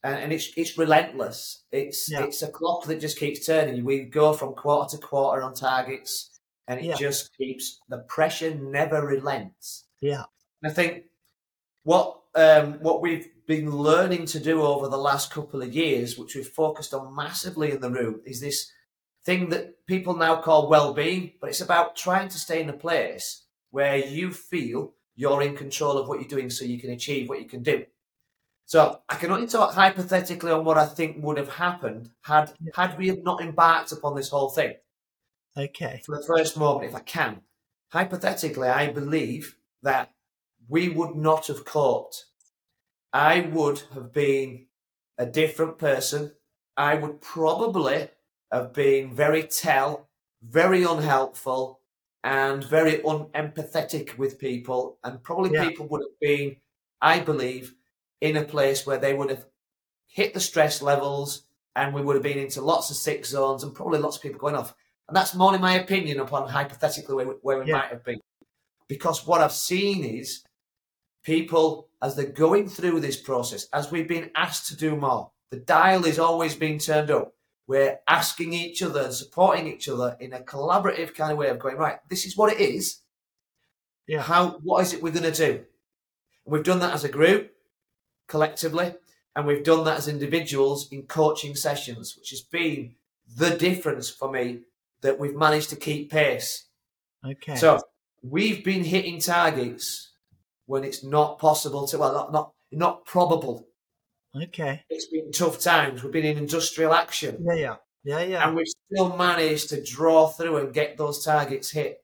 and, 0.02 0.18
and, 0.18 0.32
it's 0.32 0.50
it's 0.56 0.78
relentless. 0.78 1.64
It's 1.72 2.10
yeah. 2.10 2.24
it's 2.24 2.42
a 2.42 2.48
clock 2.48 2.84
that 2.84 3.00
just 3.00 3.18
keeps 3.18 3.46
turning. 3.46 3.84
We 3.84 4.04
go 4.04 4.32
from 4.32 4.54
quarter 4.54 4.96
to 4.96 5.02
quarter 5.02 5.42
on 5.42 5.54
targets, 5.54 6.38
and 6.66 6.80
it 6.80 6.86
yeah. 6.86 6.94
just 6.94 7.36
keeps 7.36 7.80
the 7.88 7.98
pressure 7.98 8.54
never 8.54 9.04
relents. 9.04 9.86
Yeah, 10.00 10.24
and 10.62 10.70
I 10.70 10.74
think 10.74 11.04
what 11.82 12.20
um, 12.34 12.74
what 12.74 13.02
we've 13.02 13.28
been 13.46 13.70
learning 13.70 14.26
to 14.26 14.38
do 14.40 14.62
over 14.62 14.88
the 14.88 14.98
last 14.98 15.32
couple 15.32 15.62
of 15.62 15.74
years, 15.74 16.18
which 16.18 16.34
we've 16.34 16.46
focused 16.46 16.94
on 16.94 17.16
massively 17.16 17.72
in 17.72 17.80
the 17.80 17.90
room, 17.90 18.20
is 18.26 18.40
this 18.40 18.70
thing 19.24 19.48
that 19.48 19.86
people 19.86 20.14
now 20.14 20.36
call 20.40 20.68
well-being, 20.68 21.32
but 21.40 21.50
it's 21.50 21.60
about 21.60 21.96
trying 21.96 22.28
to 22.28 22.38
stay 22.38 22.62
in 22.62 22.68
a 22.68 22.74
place 22.74 23.46
where 23.70 23.96
you 23.96 24.32
feel 24.32 24.92
you're 25.16 25.42
in 25.42 25.56
control 25.56 25.98
of 25.98 26.08
what 26.08 26.20
you're 26.20 26.28
doing, 26.28 26.50
so 26.50 26.64
you 26.64 26.78
can 26.78 26.90
achieve 26.90 27.28
what 27.28 27.40
you 27.40 27.48
can 27.48 27.62
do. 27.62 27.84
So 28.68 29.00
I 29.08 29.16
can 29.16 29.32
only 29.32 29.48
talk 29.48 29.74
hypothetically 29.74 30.52
on 30.52 30.64
what 30.64 30.78
I 30.78 30.86
think 30.86 31.24
would 31.24 31.38
have 31.38 31.54
happened 31.54 32.10
had 32.22 32.52
had 32.74 32.96
we 32.96 33.10
not 33.10 33.40
embarked 33.40 33.92
upon 33.92 34.14
this 34.14 34.28
whole 34.28 34.50
thing. 34.50 34.74
Okay. 35.56 36.02
For 36.06 36.16
the 36.16 36.24
first 36.24 36.56
moment, 36.56 36.88
if 36.88 36.94
I 36.94 37.00
can, 37.00 37.40
hypothetically, 37.90 38.68
I 38.68 38.92
believe 38.92 39.56
that 39.82 40.12
we 40.68 40.88
would 40.88 41.16
not 41.16 41.48
have 41.48 41.64
coped 41.64 42.26
I 43.12 43.40
would 43.40 43.82
have 43.94 44.12
been 44.12 44.66
a 45.16 45.26
different 45.26 45.78
person. 45.78 46.32
I 46.76 46.94
would 46.94 47.20
probably 47.20 48.08
have 48.52 48.72
been 48.72 49.14
very 49.14 49.44
tell, 49.44 50.08
very 50.42 50.84
unhelpful, 50.84 51.80
and 52.22 52.62
very 52.62 52.98
unempathetic 52.98 54.18
with 54.18 54.38
people. 54.38 54.98
And 55.02 55.22
probably 55.22 55.52
yeah. 55.54 55.68
people 55.68 55.88
would 55.88 56.02
have 56.02 56.20
been, 56.20 56.56
I 57.00 57.20
believe, 57.20 57.74
in 58.20 58.36
a 58.36 58.44
place 58.44 58.86
where 58.86 58.98
they 58.98 59.14
would 59.14 59.30
have 59.30 59.46
hit 60.06 60.34
the 60.34 60.40
stress 60.40 60.82
levels 60.82 61.44
and 61.76 61.94
we 61.94 62.02
would 62.02 62.16
have 62.16 62.22
been 62.22 62.38
into 62.38 62.60
lots 62.60 62.90
of 62.90 62.96
sick 62.96 63.24
zones 63.24 63.62
and 63.62 63.74
probably 63.74 63.98
lots 63.98 64.16
of 64.16 64.22
people 64.22 64.40
going 64.40 64.56
off. 64.56 64.74
And 65.06 65.16
that's 65.16 65.34
more 65.34 65.54
in 65.54 65.60
my 65.60 65.74
opinion 65.74 66.20
upon 66.20 66.48
hypothetically 66.48 67.14
where 67.14 67.28
we, 67.28 67.34
where 67.42 67.58
we 67.60 67.66
yeah. 67.66 67.78
might 67.78 67.90
have 67.90 68.04
been. 68.04 68.20
Because 68.88 69.26
what 69.26 69.40
I've 69.40 69.52
seen 69.52 70.04
is 70.04 70.42
people, 71.24 71.88
as 72.02 72.16
they're 72.16 72.26
going 72.26 72.68
through 72.68 73.00
this 73.00 73.16
process, 73.16 73.68
as 73.72 73.90
we've 73.90 74.08
been 74.08 74.30
asked 74.34 74.66
to 74.68 74.76
do 74.76 74.96
more, 74.96 75.30
the 75.50 75.58
dial 75.58 76.04
is 76.04 76.18
always 76.18 76.54
being 76.54 76.78
turned 76.78 77.10
up. 77.10 77.32
We're 77.66 77.98
asking 78.08 78.54
each 78.54 78.82
other 78.82 79.02
and 79.02 79.12
supporting 79.12 79.66
each 79.66 79.88
other 79.88 80.16
in 80.20 80.32
a 80.32 80.40
collaborative 80.40 81.14
kind 81.14 81.32
of 81.32 81.38
way 81.38 81.48
of 81.48 81.58
going, 81.58 81.76
right, 81.76 81.98
this 82.08 82.24
is 82.24 82.36
what 82.36 82.52
it 82.52 82.60
is. 82.60 83.02
Yeah. 84.06 84.22
How, 84.22 84.58
what 84.62 84.80
is 84.80 84.94
it 84.94 85.02
we're 85.02 85.12
going 85.12 85.30
to 85.30 85.32
do? 85.32 85.64
We've 86.46 86.64
done 86.64 86.80
that 86.80 86.94
as 86.94 87.04
a 87.04 87.10
group, 87.10 87.52
collectively, 88.28 88.94
and 89.34 89.46
we've 89.46 89.64
done 89.64 89.84
that 89.84 89.98
as 89.98 90.08
individuals 90.08 90.88
in 90.92 91.02
coaching 91.02 91.56
sessions, 91.56 92.16
which 92.16 92.30
has 92.30 92.40
been 92.40 92.94
the 93.36 93.50
difference 93.50 94.08
for 94.08 94.30
me 94.30 94.60
that 95.00 95.18
we've 95.18 95.36
managed 95.36 95.70
to 95.70 95.76
keep 95.76 96.10
pace. 96.10 96.66
Okay. 97.24 97.56
So 97.56 97.80
we've 98.22 98.64
been 98.64 98.84
hitting 98.84 99.20
targets 99.20 100.12
when 100.66 100.84
it's 100.84 101.02
not 101.02 101.38
possible 101.38 101.86
to, 101.88 101.98
well, 101.98 102.12
not, 102.12 102.32
not, 102.32 102.52
not 102.70 103.04
probable. 103.04 103.66
Okay. 104.36 104.84
It's 104.90 105.06
been 105.06 105.32
tough 105.32 105.60
times. 105.60 106.02
We've 106.02 106.12
been 106.12 106.24
in 106.24 106.38
industrial 106.38 106.94
action. 106.94 107.44
Yeah, 107.44 107.54
yeah. 107.54 107.76
Yeah, 108.04 108.20
yeah. 108.20 108.46
And 108.46 108.56
we've 108.56 108.66
still 108.92 109.16
managed 109.16 109.70
to 109.70 109.82
draw 109.82 110.28
through 110.28 110.58
and 110.58 110.72
get 110.72 110.96
those 110.96 111.24
targets 111.24 111.70
hit. 111.70 112.02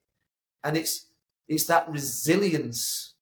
And 0.62 0.76
it's 0.76 1.06
it's 1.48 1.66
that 1.66 1.88
resilience 1.90 3.14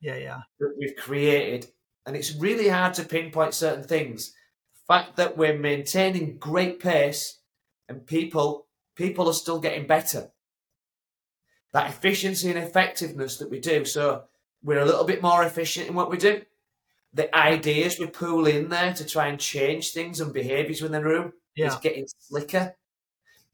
yeah, 0.00 0.16
yeah. 0.16 0.38
that 0.60 0.74
we've 0.78 0.96
created. 0.96 1.68
And 2.08 2.16
it's 2.16 2.34
really 2.34 2.68
hard 2.68 2.94
to 2.94 3.04
pinpoint 3.04 3.52
certain 3.52 3.84
things. 3.84 4.32
The 4.72 4.94
fact 4.94 5.16
that 5.16 5.36
we're 5.36 5.58
maintaining 5.58 6.38
great 6.38 6.80
pace 6.80 7.40
and 7.86 8.06
people 8.06 8.66
people 8.94 9.28
are 9.28 9.34
still 9.34 9.60
getting 9.60 9.86
better. 9.86 10.30
That 11.74 11.90
efficiency 11.90 12.48
and 12.48 12.58
effectiveness 12.58 13.36
that 13.36 13.50
we 13.50 13.60
do. 13.60 13.84
So 13.84 14.22
we're 14.62 14.80
a 14.80 14.86
little 14.86 15.04
bit 15.04 15.20
more 15.20 15.44
efficient 15.44 15.86
in 15.86 15.94
what 15.94 16.10
we 16.10 16.16
do. 16.16 16.40
The 17.12 17.34
ideas 17.36 17.98
we 17.98 18.06
pull 18.06 18.46
in 18.46 18.70
there 18.70 18.94
to 18.94 19.04
try 19.04 19.26
and 19.26 19.38
change 19.38 19.92
things 19.92 20.18
and 20.18 20.32
behaviours 20.32 20.80
within 20.80 21.02
the 21.02 21.06
room 21.06 21.34
yeah. 21.56 21.66
is 21.66 21.76
getting 21.76 22.06
slicker. 22.20 22.74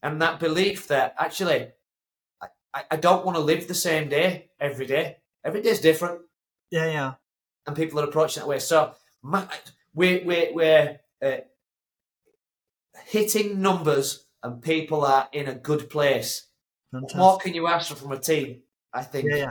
And 0.01 0.23
that 0.23 0.38
belief 0.38 0.87
that 0.87 1.17
actually, 1.19 1.73
I, 2.73 2.85
I 2.88 2.97
don't 2.99 3.25
want 3.25 3.37
to 3.37 3.43
live 3.43 3.67
the 3.67 3.75
same 3.75 4.09
day 4.09 4.51
every 4.61 4.87
day. 4.87 5.17
Every 5.45 5.61
day 5.61 5.71
is 5.71 5.81
different. 5.81 6.21
Yeah, 6.71 6.87
yeah. 6.87 7.14
And 7.66 7.74
people 7.74 8.00
are 8.00 8.05
approaching 8.05 8.42
that 8.42 8.48
way. 8.48 8.59
So 8.59 8.94
we're, 9.22 10.22
we're, 10.24 10.53
we're 10.53 11.00
uh, 11.22 11.37
hitting 13.07 13.61
numbers 13.61 14.27
and 14.42 14.62
people 14.62 15.05
are 15.05 15.29
in 15.33 15.48
a 15.48 15.55
good 15.55 15.88
place. 15.88 16.48
Fantastic. 16.92 17.20
What 17.20 17.40
can 17.40 17.55
you 17.55 17.66
ask 17.66 17.88
for 17.88 17.96
from 17.96 18.12
a 18.12 18.18
team? 18.18 18.62
I 18.92 19.03
think. 19.03 19.29
Yeah, 19.31 19.37
yeah. 19.37 19.50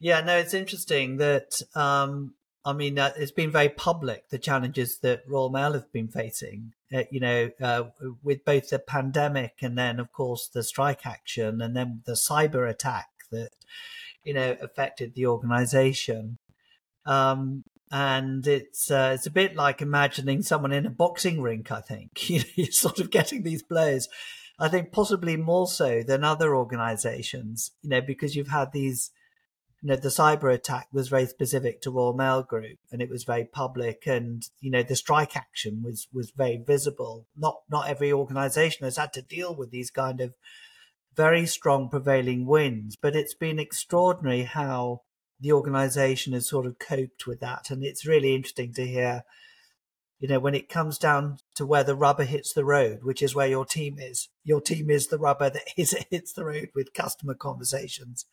Yeah, 0.00 0.20
no, 0.22 0.36
it's 0.36 0.54
interesting 0.54 1.18
that 1.18 1.60
um, 1.76 2.34
I 2.64 2.72
mean 2.72 2.98
uh, 2.98 3.12
it's 3.16 3.30
been 3.30 3.52
very 3.52 3.68
public 3.68 4.30
the 4.30 4.38
challenges 4.38 4.98
that 5.00 5.22
Royal 5.28 5.50
Mail 5.50 5.74
have 5.74 5.92
been 5.92 6.08
facing. 6.08 6.72
Uh, 6.92 7.04
you 7.10 7.20
know, 7.20 7.50
uh, 7.60 7.84
with 8.22 8.44
both 8.44 8.70
the 8.70 8.78
pandemic 8.78 9.54
and 9.62 9.78
then, 9.78 9.98
of 9.98 10.12
course, 10.12 10.48
the 10.48 10.62
strike 10.62 11.06
action 11.06 11.62
and 11.62 11.74
then 11.76 12.02
the 12.04 12.18
cyber 12.28 12.68
attack 12.68 13.08
that 13.30 13.50
you 14.24 14.34
know 14.34 14.56
affected 14.60 15.14
the 15.14 15.26
organisation. 15.26 16.38
Um, 17.06 17.64
and 17.90 18.46
it's 18.46 18.90
uh, 18.90 19.12
it's 19.14 19.26
a 19.26 19.30
bit 19.30 19.54
like 19.54 19.82
imagining 19.82 20.42
someone 20.42 20.72
in 20.72 20.86
a 20.86 20.90
boxing 20.90 21.42
rink. 21.42 21.70
I 21.70 21.80
think 21.80 22.30
you're 22.56 22.66
sort 22.70 23.00
of 23.00 23.10
getting 23.10 23.42
these 23.42 23.62
players. 23.62 24.08
I 24.58 24.68
think 24.68 24.92
possibly 24.92 25.36
more 25.36 25.66
so 25.66 26.02
than 26.02 26.24
other 26.24 26.54
organisations. 26.54 27.72
You 27.82 27.90
know, 27.90 28.00
because 28.00 28.34
you've 28.34 28.48
had 28.48 28.72
these 28.72 29.10
you 29.82 29.88
know, 29.88 29.96
the 29.96 30.08
cyber 30.08 30.52
attack 30.54 30.86
was 30.92 31.08
very 31.08 31.26
specific 31.26 31.80
to 31.82 31.90
Royal 31.90 32.14
Mail 32.14 32.44
Group 32.44 32.78
and 32.92 33.02
it 33.02 33.10
was 33.10 33.24
very 33.24 33.44
public 33.44 34.06
and, 34.06 34.48
you 34.60 34.70
know, 34.70 34.84
the 34.84 34.94
strike 34.94 35.36
action 35.36 35.82
was, 35.84 36.06
was 36.12 36.30
very 36.30 36.56
visible. 36.56 37.26
Not, 37.36 37.56
not 37.68 37.88
every 37.88 38.12
organization 38.12 38.84
has 38.84 38.96
had 38.96 39.12
to 39.14 39.22
deal 39.22 39.56
with 39.56 39.72
these 39.72 39.90
kind 39.90 40.20
of 40.20 40.34
very 41.16 41.46
strong 41.46 41.88
prevailing 41.88 42.46
winds, 42.46 42.94
but 42.94 43.16
it's 43.16 43.34
been 43.34 43.58
extraordinary 43.58 44.44
how 44.44 45.00
the 45.42 45.52
organization 45.52 46.32
has 46.32 46.48
sort 46.48 46.64
of 46.64 46.78
coped 46.78 47.26
with 47.26 47.40
that. 47.40 47.70
And 47.70 47.84
it's 47.84 48.06
really 48.06 48.34
interesting 48.34 48.72
to 48.74 48.86
hear, 48.86 49.24
you 50.18 50.28
know, 50.28 50.38
when 50.38 50.54
it 50.54 50.70
comes 50.70 50.96
down 50.96 51.38
to 51.56 51.66
where 51.66 51.84
the 51.84 51.94
rubber 51.94 52.24
hits 52.24 52.54
the 52.54 52.64
road, 52.64 53.00
which 53.02 53.22
is 53.22 53.34
where 53.34 53.48
your 53.48 53.66
team 53.66 53.96
is, 53.98 54.28
your 54.44 54.60
team 54.60 54.88
is 54.88 55.08
the 55.08 55.18
rubber 55.18 55.50
that 55.50 55.68
hits 55.76 56.32
the 56.32 56.44
road 56.44 56.70
with 56.74 56.94
customer 56.94 57.34
conversations 57.34 58.24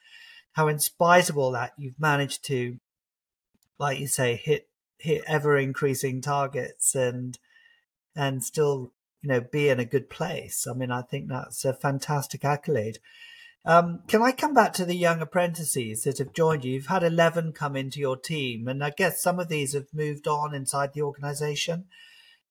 how 0.54 0.68
in 0.68 0.80
spite 0.80 1.30
of 1.30 1.38
all 1.38 1.52
that, 1.52 1.74
you've 1.78 2.00
managed 2.00 2.44
to, 2.46 2.78
like 3.78 4.00
you 4.00 4.08
say, 4.08 4.36
hit 4.36 4.68
hit 4.98 5.24
ever 5.28 5.58
increasing 5.58 6.22
targets 6.22 6.96
and 6.96 7.38
and 8.16 8.44
still 8.44 8.92
you 9.22 9.30
know, 9.30 9.42
be 9.42 9.68
in 9.68 9.80
a 9.80 9.86
good 9.86 10.10
place. 10.10 10.66
I 10.66 10.74
mean, 10.74 10.92
I 10.92 11.02
think 11.02 11.28
that's 11.28 11.66
a 11.66 11.74
fantastic 11.74 12.46
accolade. 12.46 13.00
Um, 13.66 14.02
can 14.08 14.22
I 14.22 14.32
come 14.32 14.54
back 14.54 14.74
to 14.74 14.86
the 14.86 14.96
young 14.96 15.22
apprentices 15.22 16.04
that 16.04 16.18
have 16.18 16.34
joined 16.34 16.64
you? 16.64 16.74
You've 16.74 16.88
had 16.88 17.04
11 17.04 17.54
come 17.54 17.76
into 17.76 18.00
your 18.00 18.18
team, 18.18 18.68
and 18.68 18.84
I 18.84 18.90
guess 18.90 19.22
some 19.22 19.40
of 19.40 19.50
these 19.50 19.74
have 19.74 19.94
moved 19.94 20.28
on 20.28 20.56
inside 20.56 20.94
the 20.94 21.02
organization. 21.02 21.86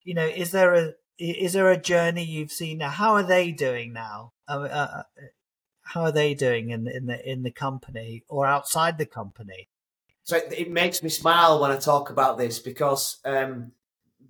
You 0.02 0.14
know, 0.14 0.26
is 0.26 0.50
there 0.50 0.74
a 0.74 0.92
is 1.18 1.54
there 1.54 1.70
a 1.70 1.80
journey 1.80 2.24
you've 2.24 2.52
seen 2.52 2.78
now? 2.78 2.90
How 2.90 3.14
are 3.14 3.24
they 3.24 3.50
doing 3.50 3.92
now? 3.92 4.32
Uh, 4.46 4.61
uh, 4.70 5.02
how 5.82 6.02
are 6.02 6.12
they 6.12 6.34
doing 6.34 6.70
in 6.70 6.84
the, 6.84 6.96
in 6.96 7.06
the 7.06 7.30
in 7.30 7.42
the 7.42 7.50
company 7.50 8.22
or 8.28 8.46
outside 8.46 8.98
the 8.98 9.06
company? 9.06 9.68
So 10.22 10.36
it, 10.36 10.52
it 10.56 10.70
makes 10.70 11.02
me 11.02 11.09
smile 11.09 11.59
when 11.59 11.70
I 11.70 11.78
talk 11.78 12.11
about 12.11 12.36
this 12.36 12.59
because 12.59 13.16
um, 13.24 13.72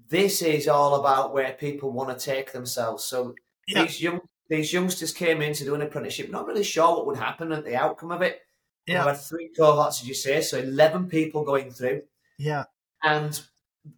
this 0.09 0.43
is 0.43 0.69
all 0.69 0.95
about 0.95 1.35
where 1.35 1.53
people 1.53 1.91
want 1.91 2.17
to 2.17 2.25
take 2.25 2.53
themselves. 2.53 3.05
So 3.05 3.35
yeah. 3.67 3.83
these 3.83 4.01
young 4.01 4.21
these 4.49 4.73
youngsters 4.73 5.13
came 5.13 5.43
in 5.43 5.53
to 5.55 5.65
do 5.65 5.75
an 5.75 5.83
apprenticeship, 5.83 6.31
not 6.31 6.47
really 6.47 6.65
sure 6.65 6.97
what 6.97 7.07
would 7.07 7.19
happen 7.19 7.53
at 7.53 7.65
the 7.65 7.77
outcome 7.77 8.11
of 8.11 8.23
it. 8.23 8.41
Yeah. 8.87 9.05
We 9.05 9.09
had 9.09 9.21
three 9.21 9.51
cohorts, 9.57 10.01
as 10.01 10.09
you 10.09 10.15
say, 10.15 10.41
so 10.41 10.59
11 10.59 11.09
people 11.09 11.45
going 11.45 11.71
through. 11.71 12.03
Yeah. 12.39 12.65
And 13.03 13.41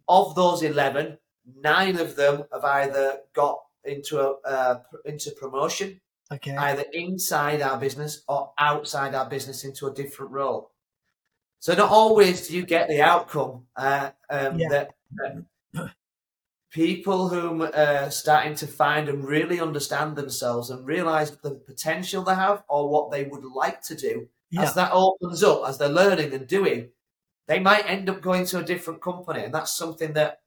of 0.07 0.35
those 0.35 0.63
11, 0.63 1.17
nine 1.63 1.97
of 1.97 2.15
them 2.15 2.43
have 2.51 2.63
either 2.63 3.19
got 3.33 3.59
into 3.83 4.19
a 4.19 4.35
uh, 4.45 4.79
into 5.05 5.31
promotion, 5.31 6.01
okay, 6.31 6.55
either 6.55 6.83
inside 6.93 7.61
our 7.61 7.79
business 7.79 8.21
or 8.27 8.53
outside 8.57 9.15
our 9.15 9.27
business 9.27 9.63
into 9.63 9.87
a 9.87 9.93
different 9.93 10.31
role. 10.31 10.71
So 11.59 11.73
not 11.73 11.89
always 11.89 12.47
do 12.47 12.55
you 12.55 12.65
get 12.65 12.89
the 12.89 13.01
outcome 13.01 13.65
uh, 13.75 14.11
um, 14.29 14.59
yeah. 14.59 14.69
that, 14.69 14.89
that 15.73 15.91
people 16.71 17.27
who 17.29 17.63
are 17.63 18.09
starting 18.09 18.55
to 18.55 18.65
find 18.65 19.09
and 19.09 19.25
really 19.25 19.59
understand 19.59 20.15
themselves 20.15 20.69
and 20.69 20.85
realize 20.85 21.35
the 21.37 21.51
potential 21.51 22.23
they 22.23 22.33
have 22.35 22.63
or 22.69 22.89
what 22.89 23.11
they 23.11 23.25
would 23.25 23.43
like 23.43 23.81
to 23.81 23.95
do 23.95 24.27
yeah. 24.49 24.63
as 24.63 24.73
that 24.73 24.91
opens 24.93 25.43
up 25.43 25.63
as 25.67 25.77
they're 25.77 25.89
learning 25.89 26.33
and 26.33 26.47
doing 26.47 26.89
they 27.47 27.59
might 27.59 27.89
end 27.89 28.09
up 28.09 28.21
going 28.21 28.45
to 28.45 28.59
a 28.59 28.63
different 28.63 29.01
company. 29.01 29.43
And 29.43 29.53
that's 29.53 29.75
something 29.75 30.13
that 30.13 30.39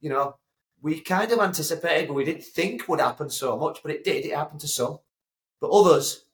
you 0.00 0.10
know 0.10 0.36
we 0.80 1.00
kind 1.00 1.30
of 1.32 1.40
anticipated 1.40 2.08
but 2.08 2.14
we 2.14 2.24
didn't 2.24 2.44
think 2.44 2.88
would 2.88 3.00
happen 3.00 3.30
so 3.30 3.56
much 3.56 3.80
but 3.82 3.90
it 3.90 4.04
did. 4.04 4.24
It 4.24 4.36
happened 4.36 4.60
to 4.60 4.68
some. 4.68 4.98
But 5.60 5.70
others 5.70 6.24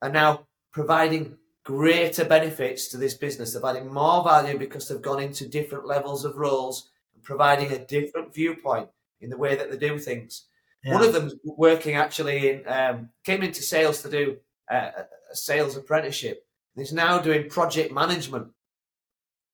are 0.00 0.10
now 0.10 0.46
providing 0.72 1.36
greater 1.64 2.24
benefits 2.24 2.88
to 2.88 2.96
this 2.96 3.14
business. 3.14 3.52
They're 3.52 3.66
adding 3.66 3.92
more 3.92 4.24
value 4.24 4.58
because 4.58 4.88
they've 4.88 5.02
gone 5.02 5.22
into 5.22 5.46
different 5.46 5.86
levels 5.86 6.24
of 6.24 6.36
roles 6.36 6.88
providing 7.22 7.72
a 7.72 7.84
different 7.84 8.34
viewpoint 8.34 8.88
in 9.20 9.30
the 9.30 9.36
way 9.36 9.56
that 9.56 9.70
they 9.70 9.76
do 9.76 9.98
things. 9.98 10.46
Yeah. 10.84 10.94
One 10.94 11.04
of 11.04 11.12
them 11.12 11.30
working 11.44 11.94
actually 11.94 12.50
in 12.50 12.62
um, 12.68 13.10
came 13.24 13.42
into 13.42 13.62
sales 13.62 14.02
to 14.02 14.10
do 14.10 14.36
uh, 14.70 14.90
a 15.30 15.36
sales 15.36 15.76
apprenticeship. 15.76 16.44
He's 16.76 16.92
now 16.92 17.18
doing 17.18 17.48
project 17.48 17.92
management. 17.92 18.48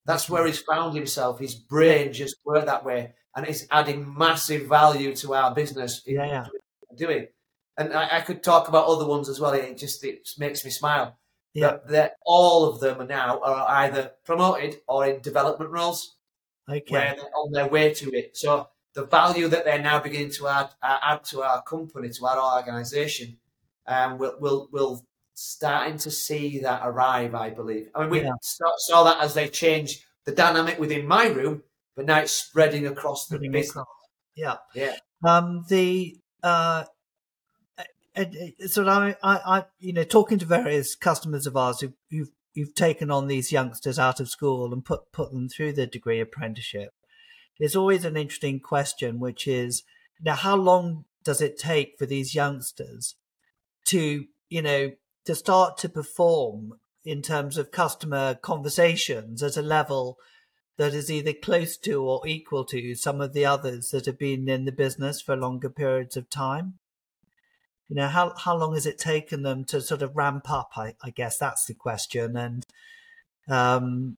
That's 0.04 0.28
where 0.28 0.44
he's 0.46 0.60
found 0.60 0.94
himself. 0.94 1.38
His 1.38 1.54
brain 1.54 2.12
just 2.12 2.36
worked 2.44 2.66
that 2.66 2.84
way, 2.84 3.14
and 3.34 3.46
it's 3.46 3.66
adding 3.70 4.14
massive 4.16 4.68
value 4.68 5.16
to 5.16 5.34
our 5.34 5.54
business. 5.54 6.02
Yeah, 6.06 6.26
yeah. 6.26 6.46
Doing, 6.96 7.26
and 7.78 7.94
I, 7.94 8.18
I, 8.18 8.20
could 8.20 8.42
talk 8.42 8.68
about 8.68 8.86
other 8.86 9.06
ones 9.06 9.28
as 9.28 9.40
well. 9.40 9.52
It 9.52 9.78
just 9.78 10.04
it 10.04 10.28
makes 10.38 10.64
me 10.64 10.70
smile. 10.70 11.18
Yeah, 11.54 11.78
that 11.88 12.16
all 12.26 12.66
of 12.66 12.80
them 12.80 13.00
are 13.00 13.06
now 13.06 13.40
are 13.40 13.66
either 13.84 14.12
promoted 14.24 14.80
or 14.86 15.06
in 15.06 15.22
development 15.22 15.70
roles 15.70 16.16
okay. 16.68 16.82
where 16.88 17.14
they're 17.16 17.36
on 17.36 17.52
their 17.52 17.68
way 17.68 17.94
to 17.94 18.10
it. 18.12 18.36
So 18.36 18.68
the 18.94 19.04
value 19.04 19.48
that 19.48 19.64
they're 19.64 19.82
now 19.82 20.00
beginning 20.00 20.32
to 20.32 20.48
add 20.48 20.70
uh, 20.82 20.98
add 21.02 21.24
to 21.24 21.42
our 21.42 21.62
company, 21.62 22.10
to 22.10 22.26
our 22.26 22.58
organisation, 22.58 23.38
um, 23.86 24.18
we'll, 24.18 24.36
we'll, 24.40 24.68
we'll 24.72 25.06
starting 25.34 25.98
to 25.98 26.10
see 26.10 26.60
that 26.60 26.82
arrive. 26.84 27.34
I 27.34 27.50
believe. 27.50 27.88
I 27.94 28.02
mean, 28.02 28.10
we 28.10 28.20
yeah. 28.22 28.32
saw 28.40 29.04
that 29.04 29.20
as 29.20 29.34
they 29.34 29.48
change 29.48 30.06
the 30.24 30.32
dynamic 30.32 30.78
within 30.78 31.06
my 31.06 31.26
room, 31.26 31.62
but 31.96 32.06
now 32.06 32.20
it's 32.20 32.32
spreading 32.32 32.86
across 32.86 33.26
the 33.26 33.36
spreading 33.36 33.52
business. 33.52 33.70
Across. 33.70 33.86
Yeah, 34.36 34.56
yeah. 34.74 34.96
Um, 35.24 35.64
the 35.68 36.16
uh, 36.42 36.84
so 38.66 38.86
I, 38.88 39.16
I, 39.22 39.36
I, 39.58 39.64
you 39.80 39.92
know, 39.92 40.04
talking 40.04 40.38
to 40.38 40.46
various 40.46 40.94
customers 40.94 41.46
of 41.46 41.56
ours 41.56 41.80
who, 41.80 41.92
who've 42.10 42.30
you've 42.54 42.74
taken 42.74 43.10
on 43.10 43.26
these 43.26 43.52
youngsters 43.52 43.98
out 43.98 44.20
of 44.20 44.30
school 44.30 44.72
and 44.72 44.84
put 44.84 45.12
put 45.12 45.32
them 45.32 45.48
through 45.48 45.72
the 45.72 45.86
degree 45.86 46.20
apprenticeship. 46.20 46.92
There's 47.58 47.76
always 47.76 48.04
an 48.04 48.16
interesting 48.16 48.60
question, 48.60 49.20
which 49.20 49.46
is 49.46 49.82
now 50.22 50.34
how 50.34 50.56
long 50.56 51.04
does 51.24 51.40
it 51.40 51.58
take 51.58 51.96
for 51.98 52.06
these 52.06 52.34
youngsters 52.34 53.16
to, 53.86 54.26
you 54.48 54.62
know, 54.62 54.92
to 55.24 55.34
start 55.34 55.78
to 55.78 55.88
perform 55.88 56.74
in 57.04 57.22
terms 57.22 57.58
of 57.58 57.70
customer 57.70 58.34
conversations 58.34 59.42
at 59.42 59.56
a 59.56 59.62
level 59.62 60.18
that 60.76 60.94
is 60.94 61.10
either 61.10 61.32
close 61.32 61.76
to 61.76 62.02
or 62.02 62.26
equal 62.26 62.64
to 62.64 62.94
some 62.94 63.20
of 63.20 63.32
the 63.32 63.46
others 63.46 63.90
that 63.90 64.06
have 64.06 64.18
been 64.18 64.48
in 64.48 64.64
the 64.64 64.72
business 64.72 65.20
for 65.20 65.36
longer 65.36 65.70
periods 65.70 66.16
of 66.16 66.28
time? 66.28 66.78
You 67.88 67.96
know 67.96 68.08
how 68.08 68.34
how 68.36 68.56
long 68.56 68.74
has 68.74 68.86
it 68.86 68.98
taken 68.98 69.42
them 69.42 69.64
to 69.64 69.80
sort 69.80 70.02
of 70.02 70.16
ramp 70.16 70.50
up 70.50 70.72
i, 70.76 70.94
I 71.02 71.10
guess 71.10 71.38
that's 71.38 71.66
the 71.66 71.74
question. 71.74 72.36
And 72.36 72.66
um 73.48 74.16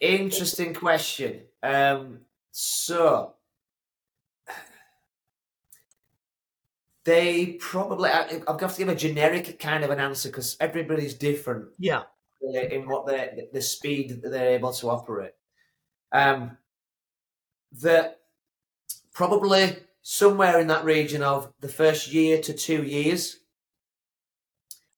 interesting 0.00 0.74
question. 0.74 1.42
Um 1.62 2.20
so 2.50 3.34
they 7.04 7.58
probably 7.60 8.10
i've 8.10 8.44
got 8.44 8.70
to 8.70 8.78
give 8.78 8.88
a 8.88 8.94
generic 8.94 9.58
kind 9.58 9.84
of 9.84 9.90
an 9.90 10.00
answer 10.00 10.28
because 10.28 10.56
everybody's 10.60 11.14
different 11.14 11.66
yeah. 11.78 12.02
in 12.40 12.88
what 12.88 13.06
the 13.06 13.48
the 13.52 13.62
speed 13.62 14.22
that 14.22 14.30
they're 14.30 14.54
able 14.54 14.72
to 14.72 14.90
operate. 14.90 15.34
Um 16.12 16.56
that 17.82 18.18
probably 19.12 19.76
somewhere 20.02 20.58
in 20.58 20.66
that 20.68 20.84
region 20.84 21.22
of 21.22 21.52
the 21.60 21.68
first 21.68 22.12
year 22.12 22.40
to 22.42 22.52
two 22.52 22.82
years 22.82 23.38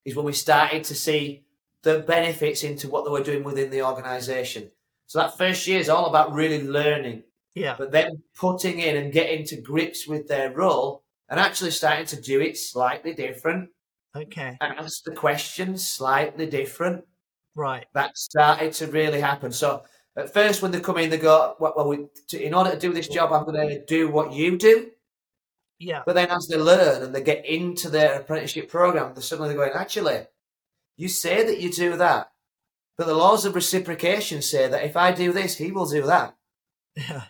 is 0.04 0.16
when 0.16 0.26
we 0.26 0.32
started 0.32 0.84
to 0.84 0.94
see 0.94 1.44
the 1.82 2.00
benefits 2.00 2.62
into 2.62 2.88
what 2.88 3.04
they 3.04 3.10
were 3.10 3.22
doing 3.22 3.44
within 3.44 3.70
the 3.70 3.82
organization. 3.82 4.70
So 5.06 5.18
that 5.18 5.36
first 5.36 5.66
year 5.66 5.80
is 5.80 5.88
all 5.88 6.06
about 6.06 6.32
really 6.32 6.62
learning. 6.62 7.24
Yeah. 7.54 7.74
But 7.76 7.92
then 7.92 8.22
putting 8.36 8.78
in 8.78 8.96
and 8.96 9.12
getting 9.12 9.44
to 9.46 9.60
grips 9.60 10.06
with 10.06 10.28
their 10.28 10.50
role 10.50 11.02
and 11.28 11.38
actually 11.38 11.72
starting 11.72 12.06
to 12.06 12.20
do 12.20 12.40
it 12.40 12.56
slightly 12.56 13.14
different. 13.14 13.70
Okay. 14.16 14.56
And 14.60 14.78
ask 14.78 15.04
the 15.04 15.14
questions 15.14 15.86
slightly 15.86 16.46
different. 16.46 17.04
Right. 17.54 17.86
That 17.94 18.16
started 18.16 18.72
to 18.74 18.86
really 18.86 19.20
happen. 19.20 19.52
So 19.52 19.82
at 20.16 20.32
first, 20.32 20.60
when 20.60 20.72
they 20.72 20.80
come 20.80 20.98
in, 20.98 21.10
they 21.10 21.18
go, 21.18 21.56
"Well, 21.58 21.88
we, 21.88 22.06
to, 22.28 22.40
in 22.40 22.54
order 22.54 22.70
to 22.70 22.78
do 22.78 22.92
this 22.92 23.08
job, 23.08 23.32
I'm 23.32 23.44
going 23.44 23.68
to 23.68 23.84
do 23.84 24.10
what 24.10 24.32
you 24.32 24.58
do." 24.58 24.90
Yeah. 25.78 26.02
But 26.04 26.14
then 26.14 26.30
as 26.30 26.46
they 26.46 26.56
learn 26.56 27.02
and 27.02 27.14
they 27.14 27.22
get 27.22 27.46
into 27.46 27.88
their 27.88 28.20
apprenticeship 28.20 28.68
program, 28.68 29.14
they're 29.14 29.22
suddenly 29.22 29.54
going, 29.54 29.72
"Actually, 29.74 30.26
you 30.96 31.08
say 31.08 31.44
that 31.44 31.60
you 31.60 31.70
do 31.72 31.96
that, 31.96 32.30
but 32.98 33.06
the 33.06 33.14
laws 33.14 33.46
of 33.46 33.54
reciprocation 33.54 34.42
say 34.42 34.68
that 34.68 34.84
if 34.84 34.96
I 34.96 35.12
do 35.12 35.32
this, 35.32 35.56
he 35.56 35.72
will 35.72 35.86
do 35.86 36.02
that." 36.02 36.36
Yeah. 36.96 37.24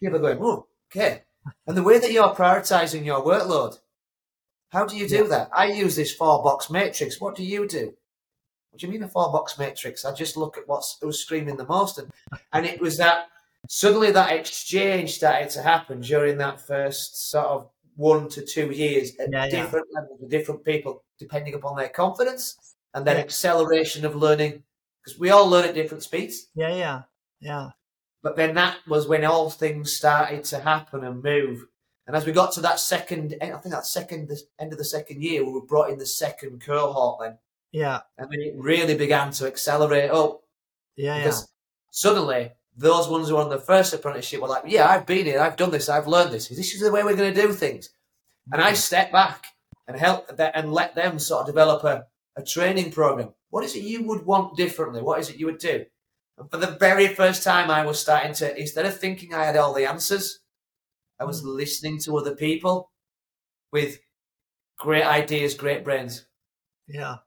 People 0.00 0.16
are 0.16 0.34
going, 0.34 0.38
"Oh, 0.40 0.66
okay." 0.90 1.24
And 1.66 1.76
the 1.76 1.82
way 1.82 1.98
that 1.98 2.12
you're 2.12 2.34
prioritizing 2.34 3.04
your 3.04 3.22
workload, 3.22 3.78
how 4.70 4.86
do 4.86 4.96
you 4.96 5.06
do 5.06 5.24
yeah. 5.24 5.28
that? 5.28 5.50
I 5.54 5.66
use 5.66 5.96
this 5.96 6.14
four 6.14 6.42
box 6.42 6.70
matrix. 6.70 7.20
What 7.20 7.36
do 7.36 7.44
you 7.44 7.68
do? 7.68 7.94
What 8.72 8.80
do 8.80 8.86
you 8.86 8.92
mean 8.92 9.02
a 9.02 9.08
four 9.08 9.30
box 9.30 9.58
matrix? 9.58 10.06
I 10.06 10.14
just 10.14 10.38
look 10.38 10.56
at 10.56 10.66
what's 10.66 10.96
who's 11.02 11.20
screaming 11.20 11.58
the 11.58 11.66
most, 11.66 11.98
and 11.98 12.10
and 12.54 12.64
it 12.64 12.80
was 12.80 12.96
that 12.96 13.28
suddenly 13.68 14.10
that 14.12 14.32
exchange 14.32 15.12
started 15.12 15.50
to 15.50 15.62
happen 15.62 16.00
during 16.00 16.38
that 16.38 16.58
first 16.58 17.30
sort 17.30 17.46
of 17.46 17.68
one 17.96 18.30
to 18.30 18.42
two 18.42 18.70
years 18.70 19.12
at 19.20 19.30
yeah, 19.30 19.46
different 19.46 19.86
yeah. 19.92 20.00
levels 20.00 20.20
with 20.22 20.30
different 20.30 20.64
people, 20.64 21.04
depending 21.18 21.52
upon 21.52 21.76
their 21.76 21.90
confidence 21.90 22.74
and 22.94 23.06
their 23.06 23.16
yeah. 23.16 23.20
acceleration 23.20 24.06
of 24.06 24.16
learning. 24.16 24.62
Because 25.04 25.20
we 25.20 25.28
all 25.28 25.50
learn 25.50 25.66
at 25.66 25.74
different 25.74 26.02
speeds. 26.02 26.48
Yeah, 26.54 26.74
yeah, 26.74 27.02
yeah. 27.40 27.70
But 28.22 28.36
then 28.36 28.54
that 28.54 28.78
was 28.88 29.06
when 29.06 29.24
all 29.26 29.50
things 29.50 29.92
started 29.92 30.44
to 30.44 30.60
happen 30.60 31.04
and 31.04 31.22
move. 31.22 31.66
And 32.06 32.16
as 32.16 32.24
we 32.24 32.32
got 32.32 32.52
to 32.52 32.62
that 32.62 32.80
second, 32.80 33.34
I 33.42 33.48
think 33.48 33.74
that 33.74 33.84
second 33.84 34.28
the 34.28 34.40
end 34.58 34.72
of 34.72 34.78
the 34.78 34.84
second 34.84 35.22
year, 35.22 35.44
we 35.44 35.52
were 35.52 35.66
brought 35.66 35.90
in 35.90 35.98
the 35.98 36.06
second 36.06 36.62
cohort 36.64 37.20
then. 37.20 37.38
Yeah. 37.72 38.00
And 38.18 38.30
then 38.30 38.40
it 38.40 38.54
really 38.56 38.96
began 38.96 39.32
to 39.32 39.46
accelerate 39.46 40.10
up. 40.10 40.42
Yeah, 40.96 41.18
because 41.18 41.40
yeah. 41.40 41.46
suddenly 41.90 42.52
those 42.76 43.08
ones 43.08 43.28
who 43.28 43.34
were 43.34 43.42
on 43.42 43.48
the 43.48 43.58
first 43.58 43.94
apprenticeship 43.94 44.40
were 44.40 44.48
like, 44.48 44.64
"Yeah, 44.66 44.88
I've 44.88 45.06
been 45.06 45.24
here, 45.24 45.40
I've 45.40 45.56
done 45.56 45.70
this, 45.70 45.88
I've 45.88 46.06
learned 46.06 46.32
this. 46.32 46.48
This 46.48 46.74
is 46.74 46.82
the 46.82 46.92
way 46.92 47.02
we're 47.02 47.16
going 47.16 47.32
to 47.32 47.42
do 47.42 47.52
things." 47.52 47.88
And 48.52 48.60
I 48.60 48.74
step 48.74 49.10
back 49.10 49.46
and 49.86 49.98
help 49.98 50.36
that 50.36 50.52
and 50.54 50.72
let 50.72 50.94
them 50.94 51.18
sort 51.18 51.40
of 51.40 51.46
develop 51.46 51.84
a, 51.84 52.06
a 52.36 52.42
training 52.42 52.92
program. 52.92 53.34
What 53.50 53.64
is 53.64 53.74
it 53.74 53.84
you 53.84 54.04
would 54.04 54.26
want 54.26 54.56
differently? 54.56 55.02
What 55.02 55.20
is 55.20 55.30
it 55.30 55.36
you 55.36 55.46
would 55.46 55.58
do? 55.58 55.86
And 56.38 56.50
for 56.50 56.56
the 56.56 56.76
very 56.78 57.08
first 57.08 57.42
time, 57.42 57.70
I 57.70 57.84
was 57.84 58.00
starting 58.00 58.34
to 58.34 58.58
instead 58.58 58.86
of 58.86 58.98
thinking 58.98 59.32
I 59.32 59.44
had 59.44 59.56
all 59.56 59.74
the 59.74 59.88
answers, 59.88 60.40
I 61.18 61.24
was 61.24 61.42
mm. 61.42 61.54
listening 61.54 61.98
to 62.00 62.16
other 62.16 62.34
people 62.34 62.90
with 63.72 63.98
great 64.78 65.04
ideas, 65.04 65.54
great 65.54 65.84
brains. 65.84 66.26
Yeah, 66.88 67.18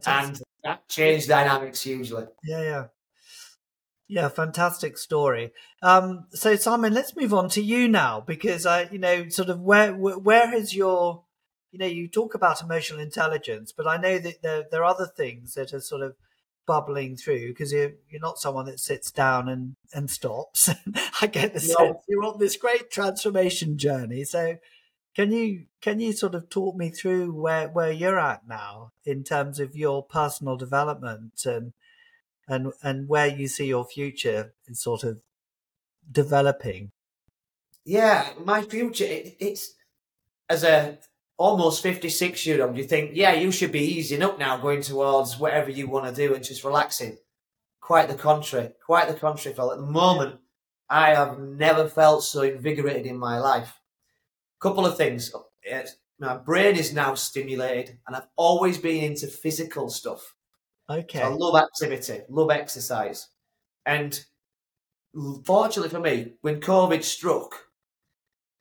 fantastic. 0.00 0.46
And 0.64 0.72
that 0.72 0.88
changed 0.88 1.28
dynamics 1.28 1.82
hugely. 1.82 2.24
Yeah, 2.44 2.62
yeah. 2.62 2.84
Yeah, 4.08 4.28
fantastic 4.28 4.98
story. 4.98 5.52
Um, 5.82 6.26
so 6.32 6.54
Simon, 6.56 6.92
let's 6.92 7.16
move 7.16 7.32
on 7.32 7.48
to 7.50 7.62
you 7.62 7.88
now 7.88 8.20
because 8.20 8.66
I, 8.66 8.82
you 8.92 8.98
know, 8.98 9.28
sort 9.30 9.48
of 9.48 9.60
where 9.60 9.94
where 9.94 10.48
has 10.48 10.74
your, 10.74 11.24
you 11.70 11.78
know, 11.78 11.86
you 11.86 12.08
talk 12.08 12.34
about 12.34 12.62
emotional 12.62 13.00
intelligence, 13.00 13.72
but 13.74 13.86
I 13.86 13.96
know 13.96 14.18
that 14.18 14.42
there 14.42 14.64
there 14.70 14.82
are 14.82 14.94
other 14.94 15.06
things 15.06 15.54
that 15.54 15.72
are 15.72 15.80
sort 15.80 16.02
of 16.02 16.14
bubbling 16.66 17.16
through 17.16 17.48
because 17.48 17.72
you're 17.72 17.92
you're 18.10 18.20
not 18.20 18.38
someone 18.38 18.66
that 18.66 18.80
sits 18.80 19.10
down 19.10 19.48
and 19.48 19.76
and 19.94 20.10
stops. 20.10 20.68
I 21.22 21.26
get 21.26 21.54
the 21.54 21.60
no. 21.60 21.86
sense 21.86 22.04
you're 22.06 22.24
on 22.24 22.38
this 22.38 22.56
great 22.56 22.90
transformation 22.90 23.78
journey. 23.78 24.24
So 24.24 24.58
can 25.14 25.32
you 25.32 25.66
can 25.80 26.00
you 26.00 26.12
sort 26.12 26.34
of 26.34 26.48
talk 26.48 26.76
me 26.76 26.90
through 26.90 27.32
where 27.32 27.68
where 27.68 27.92
you're 27.92 28.18
at 28.18 28.46
now 28.48 28.92
in 29.04 29.24
terms 29.24 29.60
of 29.60 29.76
your 29.76 30.02
personal 30.04 30.56
development 30.56 31.44
and 31.44 31.72
and 32.48 32.72
and 32.82 33.08
where 33.08 33.26
you 33.26 33.48
see 33.48 33.66
your 33.66 33.84
future 33.84 34.54
is 34.66 34.82
sort 34.82 35.04
of 35.04 35.20
developing? 36.10 36.92
Yeah, 37.84 38.30
my 38.44 38.62
future 38.62 39.04
it, 39.04 39.36
it's 39.38 39.74
as 40.48 40.64
a 40.64 40.98
almost 41.42 41.82
56 41.82 42.46
year 42.46 42.64
old, 42.64 42.76
you 42.76 42.84
think, 42.84 43.10
yeah, 43.14 43.32
you 43.32 43.50
should 43.50 43.72
be 43.72 43.80
easing 43.80 44.22
up 44.22 44.38
now, 44.38 44.56
going 44.56 44.80
towards 44.80 45.38
whatever 45.38 45.70
you 45.70 45.88
want 45.88 46.06
to 46.06 46.14
do 46.14 46.34
and 46.34 46.44
just 46.44 46.62
relaxing. 46.62 47.18
Quite 47.80 48.08
the 48.08 48.14
contrary. 48.14 48.70
Quite 48.86 49.08
the 49.08 49.14
contrary, 49.14 49.56
Phil. 49.56 49.72
At 49.72 49.78
the 49.78 49.86
moment, 49.86 50.38
I 50.88 51.14
have 51.14 51.40
never 51.40 51.88
felt 51.88 52.22
so 52.22 52.42
invigorated 52.42 53.06
in 53.06 53.18
my 53.18 53.38
life. 53.38 53.80
Couple 54.62 54.86
of 54.86 54.96
things. 54.96 55.34
My 56.20 56.36
brain 56.36 56.76
is 56.76 56.94
now 56.94 57.14
stimulated, 57.14 57.98
and 58.06 58.14
I've 58.14 58.28
always 58.36 58.78
been 58.78 59.02
into 59.02 59.26
physical 59.26 59.90
stuff. 59.90 60.36
Okay. 60.88 61.18
So 61.18 61.24
I 61.24 61.28
love 61.30 61.56
activity, 61.56 62.20
love 62.28 62.50
exercise. 62.50 63.28
And 63.84 64.24
fortunately 65.44 65.88
for 65.88 65.98
me, 65.98 66.34
when 66.42 66.60
COVID 66.60 67.02
struck, 67.02 67.56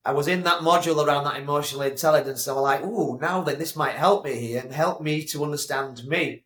I 0.04 0.14
was 0.14 0.28
in 0.28 0.41
that 0.43 0.62
module 0.62 1.06
around 1.06 1.26
that 1.26 1.38
emotional 1.38 1.84
intelligence. 1.84 2.43
So 2.43 2.56
I'm 2.56 2.62
like, 2.64 2.84
ooh, 2.84 3.20
now 3.22 3.41
then 3.41 3.60
this 3.60 3.76
might 3.76 3.93
help 3.93 4.26
me 4.26 4.39
here 4.39 4.62
and 4.62 4.74
help 4.74 5.02
me 5.02 5.24
to 5.26 5.43
understand 5.43 6.06
me. 6.06 6.45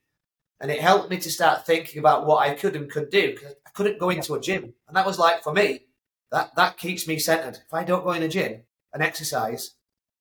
And 0.59 0.69
it 0.69 0.81
helped 0.81 1.09
me 1.09 1.17
to 1.17 1.31
start 1.31 1.65
thinking 1.65 1.99
about 1.99 2.25
what 2.25 2.45
I 2.45 2.55
could 2.55 2.75
and 2.75 2.91
could 2.91 3.09
do 3.09 3.31
because 3.31 3.53
I 3.65 3.69
couldn't 3.69 3.99
go 3.99 4.09
into 4.09 4.33
a 4.33 4.41
gym. 4.41 4.73
And 4.87 4.97
that 4.97 5.05
was 5.05 5.17
like, 5.17 5.43
for 5.43 5.53
me, 5.53 5.85
that, 6.31 6.55
that 6.57 6.77
keeps 6.77 7.07
me 7.07 7.19
centered. 7.19 7.59
If 7.65 7.73
I 7.73 7.85
don't 7.85 8.03
go 8.03 8.11
in 8.11 8.23
a 8.23 8.27
gym 8.27 8.63
and 8.95 9.03
exercise, 9.03 9.75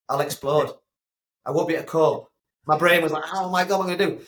I'll 0.08 0.20
explode. 0.20 0.72
I 1.46 1.52
won't 1.52 1.68
be 1.68 1.74
able 1.74 1.84
to 1.84 1.90
cope. 1.90 2.30
My 2.66 2.76
brain 2.76 3.02
was 3.02 3.12
like, 3.12 3.24
oh 3.32 3.48
my 3.48 3.64
God, 3.64 3.78
what 3.78 3.88
am 3.88 3.92
I 3.92 3.96
going 3.96 4.10
to 4.10 4.16
do? 4.18 4.26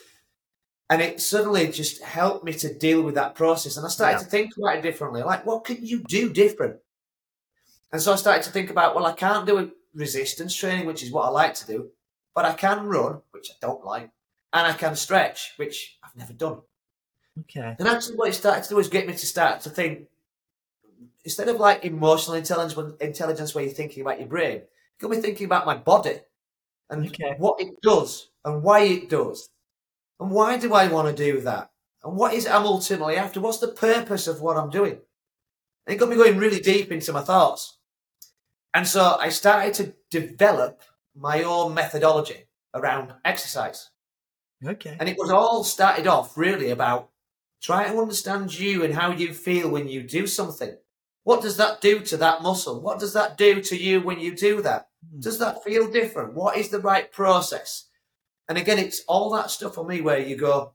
And 0.88 1.02
it 1.02 1.20
suddenly 1.20 1.66
just 1.68 2.02
helped 2.02 2.44
me 2.44 2.52
to 2.52 2.72
deal 2.72 3.02
with 3.02 3.16
that 3.16 3.34
process. 3.34 3.76
And 3.76 3.84
I 3.84 3.88
started 3.88 4.18
yeah. 4.18 4.22
to 4.22 4.30
think 4.30 4.56
about 4.56 4.76
it 4.76 4.82
differently. 4.82 5.22
Like, 5.22 5.44
what 5.44 5.64
can 5.64 5.84
you 5.84 6.04
do 6.04 6.32
different? 6.32 6.76
And 7.92 8.00
so 8.00 8.12
I 8.12 8.16
started 8.16 8.44
to 8.44 8.50
think 8.50 8.70
about, 8.70 8.94
well, 8.94 9.06
I 9.06 9.12
can't 9.12 9.46
do 9.46 9.72
resistance 9.94 10.54
training, 10.54 10.86
which 10.86 11.02
is 11.02 11.10
what 11.10 11.26
I 11.26 11.30
like 11.30 11.54
to 11.54 11.66
do, 11.66 11.90
but 12.34 12.44
I 12.44 12.52
can 12.52 12.86
run, 12.86 13.22
which 13.32 13.50
I 13.50 13.54
don't 13.60 13.84
like, 13.84 14.10
and 14.52 14.66
I 14.66 14.74
can 14.74 14.94
stretch, 14.94 15.54
which 15.56 15.98
I've 16.04 16.16
never 16.16 16.34
done. 16.34 16.60
Okay. 17.40 17.74
And 17.78 17.88
actually, 17.88 18.16
what 18.16 18.28
it 18.28 18.34
started 18.34 18.62
to 18.64 18.70
do 18.70 18.78
is 18.78 18.88
get 18.88 19.06
me 19.06 19.12
to 19.12 19.26
start 19.26 19.60
to 19.62 19.70
think, 19.70 20.06
instead 21.26 21.48
of 21.48 21.58
like 21.58 21.84
emotional 21.84 22.36
intelligence, 22.36 22.94
intelligence 23.00 23.52
where 23.52 23.64
you're 23.64 23.74
thinking 23.74 24.00
about 24.00 24.20
your 24.20 24.28
brain, 24.28 24.62
you 24.62 24.62
got 25.00 25.10
me 25.10 25.20
thinking 25.20 25.44
about 25.44 25.66
my 25.66 25.76
body 25.76 26.20
and 26.88 27.08
okay. 27.08 27.34
what 27.38 27.60
it 27.60 27.80
does 27.82 28.30
and 28.44 28.62
why 28.62 28.82
it 28.82 29.10
does 29.10 29.50
and 30.20 30.30
why 30.30 30.56
do 30.56 30.72
I 30.72 30.86
want 30.86 31.14
to 31.14 31.24
do 31.24 31.40
that? 31.40 31.70
And 32.04 32.16
what 32.16 32.32
is 32.32 32.46
it 32.46 32.52
I'm 32.52 32.64
ultimately 32.64 33.16
after? 33.16 33.40
What's 33.40 33.58
the 33.58 33.68
purpose 33.68 34.28
of 34.28 34.40
what 34.40 34.56
I'm 34.56 34.70
doing? 34.70 35.00
And 35.86 35.94
it 35.94 35.96
got 35.96 36.08
me 36.08 36.14
going 36.14 36.38
really 36.38 36.60
deep 36.60 36.92
into 36.92 37.12
my 37.12 37.22
thoughts. 37.22 37.76
And 38.72 38.86
so 38.86 39.16
I 39.18 39.30
started 39.30 39.74
to 39.74 39.94
develop 40.10 40.82
my 41.16 41.42
own 41.42 41.74
methodology 41.74 42.46
around 42.72 43.12
exercise. 43.24 43.90
Okay. 44.64 44.96
And 45.00 45.08
it 45.08 45.16
was 45.18 45.30
all 45.30 45.64
started 45.64 46.06
off 46.06 46.38
really 46.38 46.70
about 46.70 47.10
trying 47.60 47.90
to 47.90 47.98
understand 47.98 48.56
you 48.56 48.84
and 48.84 48.94
how 48.94 49.10
you 49.10 49.34
feel 49.34 49.68
when 49.68 49.88
you 49.88 50.04
do 50.04 50.28
something. 50.28 50.76
What 51.26 51.42
does 51.42 51.56
that 51.56 51.80
do 51.80 51.98
to 52.02 52.16
that 52.18 52.40
muscle? 52.40 52.80
What 52.80 53.00
does 53.00 53.12
that 53.14 53.36
do 53.36 53.60
to 53.60 53.76
you 53.76 54.00
when 54.00 54.20
you 54.20 54.36
do 54.36 54.62
that? 54.62 54.86
Hmm. 55.10 55.18
Does 55.18 55.40
that 55.40 55.64
feel 55.64 55.90
different? 55.90 56.34
What 56.34 56.56
is 56.56 56.68
the 56.68 56.78
right 56.78 57.10
process? 57.10 57.88
And 58.48 58.56
again, 58.56 58.78
it's 58.78 59.02
all 59.08 59.30
that 59.32 59.50
stuff 59.50 59.74
for 59.74 59.84
me 59.84 60.00
where 60.00 60.20
you 60.20 60.36
go, 60.36 60.74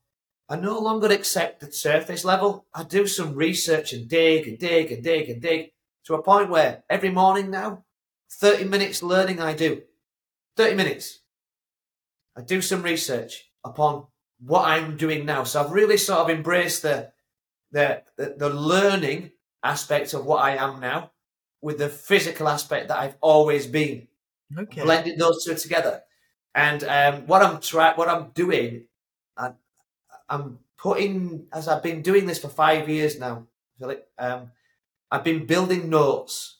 I 0.49 0.57
no 0.57 0.77
longer 0.77 1.07
accept 1.07 1.61
the 1.61 1.71
surface 1.71 2.25
level. 2.25 2.65
I 2.73 2.83
do 2.83 3.07
some 3.07 3.33
research 3.33 3.93
and 3.93 4.09
dig 4.09 4.45
and 4.45 4.59
dig 4.59 4.91
and 4.91 5.01
dig 5.01 5.29
and 5.29 5.41
dig 5.41 5.71
to 6.07 6.15
a 6.15 6.21
point 6.21 6.49
where 6.49 6.83
every 6.89 7.11
morning 7.11 7.49
now, 7.49 7.85
30 8.29 8.65
minutes 8.65 9.01
learning 9.01 9.39
I 9.39 9.53
do. 9.53 9.83
30 10.57 10.75
minutes. 10.75 11.21
I 12.35 12.41
do 12.41 12.61
some 12.61 12.83
research 12.83 13.49
upon 13.63 14.07
what 14.41 14.67
I'm 14.67 14.97
doing 14.97 15.25
now. 15.25 15.45
So 15.45 15.63
I've 15.63 15.71
really 15.71 15.95
sort 15.95 16.19
of 16.19 16.29
embraced 16.29 16.81
the, 16.81 17.13
the, 17.71 18.03
the, 18.17 18.35
the 18.37 18.49
learning 18.49 19.31
aspect 19.63 20.13
of 20.13 20.25
what 20.25 20.43
I 20.43 20.55
am 20.55 20.79
now 20.79 21.11
with 21.61 21.77
the 21.77 21.89
physical 21.89 22.47
aspect 22.49 22.87
that 22.87 22.99
I've 22.99 23.15
always 23.21 23.67
been. 23.67 24.07
Okay. 24.57 24.81
Blending 24.81 25.17
those 25.17 25.45
two 25.45 25.55
together. 25.55 26.01
And 26.53 26.83
um, 26.83 27.27
what 27.27 27.41
I'm 27.41 27.61
trying, 27.61 27.95
what 27.95 28.09
I'm 28.09 28.31
doing, 28.33 28.87
I, 29.37 29.51
I'm 30.27 30.59
putting 30.77 31.45
as 31.53 31.67
I've 31.67 31.83
been 31.83 32.01
doing 32.01 32.25
this 32.25 32.39
for 32.39 32.49
five 32.49 32.89
years 32.89 33.19
now, 33.19 33.47
Philip. 33.79 34.07
Um, 34.17 34.51
I've 35.09 35.23
been 35.23 35.45
building 35.45 35.89
notes 35.89 36.57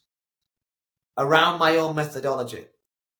around 1.17 1.59
my 1.59 1.77
own 1.77 1.95
methodology, 1.95 2.65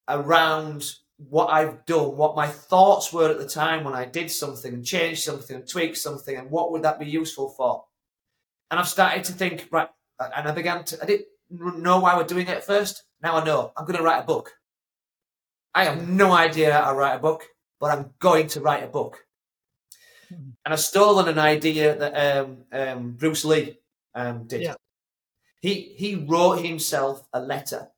around 0.08 0.96
what 1.18 1.48
I've 1.48 1.86
done, 1.86 2.18
what 2.18 2.36
my 2.36 2.48
thoughts 2.48 3.12
were 3.12 3.30
at 3.30 3.38
the 3.40 3.48
time 3.48 3.84
when 3.84 3.94
I 3.94 4.06
did 4.06 4.32
something 4.32 4.74
and 4.74 4.86
changed 4.86 5.24
something 5.24 5.56
and 5.56 5.68
tweaked 5.68 5.98
something, 5.98 6.36
and 6.36 6.50
what 6.50 6.72
would 6.72 6.84
that 6.84 7.00
be 7.00 7.06
useful 7.06 7.50
for? 7.50 7.86
And 8.72 8.80
I've 8.80 8.88
started 8.88 9.26
to 9.26 9.34
think, 9.34 9.68
right, 9.70 9.90
and 10.18 10.48
I 10.48 10.52
began 10.54 10.86
to, 10.86 11.04
I 11.04 11.06
didn't 11.06 11.28
know 11.84 12.00
why 12.00 12.16
we're 12.16 12.24
doing 12.24 12.48
it 12.48 12.56
at 12.56 12.64
first. 12.64 13.04
Now 13.22 13.36
I 13.36 13.44
know. 13.44 13.74
I'm 13.76 13.86
going 13.86 13.98
to 13.98 14.04
write 14.04 14.24
a 14.24 14.26
book. 14.26 14.54
I 15.76 15.84
have 15.84 16.08
no 16.08 16.32
idea 16.32 16.74
how 16.74 16.92
to 16.92 16.98
write 16.98 17.16
a 17.16 17.20
book, 17.20 17.44
but 17.82 17.92
I'm 17.92 18.14
going 18.20 18.48
to 18.48 18.62
write 18.62 18.84
a 18.84 18.88
book. 18.88 19.26
Hmm. 20.30 20.52
And 20.64 20.74
I've 20.74 20.80
stolen 20.80 21.28
an 21.28 21.38
idea 21.38 21.98
that 21.98 22.14
um, 22.16 22.58
um, 22.72 23.12
Bruce 23.12 23.44
Lee 23.44 23.80
um, 24.16 24.48
did. 24.48 24.62
Yeah. 24.62 24.76
He 25.60 25.94
he 25.98 26.16
wrote 26.16 26.66
himself 26.66 27.28
a 27.34 27.40
letter 27.40 27.90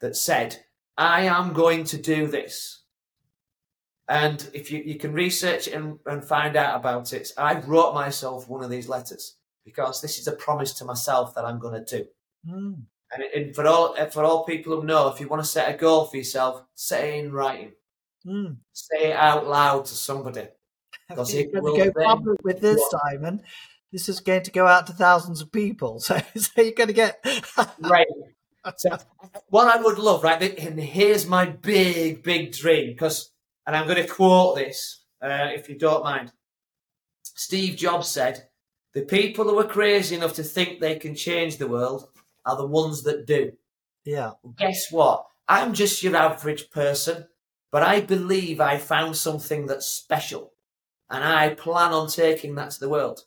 that 0.00 0.16
said, 0.16 0.64
"I 0.96 1.22
am 1.22 1.52
going 1.52 1.84
to 1.84 1.98
do 1.98 2.28
this." 2.28 2.82
And 4.08 4.48
if 4.54 4.70
you, 4.70 4.82
you 4.84 4.96
can 4.96 5.12
research 5.12 5.66
and, 5.66 5.98
and 6.06 6.24
find 6.24 6.56
out 6.56 6.76
about 6.76 7.12
it, 7.12 7.32
I 7.36 7.54
wrote 7.54 7.94
myself 7.94 8.48
one 8.48 8.62
of 8.62 8.70
these 8.70 8.88
letters 8.88 9.36
because 9.64 10.00
this 10.00 10.18
is 10.18 10.26
a 10.26 10.32
promise 10.32 10.72
to 10.74 10.84
myself 10.84 11.34
that 11.34 11.44
I'm 11.44 11.58
going 11.58 11.84
to 11.84 11.98
do. 11.98 12.06
Mm. 12.48 12.82
And, 13.12 13.22
and 13.34 13.54
for 13.54 13.66
all 13.66 13.94
for 14.06 14.24
all 14.24 14.44
people 14.44 14.80
who 14.80 14.86
know, 14.86 15.08
if 15.08 15.20
you 15.20 15.28
want 15.28 15.42
to 15.42 15.48
set 15.48 15.72
a 15.72 15.76
goal 15.76 16.06
for 16.06 16.16
yourself, 16.16 16.62
say 16.74 17.18
it 17.18 17.24
in 17.24 17.32
writing. 17.32 17.72
Mm. 18.26 18.56
Say 18.72 19.10
it 19.10 19.16
out 19.16 19.46
loud 19.46 19.84
to 19.86 19.94
somebody. 19.94 20.48
Because 21.08 21.34
it 21.34 21.50
will 21.52 21.76
go 21.76 21.92
public 21.92 22.42
with 22.42 22.60
this, 22.60 22.82
Simon. 22.90 23.42
This 23.92 24.08
is 24.08 24.20
going 24.20 24.44
to 24.44 24.50
go 24.50 24.66
out 24.66 24.86
to 24.86 24.92
thousands 24.92 25.40
of 25.40 25.52
people. 25.52 26.00
So, 26.00 26.18
so 26.36 26.62
you're 26.62 26.72
going 26.72 26.88
to 26.88 26.94
get 26.94 27.24
right. 27.80 28.06
So, 28.76 28.96
what 29.48 29.68
I 29.68 29.82
would 29.82 29.98
love, 29.98 30.22
right? 30.22 30.58
And 30.58 30.80
here's 30.80 31.26
my 31.26 31.46
big, 31.46 32.22
big 32.22 32.52
dream, 32.52 32.92
because, 32.92 33.30
and 33.66 33.76
I'm 33.76 33.86
going 33.86 34.02
to 34.02 34.08
quote 34.08 34.56
this, 34.56 35.04
uh, 35.20 35.48
if 35.52 35.68
you 35.68 35.76
don't 35.76 36.04
mind. 36.04 36.32
Steve 37.22 37.76
Jobs 37.76 38.08
said, 38.08 38.48
"The 38.94 39.02
people 39.02 39.44
who 39.44 39.58
are 39.58 39.64
crazy 39.64 40.16
enough 40.16 40.34
to 40.34 40.42
think 40.42 40.80
they 40.80 40.96
can 40.96 41.14
change 41.14 41.56
the 41.56 41.68
world 41.68 42.08
are 42.44 42.56
the 42.56 42.66
ones 42.66 43.02
that 43.04 43.26
do. 43.26 43.52
Yeah. 44.04 44.32
Guess 44.56 44.90
what? 44.90 45.26
I'm 45.48 45.74
just 45.74 46.02
your 46.02 46.16
average 46.16 46.70
person, 46.70 47.28
but 47.70 47.82
I 47.82 48.00
believe 48.00 48.60
I 48.60 48.78
found 48.78 49.16
something 49.16 49.66
that's 49.66 49.86
special, 49.86 50.52
and 51.10 51.24
I 51.24 51.54
plan 51.54 51.92
on 51.92 52.08
taking 52.08 52.54
that 52.56 52.72
to 52.72 52.80
the 52.80 52.88
world. 52.88 53.20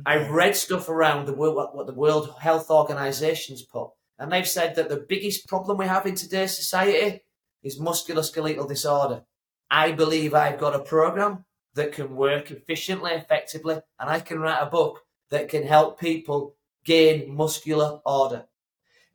Okay. 0.00 0.04
I've 0.06 0.30
read 0.30 0.56
stuff 0.56 0.88
around 0.88 1.26
the 1.26 1.34
world, 1.34 1.70
what 1.72 1.86
the 1.86 1.94
World 1.94 2.34
Health 2.40 2.70
Organization's 2.70 3.62
put, 3.62 3.90
and 4.18 4.32
they've 4.32 4.48
said 4.48 4.74
that 4.76 4.88
the 4.88 5.04
biggest 5.08 5.46
problem 5.46 5.78
we 5.78 5.86
have 5.86 6.06
in 6.06 6.14
today's 6.14 6.56
society 6.56 7.22
is 7.62 7.80
musculoskeletal 7.80 8.68
disorder. 8.68 9.24
I 9.70 9.92
believe 9.92 10.34
I've 10.34 10.60
got 10.60 10.74
a 10.74 10.80
program 10.80 11.44
that 11.74 11.92
can 11.92 12.16
work 12.16 12.50
efficiently, 12.50 13.12
effectively, 13.12 13.80
and 13.98 14.10
I 14.10 14.20
can 14.20 14.38
write 14.40 14.62
a 14.62 14.66
book 14.70 15.02
that 15.30 15.48
can 15.48 15.64
help 15.66 15.98
people 16.00 16.54
gain 16.84 17.34
muscular 17.34 18.00
order. 18.04 18.46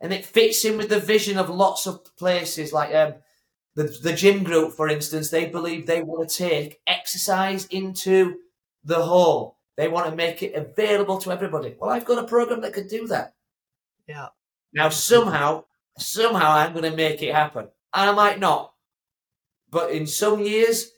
and 0.01 0.13
it 0.13 0.25
fits 0.25 0.63
in 0.65 0.77
with 0.77 0.89
the 0.89 0.99
vision 0.99 1.37
of 1.37 1.49
lots 1.49 1.85
of 1.85 2.15
places 2.17 2.71
like 2.73 2.93
um, 2.95 3.15
the 3.75 3.83
the 4.01 4.13
gym 4.13 4.43
group, 4.43 4.73
for 4.73 4.87
instance. 4.87 5.29
They 5.29 5.45
believe 5.45 5.85
they 5.85 6.01
want 6.01 6.29
to 6.29 6.35
take 6.35 6.79
exercise 6.87 7.65
into 7.65 8.37
the 8.83 9.03
home. 9.03 9.51
They 9.77 9.87
want 9.87 10.09
to 10.09 10.15
make 10.15 10.41
it 10.43 10.55
available 10.55 11.17
to 11.19 11.31
everybody. 11.31 11.75
Well, 11.79 11.89
I've 11.89 12.05
got 12.05 12.23
a 12.23 12.27
program 12.27 12.61
that 12.61 12.73
could 12.73 12.87
do 12.87 13.07
that. 13.07 13.33
Yeah. 14.07 14.27
Now 14.73 14.89
somehow, 14.89 15.65
somehow, 15.97 16.51
I'm 16.51 16.73
going 16.73 16.89
to 16.89 16.95
make 16.95 17.21
it 17.21 17.33
happen, 17.33 17.67
and 17.93 18.09
I 18.09 18.13
might 18.13 18.39
not. 18.39 18.73
But 19.69 19.91
in 19.91 20.07
some 20.07 20.41
years, 20.41 20.91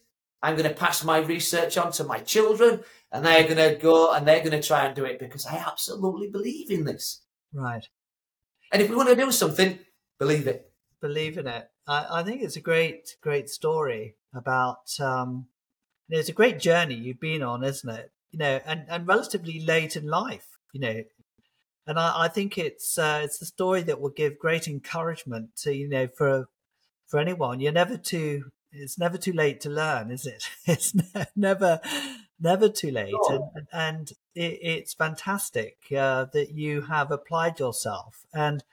I'm 0.43 0.55
going 0.55 0.67
to 0.67 0.75
pass 0.75 1.03
my 1.03 1.19
research 1.19 1.77
on 1.77 1.91
to 1.93 2.03
my 2.03 2.19
children, 2.19 2.81
and 3.11 3.25
they're 3.25 3.43
going 3.43 3.57
to 3.57 3.79
go 3.79 4.11
and 4.11 4.27
they're 4.27 4.39
going 4.39 4.59
to 4.59 4.61
try 4.61 4.85
and 4.85 4.95
do 4.95 5.05
it 5.05 5.19
because 5.19 5.45
I 5.45 5.57
absolutely 5.57 6.29
believe 6.29 6.71
in 6.71 6.85
this. 6.85 7.21
Right. 7.53 7.87
And 8.71 8.81
if 8.81 8.89
we 8.89 8.95
want 8.95 9.09
to 9.09 9.15
do 9.15 9.31
something, 9.31 9.79
believe 10.17 10.47
it. 10.47 10.71
Believe 11.01 11.37
in 11.37 11.47
it. 11.47 11.69
I, 11.87 12.07
I 12.19 12.23
think 12.23 12.41
it's 12.41 12.55
a 12.55 12.61
great, 12.61 13.17
great 13.21 13.49
story 13.49 14.15
about. 14.33 14.99
Um, 14.99 15.47
it's 16.09 16.29
a 16.29 16.33
great 16.33 16.59
journey 16.59 16.95
you've 16.95 17.19
been 17.19 17.43
on, 17.43 17.63
isn't 17.63 17.89
it? 17.89 18.11
You 18.31 18.39
know, 18.39 18.59
and, 18.65 18.85
and 18.89 19.07
relatively 19.07 19.59
late 19.59 19.95
in 19.95 20.07
life. 20.07 20.47
You 20.73 20.79
know, 20.79 21.03
and 21.85 21.99
I, 21.99 22.23
I 22.23 22.27
think 22.29 22.57
it's 22.57 22.97
uh, 22.97 23.21
it's 23.23 23.39
the 23.39 23.45
story 23.45 23.81
that 23.83 23.99
will 23.99 24.09
give 24.09 24.39
great 24.39 24.67
encouragement 24.67 25.55
to 25.63 25.75
you 25.75 25.89
know 25.89 26.07
for 26.07 26.47
for 27.07 27.19
anyone. 27.19 27.59
You're 27.59 27.71
never 27.71 27.97
too 27.97 28.51
it's 28.71 28.97
never 28.97 29.17
too 29.17 29.33
late 29.33 29.61
to 29.61 29.69
learn, 29.69 30.11
is 30.11 30.25
it? 30.25 30.43
It's 30.65 30.93
never 31.35 31.81
never 32.39 32.69
too 32.69 32.91
late, 32.91 33.13
sure. 33.27 33.51
and, 33.55 33.67
and 33.71 34.11
it, 34.35 34.59
it's 34.61 34.93
fantastic 34.93 35.77
uh, 35.95 36.25
that 36.33 36.51
you 36.51 36.81
have 36.83 37.11
applied 37.11 37.59
yourself, 37.59 38.25
and 38.33 38.63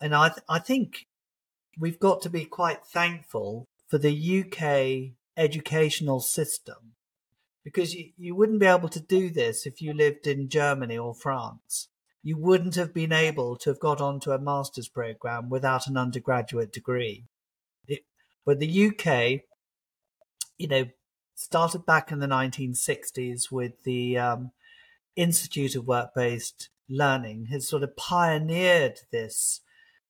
and 0.00 0.14
I 0.14 0.28
th- 0.28 0.44
I 0.48 0.58
think 0.58 1.06
we've 1.78 2.00
got 2.00 2.22
to 2.22 2.30
be 2.30 2.44
quite 2.44 2.84
thankful 2.86 3.68
for 3.88 3.98
the 3.98 4.44
UK 4.44 5.14
educational 5.36 6.20
system 6.20 6.94
because 7.64 7.94
you, 7.94 8.10
you 8.16 8.34
wouldn't 8.34 8.60
be 8.60 8.66
able 8.66 8.88
to 8.90 9.00
do 9.00 9.30
this 9.30 9.66
if 9.66 9.80
you 9.80 9.92
lived 9.92 10.26
in 10.26 10.48
Germany 10.48 10.98
or 10.98 11.14
France. 11.14 11.88
You 12.22 12.38
wouldn't 12.38 12.76
have 12.76 12.94
been 12.94 13.12
able 13.12 13.56
to 13.56 13.70
have 13.70 13.80
got 13.80 14.00
onto 14.00 14.30
a 14.30 14.38
master's 14.38 14.88
program 14.88 15.50
without 15.50 15.86
an 15.86 15.96
undergraduate 15.96 16.72
degree. 16.72 17.24
But 18.44 18.58
the 18.58 18.88
UK, 18.88 19.42
you 20.58 20.68
know, 20.68 20.84
started 21.34 21.86
back 21.86 22.12
in 22.12 22.18
the 22.18 22.26
1960s 22.26 23.50
with 23.50 23.82
the 23.84 24.18
um, 24.18 24.52
Institute 25.16 25.74
of 25.74 25.86
Work 25.86 26.10
Based 26.14 26.68
Learning, 26.88 27.46
has 27.46 27.68
sort 27.68 27.82
of 27.82 27.96
pioneered 27.96 29.00
this 29.10 29.60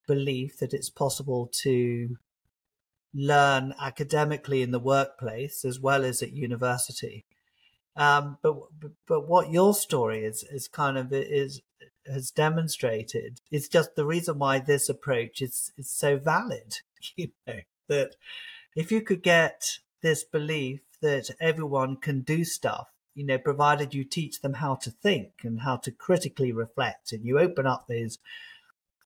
belief 0.07 0.59
that 0.59 0.75
it's 0.75 0.91
possible 0.91 1.49
to 1.63 2.17
learn 3.15 3.73
academically 3.81 4.61
in 4.61 4.73
the 4.73 4.81
workplace 4.81 5.65
as 5.65 5.79
well 5.79 6.05
as 6.05 6.23
at 6.23 6.33
university. 6.33 7.25
Um, 7.97 8.39
but 8.43 8.57
but 9.07 9.29
what 9.29 9.53
your 9.53 9.73
story 9.73 10.25
is 10.25 10.43
is 10.51 10.67
kind 10.67 10.99
of 10.99 11.13
is 11.13 11.63
has 12.07 12.33
demonstrated 12.33 13.41
is 13.53 13.69
just 13.69 13.95
the 13.95 14.05
reason 14.05 14.41
why 14.41 14.59
this 14.59 14.89
approach 14.89 15.41
is 15.41 15.73
is 15.79 15.91
so 15.91 16.19
valid. 16.19 16.79
You 17.17 17.29
know 17.47 17.61
that 17.89 18.17
if 18.77 18.91
you 18.91 19.01
could 19.01 19.23
get 19.23 19.79
this 20.03 20.25
belief 20.25 20.81
that 21.01 21.31
everyone 21.41 21.97
can 21.97 22.21
do 22.21 22.45
stuff, 22.45 22.89
you 23.15 23.25
know, 23.25 23.39
provided 23.39 23.95
you 23.95 24.05
teach 24.05 24.41
them 24.41 24.55
how 24.55 24.75
to 24.75 24.91
think 24.91 25.31
and 25.43 25.61
how 25.61 25.77
to 25.77 25.91
critically 25.91 26.53
reflect, 26.53 27.13
and 27.13 27.25
you 27.25 27.39
open 27.39 27.67
up 27.67 27.87
those 27.87 28.19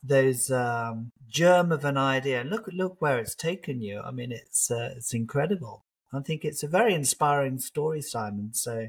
those 0.02 0.50
um, 0.50 1.12
germ 1.28 1.72
of 1.72 1.84
an 1.84 1.96
idea. 1.96 2.40
And 2.40 2.50
look, 2.50 2.68
look 2.72 2.96
where 3.00 3.18
it's 3.18 3.34
taken 3.34 3.80
you. 3.82 4.00
I 4.00 4.10
mean, 4.10 4.32
it's 4.32 4.70
uh, 4.70 4.94
it's 4.96 5.12
incredible. 5.12 5.84
I 6.12 6.20
think 6.20 6.44
it's 6.44 6.62
a 6.62 6.68
very 6.68 6.94
inspiring 6.94 7.58
story, 7.58 8.00
Simon. 8.00 8.54
So, 8.54 8.88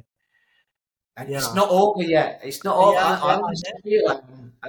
yeah. 1.18 1.38
it's 1.38 1.54
not 1.54 1.70
over 1.70 2.02
yet. 2.02 2.40
It's 2.44 2.64
not 2.64 2.78
over. 2.78 2.94
Yeah, 2.94 3.20
I, 3.22 3.36
I, 3.36 3.40
I 3.40 3.82
feel 3.84 4.06
like 4.06 4.24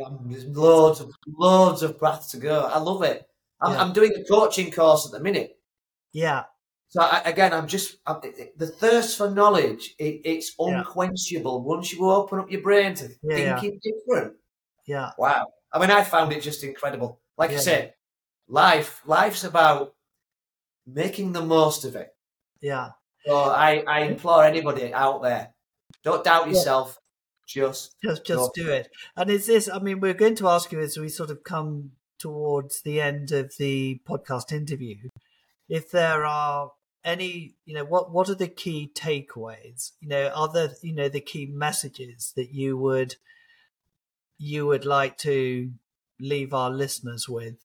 um, 0.04 0.18
there's 0.24 0.46
loads 0.46 1.00
of 1.00 1.14
loads 1.28 1.82
of 1.82 1.98
breath 1.98 2.30
to 2.30 2.38
go. 2.38 2.62
I 2.62 2.78
love 2.78 3.02
it. 3.04 3.29
I'm, 3.62 3.72
yeah. 3.72 3.82
I'm 3.82 3.92
doing 3.92 4.12
a 4.14 4.24
coaching 4.24 4.70
course 4.70 5.06
at 5.06 5.12
the 5.12 5.20
minute. 5.20 5.58
Yeah. 6.12 6.44
So 6.88 7.02
I, 7.02 7.22
again, 7.24 7.52
I'm 7.52 7.68
just 7.68 7.96
I'm, 8.06 8.20
the 8.56 8.66
thirst 8.66 9.16
for 9.16 9.30
knowledge. 9.30 9.94
It, 9.98 10.22
it's 10.24 10.52
unquenchable 10.58 11.62
once 11.62 11.92
you 11.92 12.08
open 12.10 12.40
up 12.40 12.50
your 12.50 12.62
brain 12.62 12.94
to 12.94 13.08
thinking 13.08 13.80
different. 13.82 14.34
Yeah. 14.86 15.10
Wow. 15.16 15.46
I 15.72 15.78
mean, 15.78 15.90
I 15.90 16.02
found 16.02 16.32
it 16.32 16.42
just 16.42 16.64
incredible. 16.64 17.20
Like 17.38 17.52
yeah. 17.52 17.58
I 17.58 17.60
said, 17.60 17.94
life, 18.48 19.02
life's 19.06 19.44
about 19.44 19.94
making 20.86 21.32
the 21.32 21.42
most 21.42 21.84
of 21.84 21.94
it. 21.94 22.08
Yeah. 22.60 22.90
So 23.24 23.36
I, 23.36 23.84
I 23.86 24.00
implore 24.00 24.44
anybody 24.44 24.92
out 24.92 25.22
there, 25.22 25.54
don't 26.02 26.24
doubt 26.24 26.48
yourself. 26.48 26.98
Just, 27.46 27.96
just, 28.02 28.24
just 28.24 28.54
do 28.54 28.68
it. 28.70 28.88
And 29.16 29.28
is 29.28 29.46
this? 29.46 29.68
I 29.68 29.80
mean, 29.80 29.98
we're 29.98 30.14
going 30.14 30.36
to 30.36 30.48
ask 30.48 30.70
you 30.70 30.80
as 30.80 30.96
we 30.96 31.08
sort 31.08 31.30
of 31.30 31.42
come 31.42 31.90
towards 32.20 32.82
the 32.82 33.00
end 33.00 33.32
of 33.32 33.54
the 33.58 34.00
podcast 34.08 34.52
interview, 34.52 35.08
if 35.68 35.90
there 35.90 36.24
are 36.24 36.72
any, 37.04 37.54
you 37.64 37.74
know, 37.74 37.84
what 37.84 38.12
what 38.12 38.28
are 38.28 38.34
the 38.34 38.48
key 38.48 38.90
takeaways? 38.94 39.92
You 40.00 40.08
know, 40.08 40.28
are 40.28 40.68
you 40.82 40.94
know, 40.94 41.08
the 41.08 41.20
key 41.20 41.46
messages 41.46 42.32
that 42.36 42.52
you 42.52 42.76
would 42.76 43.16
you 44.38 44.66
would 44.66 44.84
like 44.84 45.16
to 45.18 45.70
leave 46.20 46.52
our 46.52 46.70
listeners 46.70 47.28
with 47.28 47.56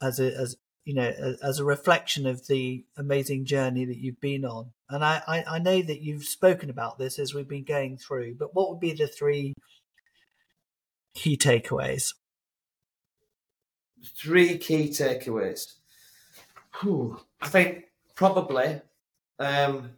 as 0.00 0.20
a 0.20 0.32
as 0.36 0.56
you 0.84 0.94
know 0.94 1.36
as 1.42 1.58
a 1.58 1.64
reflection 1.64 2.26
of 2.26 2.46
the 2.46 2.84
amazing 2.96 3.44
journey 3.44 3.84
that 3.84 3.98
you've 3.98 4.20
been 4.20 4.44
on? 4.44 4.70
And 4.88 5.04
I, 5.04 5.22
I, 5.26 5.44
I 5.44 5.58
know 5.58 5.82
that 5.82 6.02
you've 6.02 6.24
spoken 6.24 6.70
about 6.70 6.98
this 6.98 7.18
as 7.18 7.34
we've 7.34 7.48
been 7.48 7.64
going 7.64 7.96
through 7.96 8.36
but 8.38 8.54
what 8.54 8.70
would 8.70 8.80
be 8.80 8.92
the 8.92 9.08
three 9.08 9.54
key 11.14 11.36
takeaways 11.36 12.12
three 14.16 14.58
key 14.58 14.88
takeaways 14.88 15.74
Whew. 16.80 17.20
i 17.40 17.48
think 17.48 17.84
probably 18.14 18.80
um, 19.38 19.90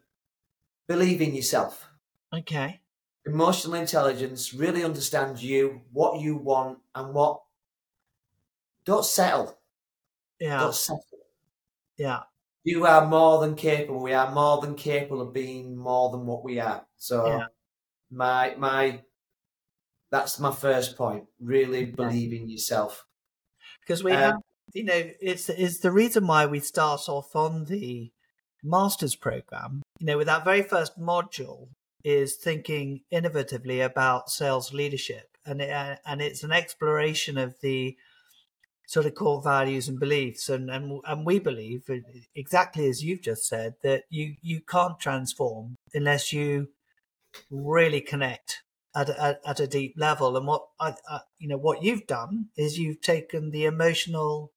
believe 0.89 1.21
in 1.21 1.35
yourself 1.35 1.89
okay 2.33 2.81
emotional 3.27 3.75
intelligence 3.75 4.55
really 4.55 4.85
understands 4.85 5.43
you, 5.43 5.83
what 5.93 6.21
you 6.21 6.37
want, 6.37 6.79
and 6.95 7.13
what. 7.13 7.43
Don't 8.85 9.05
settle. 9.05 9.59
Yeah. 10.39 10.61
Don't 10.61 10.75
settle. 10.75 11.05
Yeah. 11.99 12.21
You 12.63 12.87
are 12.87 13.07
more 13.07 13.41
than 13.41 13.57
capable. 13.57 14.01
We 14.01 14.13
are 14.13 14.31
more 14.33 14.61
than 14.61 14.75
capable 14.77 15.21
of 15.21 15.33
being 15.33 15.77
more 15.77 16.11
than 16.11 16.25
what 16.27 16.45
we 16.45 16.61
are. 16.61 16.87
So, 16.97 17.27
yeah. 17.27 17.47
my 18.11 18.55
my, 18.57 19.01
that's 20.11 20.39
my 20.39 20.53
first 20.53 20.97
point. 20.97 21.25
Really 21.41 21.87
believe 21.87 22.33
in 22.33 22.49
yourself. 22.49 23.07
Because 23.87 24.03
we 24.03 24.12
um, 24.12 24.18
have, 24.18 24.34
you 24.74 24.84
know, 24.84 25.11
it's 25.20 25.49
it's 25.49 25.78
the 25.78 25.93
reason 25.93 26.26
why 26.26 26.47
we 26.47 26.61
start 26.61 27.09
off 27.09 27.37
on 27.37 27.66
the 27.66 28.11
master's 28.62 29.14
program. 29.14 29.82
You 30.01 30.07
know, 30.07 30.18
with 30.18 30.26
that 30.26 30.45
very 30.45 30.62
first 30.62 30.99
module, 30.99 31.68
is 32.05 32.37
thinking 32.37 33.01
innovatively 33.12 33.84
about 33.84 34.30
sales 34.30 34.72
leadership, 34.72 35.28
and 35.45 35.61
it, 35.61 35.70
uh, 35.70 35.97
and 36.07 36.20
it's 36.20 36.45
an 36.45 36.53
exploration 36.53 37.39
of 37.39 37.61
the 37.62 37.97
sort 38.87 39.07
of 39.07 39.14
core 39.16 39.43
values 39.43 39.89
and 39.89 39.99
beliefs, 39.99 40.49
and 40.49 40.70
and 40.70 41.01
and 41.05 41.26
we 41.26 41.39
believe 41.39 41.82
uh, 41.91 41.97
exactly 42.34 42.89
as 42.89 43.03
you've 43.03 43.22
just 43.22 43.47
said 43.47 43.74
that 43.82 44.05
you 44.09 44.34
you 44.41 44.61
can't 44.61 45.01
transform 45.01 45.76
unless 45.95 46.32
you 46.32 46.68
really 47.51 48.01
connect 48.01 48.62
at 48.97 49.11
a, 49.11 49.38
at 49.47 49.61
a 49.61 49.66
deep 49.66 49.94
level. 49.97 50.36
And 50.36 50.47
what 50.47 50.66
I, 50.80 50.94
I, 51.09 51.20
you 51.38 51.49
know 51.49 51.59
what 51.59 51.82
you've 51.82 52.07
done 52.07 52.47
is 52.57 52.78
you've 52.78 53.03
taken 53.03 53.51
the 53.51 53.66
emotional 53.66 54.53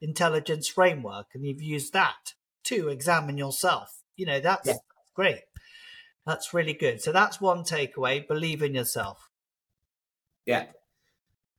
intelligence 0.00 0.68
framework 0.68 1.28
and 1.34 1.44
you've 1.44 1.62
used 1.62 1.92
that 1.94 2.34
to 2.64 2.88
examine 2.88 3.38
yourself. 3.38 4.02
You 4.16 4.26
know 4.26 4.40
that's 4.40 4.68
yeah. 4.68 4.74
great. 5.14 5.40
That's 6.26 6.52
really 6.52 6.74
good. 6.74 7.00
So 7.00 7.10
that's 7.10 7.40
one 7.40 7.64
takeaway. 7.64 8.28
Believe 8.28 8.62
in 8.62 8.74
yourself. 8.74 9.30
Yeah. 10.44 10.66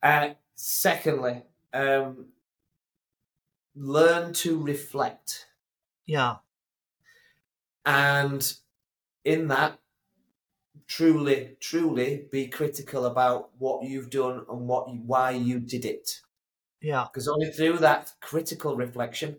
Uh, 0.03 0.29
secondly, 0.55 1.41
um, 1.73 2.27
learn 3.75 4.33
to 4.33 4.61
reflect. 4.61 5.47
Yeah. 6.05 6.37
And 7.85 8.53
in 9.25 9.47
that, 9.47 9.79
truly, 10.91 11.55
truly 11.61 12.25
be 12.29 12.47
critical 12.47 13.05
about 13.05 13.49
what 13.57 13.83
you've 13.83 14.09
done 14.09 14.45
and 14.49 14.67
what 14.67 14.89
you, 14.89 14.99
why 15.05 15.31
you 15.31 15.57
did 15.57 15.85
it. 15.85 16.19
Yeah. 16.81 17.05
Because 17.05 17.29
only 17.29 17.49
through 17.49 17.77
that 17.77 18.11
critical 18.19 18.75
reflection 18.75 19.37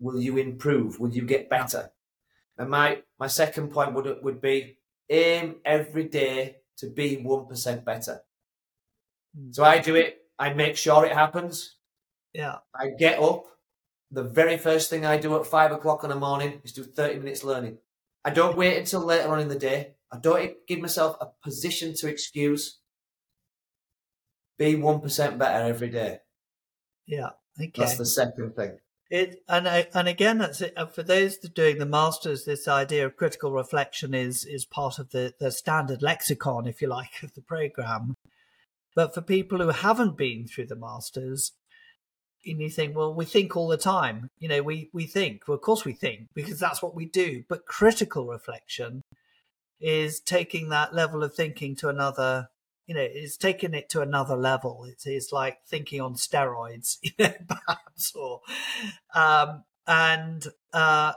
will 0.00 0.20
you 0.20 0.38
improve, 0.38 0.98
will 0.98 1.12
you 1.12 1.22
get 1.22 1.48
better. 1.48 1.92
And 2.58 2.68
my 2.70 3.02
my 3.20 3.28
second 3.28 3.68
point 3.70 3.94
would 3.94 4.18
would 4.22 4.40
be 4.40 4.78
aim 5.08 5.56
every 5.64 6.04
day 6.04 6.56
to 6.78 6.88
be 6.88 7.16
one 7.16 7.46
percent 7.46 7.84
better. 7.84 8.22
Mm. 9.38 9.54
So 9.54 9.62
I 9.62 9.78
do 9.78 9.94
it 9.94 10.22
I 10.38 10.52
make 10.52 10.76
sure 10.76 11.06
it 11.06 11.12
happens. 11.12 11.76
Yeah. 12.32 12.56
I 12.74 12.90
get 12.98 13.20
up. 13.20 13.44
The 14.10 14.24
very 14.24 14.58
first 14.58 14.90
thing 14.90 15.04
I 15.04 15.16
do 15.16 15.36
at 15.36 15.46
five 15.46 15.72
o'clock 15.72 16.02
in 16.04 16.10
the 16.10 16.16
morning 16.16 16.60
is 16.64 16.72
do 16.72 16.82
30 16.84 17.18
minutes 17.18 17.44
learning. 17.44 17.78
I 18.24 18.30
don't 18.30 18.56
wait 18.56 18.78
until 18.78 19.00
later 19.00 19.28
on 19.28 19.40
in 19.40 19.48
the 19.48 19.58
day. 19.58 19.95
I 20.12 20.18
don't 20.18 20.54
give 20.68 20.80
myself 20.80 21.16
a 21.20 21.28
position 21.42 21.94
to 21.94 22.08
excuse. 22.08 22.78
Be 24.58 24.74
1% 24.74 25.38
better 25.38 25.66
every 25.66 25.90
day. 25.90 26.18
Yeah. 27.06 27.30
Okay. 27.60 27.72
That's 27.76 27.98
the 27.98 28.06
second 28.06 28.54
thing. 28.54 28.78
It 29.08 29.44
and 29.48 29.68
and 29.68 30.08
again, 30.08 30.38
that's 30.38 30.60
it. 30.60 30.76
For 30.92 31.04
those 31.04 31.38
doing 31.38 31.78
the 31.78 31.86
masters, 31.86 32.44
this 32.44 32.66
idea 32.66 33.06
of 33.06 33.16
critical 33.16 33.52
reflection 33.52 34.14
is 34.14 34.44
is 34.44 34.64
part 34.64 34.98
of 34.98 35.10
the 35.10 35.32
the 35.38 35.52
standard 35.52 36.02
lexicon, 36.02 36.66
if 36.66 36.82
you 36.82 36.88
like, 36.88 37.22
of 37.22 37.32
the 37.34 37.40
program. 37.40 38.16
But 38.96 39.14
for 39.14 39.20
people 39.20 39.58
who 39.58 39.68
haven't 39.68 40.16
been 40.16 40.48
through 40.48 40.66
the 40.66 40.74
masters, 40.74 41.52
and 42.44 42.60
you 42.60 42.68
think, 42.68 42.96
well, 42.96 43.14
we 43.14 43.24
think 43.24 43.56
all 43.56 43.68
the 43.68 43.76
time. 43.76 44.30
You 44.38 44.48
know, 44.48 44.62
we 44.62 44.90
we 44.92 45.06
think. 45.06 45.46
Well, 45.46 45.56
of 45.56 45.62
course 45.62 45.84
we 45.84 45.92
think 45.92 46.28
because 46.34 46.58
that's 46.58 46.82
what 46.82 46.96
we 46.96 47.04
do. 47.06 47.44
But 47.48 47.64
critical 47.64 48.26
reflection 48.26 49.02
is 49.80 50.20
taking 50.20 50.68
that 50.70 50.94
level 50.94 51.22
of 51.22 51.34
thinking 51.34 51.76
to 51.76 51.88
another 51.88 52.48
you 52.86 52.94
know, 52.94 53.06
it's 53.08 53.36
taking 53.36 53.74
it 53.74 53.88
to 53.90 54.00
another 54.00 54.36
level. 54.36 54.86
It's, 54.88 55.32
like 55.32 55.58
thinking 55.66 56.00
on 56.00 56.14
steroids, 56.14 56.98
you 57.02 57.10
know, 57.18 57.32
perhaps, 57.48 58.14
or, 58.14 58.40
um, 59.14 59.64
and, 59.86 60.46
uh, 60.72 61.12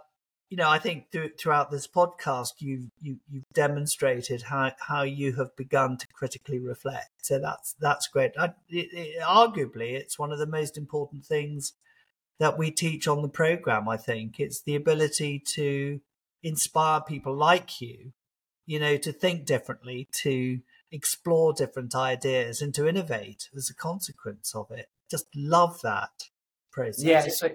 you 0.50 0.58
know, 0.58 0.68
I 0.68 0.80
think 0.80 1.12
th- 1.12 1.34
throughout 1.38 1.70
this 1.70 1.88
podcast, 1.88 2.54
you've, 2.58 2.90
you, 3.00 3.14
have 3.14 3.20
you 3.30 3.40
have 3.42 3.54
demonstrated 3.54 4.44
how, 4.44 4.72
how 4.80 5.04
you 5.04 5.34
have 5.34 5.56
begun 5.56 5.98
to 5.98 6.08
critically 6.08 6.58
reflect. 6.58 7.12
So 7.22 7.40
that's, 7.40 7.76
that's 7.80 8.08
great. 8.08 8.32
I, 8.38 8.46
it, 8.68 8.88
it, 8.92 9.22
arguably, 9.22 9.92
it's 9.92 10.18
one 10.18 10.32
of 10.32 10.40
the 10.40 10.48
most 10.48 10.76
important 10.76 11.24
things 11.24 11.74
that 12.40 12.58
we 12.58 12.72
teach 12.72 13.08
on 13.08 13.22
the 13.22 13.30
program. 13.30 13.88
I 13.88 13.98
think 13.98 14.40
it's 14.40 14.62
the 14.64 14.76
ability 14.76 15.44
to 15.54 16.02
inspire 16.42 17.02
people 17.02 17.36
like 17.36 17.80
you, 17.80 18.14
you 18.70 18.80
know, 18.80 18.98
to 18.98 19.12
think 19.12 19.46
differently, 19.46 20.08
to, 20.24 20.60
explore 20.92 21.54
different 21.54 21.96
ideas 21.96 22.62
and 22.62 22.74
to 22.74 22.88
innovate 22.88 23.50
as 23.56 23.70
a 23.70 23.76
consequence 23.76 24.54
of 24.56 24.72
it. 24.72 24.90
Just 25.10 25.28
love 25.36 25.82
that 25.82 26.30
process. 26.72 27.04
Yeah, 27.04 27.28
so 27.28 27.50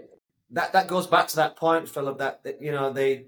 that 0.51 0.73
that 0.73 0.89
goes 0.89 1.07
back 1.07 1.29
to 1.29 1.37
that 1.37 1.57
point, 1.57 1.89
Philip. 1.89 2.19
That, 2.19 2.43
that 2.45 2.63
you 2.63 2.73
know 2.73 2.93
the 2.93 3.27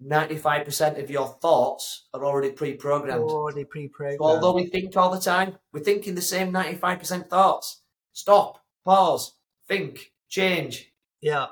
ninety 0.00 0.36
five 0.36 0.64
percent 0.64 0.98
of 0.98 1.10
your 1.10 1.28
thoughts 1.40 2.06
are 2.12 2.24
already 2.24 2.50
pre 2.50 2.74
programmed. 2.74 3.22
Already 3.22 3.64
pre 3.64 3.88
programmed. 3.88 4.20
although 4.20 4.54
we 4.54 4.66
think 4.66 4.96
all 4.96 5.10
the 5.10 5.20
time, 5.20 5.58
we're 5.72 5.80
thinking 5.80 6.14
the 6.14 6.22
same 6.22 6.52
ninety 6.52 6.76
five 6.76 6.98
percent 6.98 7.30
thoughts. 7.30 7.82
Stop, 8.12 8.64
pause, 8.84 9.34
think, 9.68 10.12
change. 10.28 10.92
Yeah. 11.20 11.46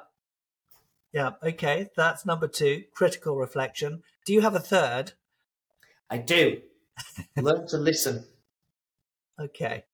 Yeah. 1.12 1.32
Okay. 1.43 1.89
That's 1.97 2.26
number 2.26 2.49
two. 2.49 2.84
Critical 2.93 3.37
reflection. 3.37 4.03
Do 4.26 4.32
you 4.32 4.41
have 4.43 4.57
a 4.57 4.61
third? 4.61 5.12
I 6.11 6.19
do. 6.19 6.61
Learn 7.37 7.67
to 7.69 7.79
listen. 7.79 8.25
Okay. 9.39 9.85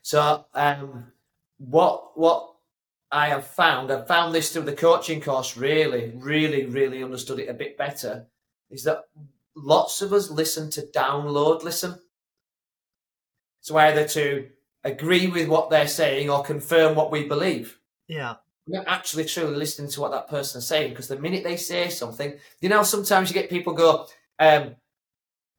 So, 0.00 0.46
um, 0.54 1.12
what 1.58 2.16
what 2.18 2.54
I 3.12 3.28
have 3.28 3.46
found, 3.46 3.92
I've 3.92 4.08
found 4.08 4.34
this 4.34 4.50
through 4.50 4.62
the 4.62 4.72
coaching 4.72 5.20
course. 5.20 5.58
Really, 5.58 6.14
really, 6.16 6.64
really 6.64 7.04
understood 7.04 7.38
it 7.38 7.50
a 7.50 7.52
bit 7.52 7.76
better. 7.76 8.28
Is 8.70 8.84
that 8.84 9.02
lots 9.56 10.02
of 10.02 10.12
us 10.12 10.30
listen 10.30 10.70
to 10.70 10.88
download 10.94 11.62
listen. 11.62 11.98
So 13.60 13.76
either 13.76 14.06
to 14.08 14.48
agree 14.84 15.26
with 15.26 15.48
what 15.48 15.70
they're 15.70 15.88
saying 15.88 16.30
or 16.30 16.44
confirm 16.44 16.94
what 16.94 17.10
we 17.10 17.26
believe. 17.26 17.78
Yeah. 18.06 18.36
We're 18.66 18.78
not 18.78 18.88
actually 18.88 19.24
truly 19.24 19.56
listening 19.56 19.90
to 19.90 20.00
what 20.00 20.12
that 20.12 20.28
person 20.28 20.58
is 20.58 20.66
saying 20.66 20.90
because 20.90 21.08
the 21.08 21.18
minute 21.18 21.42
they 21.42 21.56
say 21.56 21.88
something, 21.88 22.34
you 22.60 22.68
know, 22.68 22.82
sometimes 22.82 23.28
you 23.28 23.34
get 23.34 23.50
people 23.50 23.72
go, 23.72 24.06
um, 24.38 24.76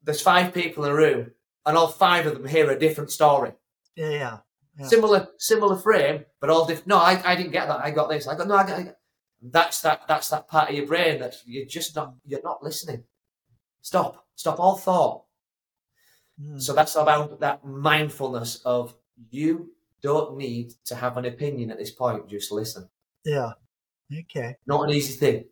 there's 0.08 0.22
five 0.22 0.54
people 0.54 0.86
in 0.86 0.90
a 0.90 0.94
room 0.94 1.30
and 1.66 1.76
all 1.76 1.88
five 1.88 2.24
of 2.24 2.32
them 2.32 2.46
hear 2.46 2.70
a 2.70 2.78
different 2.78 3.10
story. 3.10 3.52
Yeah, 3.94 4.08
yeah. 4.08 4.38
yeah. 4.78 4.86
Similar, 4.86 5.28
similar 5.36 5.76
frame, 5.76 6.24
but 6.40 6.48
all 6.48 6.64
different. 6.64 6.86
No, 6.86 6.96
I, 6.96 7.20
I 7.22 7.36
didn't 7.36 7.52
get 7.52 7.68
that. 7.68 7.84
I 7.84 7.90
got 7.90 8.08
this. 8.08 8.26
I 8.26 8.34
got 8.34 8.48
no. 8.48 8.54
I 8.54 8.66
got, 8.66 8.78
I 8.78 8.82
got. 8.84 8.94
That's 9.42 9.82
that. 9.82 10.08
That's 10.08 10.30
that 10.30 10.48
part 10.48 10.70
of 10.70 10.76
your 10.76 10.86
brain 10.86 11.20
that 11.20 11.34
you're 11.44 11.66
just 11.66 11.94
not. 11.94 12.14
You're 12.24 12.40
not 12.42 12.62
listening. 12.62 13.04
Stop. 13.82 14.24
Stop 14.34 14.58
all 14.58 14.76
thought. 14.76 15.24
Mm. 16.42 16.58
So 16.58 16.72
that's 16.72 16.96
about 16.96 17.38
that 17.40 17.66
mindfulness 17.66 18.62
of 18.64 18.94
you 19.28 19.72
don't 20.00 20.38
need 20.38 20.72
to 20.86 20.94
have 20.94 21.18
an 21.18 21.26
opinion 21.26 21.70
at 21.70 21.76
this 21.78 21.90
point. 21.90 22.30
Just 22.30 22.50
listen. 22.50 22.88
Yeah. 23.26 23.52
Okay. 24.20 24.56
Not 24.66 24.84
an 24.84 24.90
easy 24.96 25.18
thing. 25.18 25.44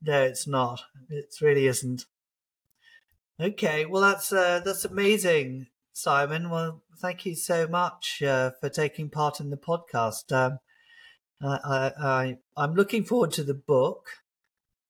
No, 0.00 0.22
it's 0.22 0.46
not. 0.46 0.80
It 1.10 1.34
really 1.42 1.66
isn't. 1.66 2.06
Okay, 3.40 3.84
well 3.84 4.02
that's 4.02 4.32
uh, 4.32 4.60
that's 4.64 4.84
amazing, 4.84 5.66
Simon. 5.92 6.50
Well, 6.50 6.82
thank 7.00 7.26
you 7.26 7.34
so 7.34 7.66
much 7.66 8.22
uh, 8.22 8.52
for 8.60 8.68
taking 8.68 9.10
part 9.10 9.40
in 9.40 9.50
the 9.50 9.56
podcast. 9.56 10.30
Um, 10.30 10.60
I, 11.42 11.90
I, 11.98 12.36
I 12.56 12.64
am 12.64 12.74
looking 12.74 13.02
forward 13.02 13.32
to 13.32 13.42
the 13.42 13.54
book, 13.54 14.06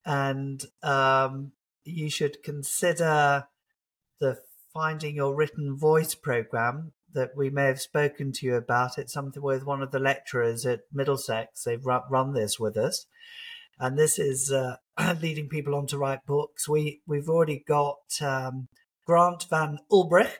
and 0.04 0.62
um, 0.82 1.52
you 1.84 2.10
should 2.10 2.42
consider 2.42 3.46
the 4.20 4.36
Finding 4.74 5.16
Your 5.16 5.34
Written 5.34 5.74
Voice 5.74 6.14
program 6.14 6.92
that 7.14 7.30
we 7.34 7.48
may 7.48 7.64
have 7.64 7.80
spoken 7.80 8.30
to 8.32 8.46
you 8.46 8.56
about. 8.56 8.98
It's 8.98 9.14
something 9.14 9.42
with 9.42 9.64
one 9.64 9.80
of 9.80 9.90
the 9.90 9.98
lecturers 9.98 10.66
at 10.66 10.80
Middlesex. 10.92 11.64
They've 11.64 11.84
run, 11.84 12.02
run 12.10 12.34
this 12.34 12.60
with 12.60 12.76
us 12.76 13.06
and 13.78 13.98
this 13.98 14.18
is 14.18 14.52
uh, 14.52 14.76
leading 15.20 15.48
people 15.48 15.74
on 15.74 15.86
to 15.88 15.98
write 15.98 16.26
books. 16.26 16.68
We 16.68 17.00
we've 17.06 17.28
already 17.28 17.64
got 17.66 18.20
um, 18.20 18.68
Grant 19.06 19.46
Van 19.50 19.78
Ulbrich, 19.90 20.36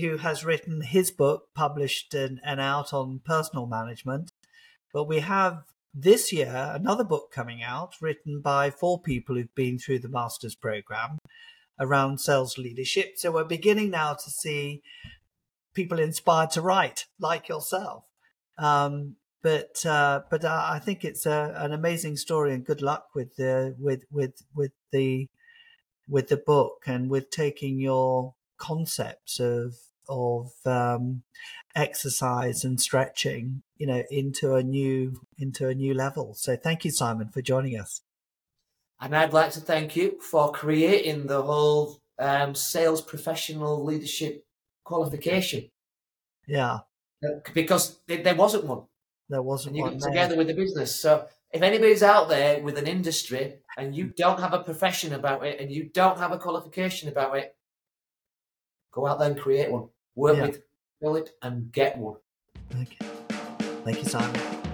who 0.00 0.18
has 0.18 0.44
written 0.44 0.82
his 0.82 1.10
book, 1.10 1.48
published 1.54 2.14
and, 2.14 2.40
and 2.44 2.60
out 2.60 2.92
on 2.92 3.20
personal 3.24 3.66
management. 3.66 4.30
But 4.92 5.04
we 5.04 5.20
have 5.20 5.64
this 5.94 6.32
year 6.32 6.72
another 6.74 7.04
book 7.04 7.30
coming 7.32 7.62
out, 7.62 7.94
written 8.00 8.40
by 8.40 8.70
four 8.70 9.00
people 9.00 9.36
who've 9.36 9.54
been 9.54 9.78
through 9.78 10.00
the 10.00 10.08
master's 10.08 10.54
program 10.54 11.18
around 11.80 12.18
sales 12.18 12.58
leadership. 12.58 13.12
So 13.16 13.30
we're 13.30 13.44
beginning 13.44 13.90
now 13.90 14.14
to 14.14 14.30
see 14.30 14.82
people 15.74 15.98
inspired 15.98 16.50
to 16.52 16.62
write, 16.62 17.06
like 17.20 17.48
yourself. 17.48 18.04
Um, 18.58 19.16
but 19.42 19.84
uh, 19.86 20.22
but 20.30 20.44
I 20.44 20.78
think 20.78 21.04
it's 21.04 21.26
a, 21.26 21.54
an 21.56 21.72
amazing 21.72 22.16
story, 22.16 22.52
and 22.52 22.64
good 22.64 22.82
luck 22.82 23.08
with 23.14 23.36
the 23.36 23.74
with 23.78 24.04
with 24.10 24.42
with 24.54 24.72
the 24.92 25.28
with 26.08 26.28
the 26.28 26.36
book 26.36 26.84
and 26.86 27.10
with 27.10 27.30
taking 27.30 27.78
your 27.78 28.34
concepts 28.58 29.38
of 29.38 29.74
of 30.08 30.50
um, 30.64 31.22
exercise 31.74 32.64
and 32.64 32.80
stretching, 32.80 33.62
you 33.76 33.86
know, 33.86 34.02
into 34.10 34.54
a 34.54 34.62
new 34.62 35.20
into 35.38 35.68
a 35.68 35.74
new 35.74 35.94
level. 35.94 36.34
So 36.34 36.56
thank 36.56 36.84
you, 36.84 36.90
Simon, 36.90 37.28
for 37.28 37.42
joining 37.42 37.78
us. 37.78 38.02
And 39.00 39.14
I'd 39.14 39.32
like 39.32 39.52
to 39.52 39.60
thank 39.60 39.94
you 39.94 40.18
for 40.20 40.50
creating 40.50 41.26
the 41.26 41.42
whole 41.42 42.00
um, 42.18 42.54
sales 42.54 43.00
professional 43.00 43.84
leadership 43.84 44.44
qualification. 44.84 45.68
Yeah, 46.46 46.78
because 47.54 48.00
there 48.06 48.34
wasn't 48.34 48.64
one. 48.64 48.84
There 49.28 49.42
wasn't 49.42 49.76
you 49.76 49.82
one 49.82 49.98
get 49.98 50.02
together 50.02 50.36
with 50.36 50.46
the 50.46 50.54
business. 50.54 50.94
So 51.00 51.26
if 51.52 51.62
anybody's 51.62 52.02
out 52.02 52.28
there 52.28 52.62
with 52.62 52.78
an 52.78 52.86
industry 52.86 53.56
and 53.76 53.94
you 53.94 54.06
mm. 54.06 54.16
don't 54.16 54.40
have 54.40 54.52
a 54.52 54.62
profession 54.62 55.12
about 55.14 55.44
it 55.44 55.60
and 55.60 55.70
you 55.70 55.90
don't 55.92 56.18
have 56.18 56.32
a 56.32 56.38
qualification 56.38 57.08
about 57.08 57.36
it, 57.36 57.54
go 58.92 59.06
out 59.06 59.18
there 59.18 59.30
and 59.30 59.38
create 59.38 59.70
one. 59.70 59.88
Work 60.14 60.36
yeah. 60.36 60.46
with, 60.46 60.62
build 61.00 61.16
it, 61.18 61.30
and 61.42 61.70
get 61.70 61.96
one. 61.96 62.16
Okay. 62.74 62.98
Thank 63.84 64.02
you, 64.02 64.08
Simon. 64.08 64.67